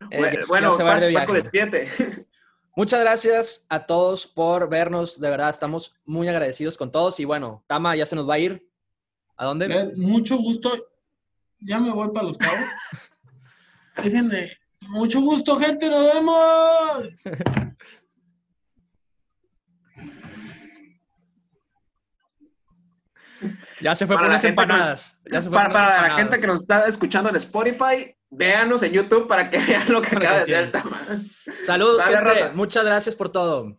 Eh, 0.10 0.40
bueno, 0.48 0.76
Paco, 0.78 1.34
despídete. 1.34 1.88
Muchas 2.76 3.00
gracias 3.02 3.66
a 3.70 3.86
todos 3.86 4.26
por 4.26 4.68
vernos. 4.68 5.22
De 5.22 5.30
verdad, 5.30 5.52
estamos 5.52 5.96
muy 6.06 6.28
agradecidos 6.28 6.76
con 6.76 6.92
todos. 6.92 7.20
Y 7.20 7.26
bueno, 7.26 7.64
Tama 7.68 7.96
ya 7.96 8.06
se 8.06 8.16
nos 8.16 8.28
va 8.28 8.34
a 8.34 8.40
ir. 8.40 8.68
¿A 9.38 9.46
dónde? 9.46 9.94
Mucho 9.96 10.38
gusto. 10.38 10.72
Ya 11.60 11.80
me 11.80 11.92
voy 11.92 12.10
para 12.10 12.26
los 12.26 12.38
cabos. 12.38 12.68
Déjenme. 14.04 14.52
Mucho 14.82 15.22
gusto, 15.22 15.58
gente. 15.58 15.90
Nos 15.90 16.14
vemos. 16.14 17.10
Ya 23.80 23.96
se 23.96 24.08
fue 24.08 24.18
por 24.18 24.26
unas 24.26 24.44
empanadas. 24.44 25.18
para, 25.52 26.08
la 26.08 26.14
gente 26.16 26.40
que 26.40 26.48
nos 26.48 26.62
está 26.62 26.86
escuchando 26.86 27.30
en 27.30 27.36
Spotify, 27.36 28.16
véanos 28.30 28.84
en 28.84 28.94
YouTube 28.94 29.28
para 29.28 29.50
que 29.50 29.60
vean 29.60 29.92
lo 29.92 30.02
que 30.02 30.16
acaba 30.16 30.44
de 30.44 30.66
hacer 30.66 30.72
Saludos, 31.66 32.04
gente. 32.04 32.52
Muchas 32.54 32.86
gracias 32.86 33.16
por 33.16 33.30
todo. 33.30 33.78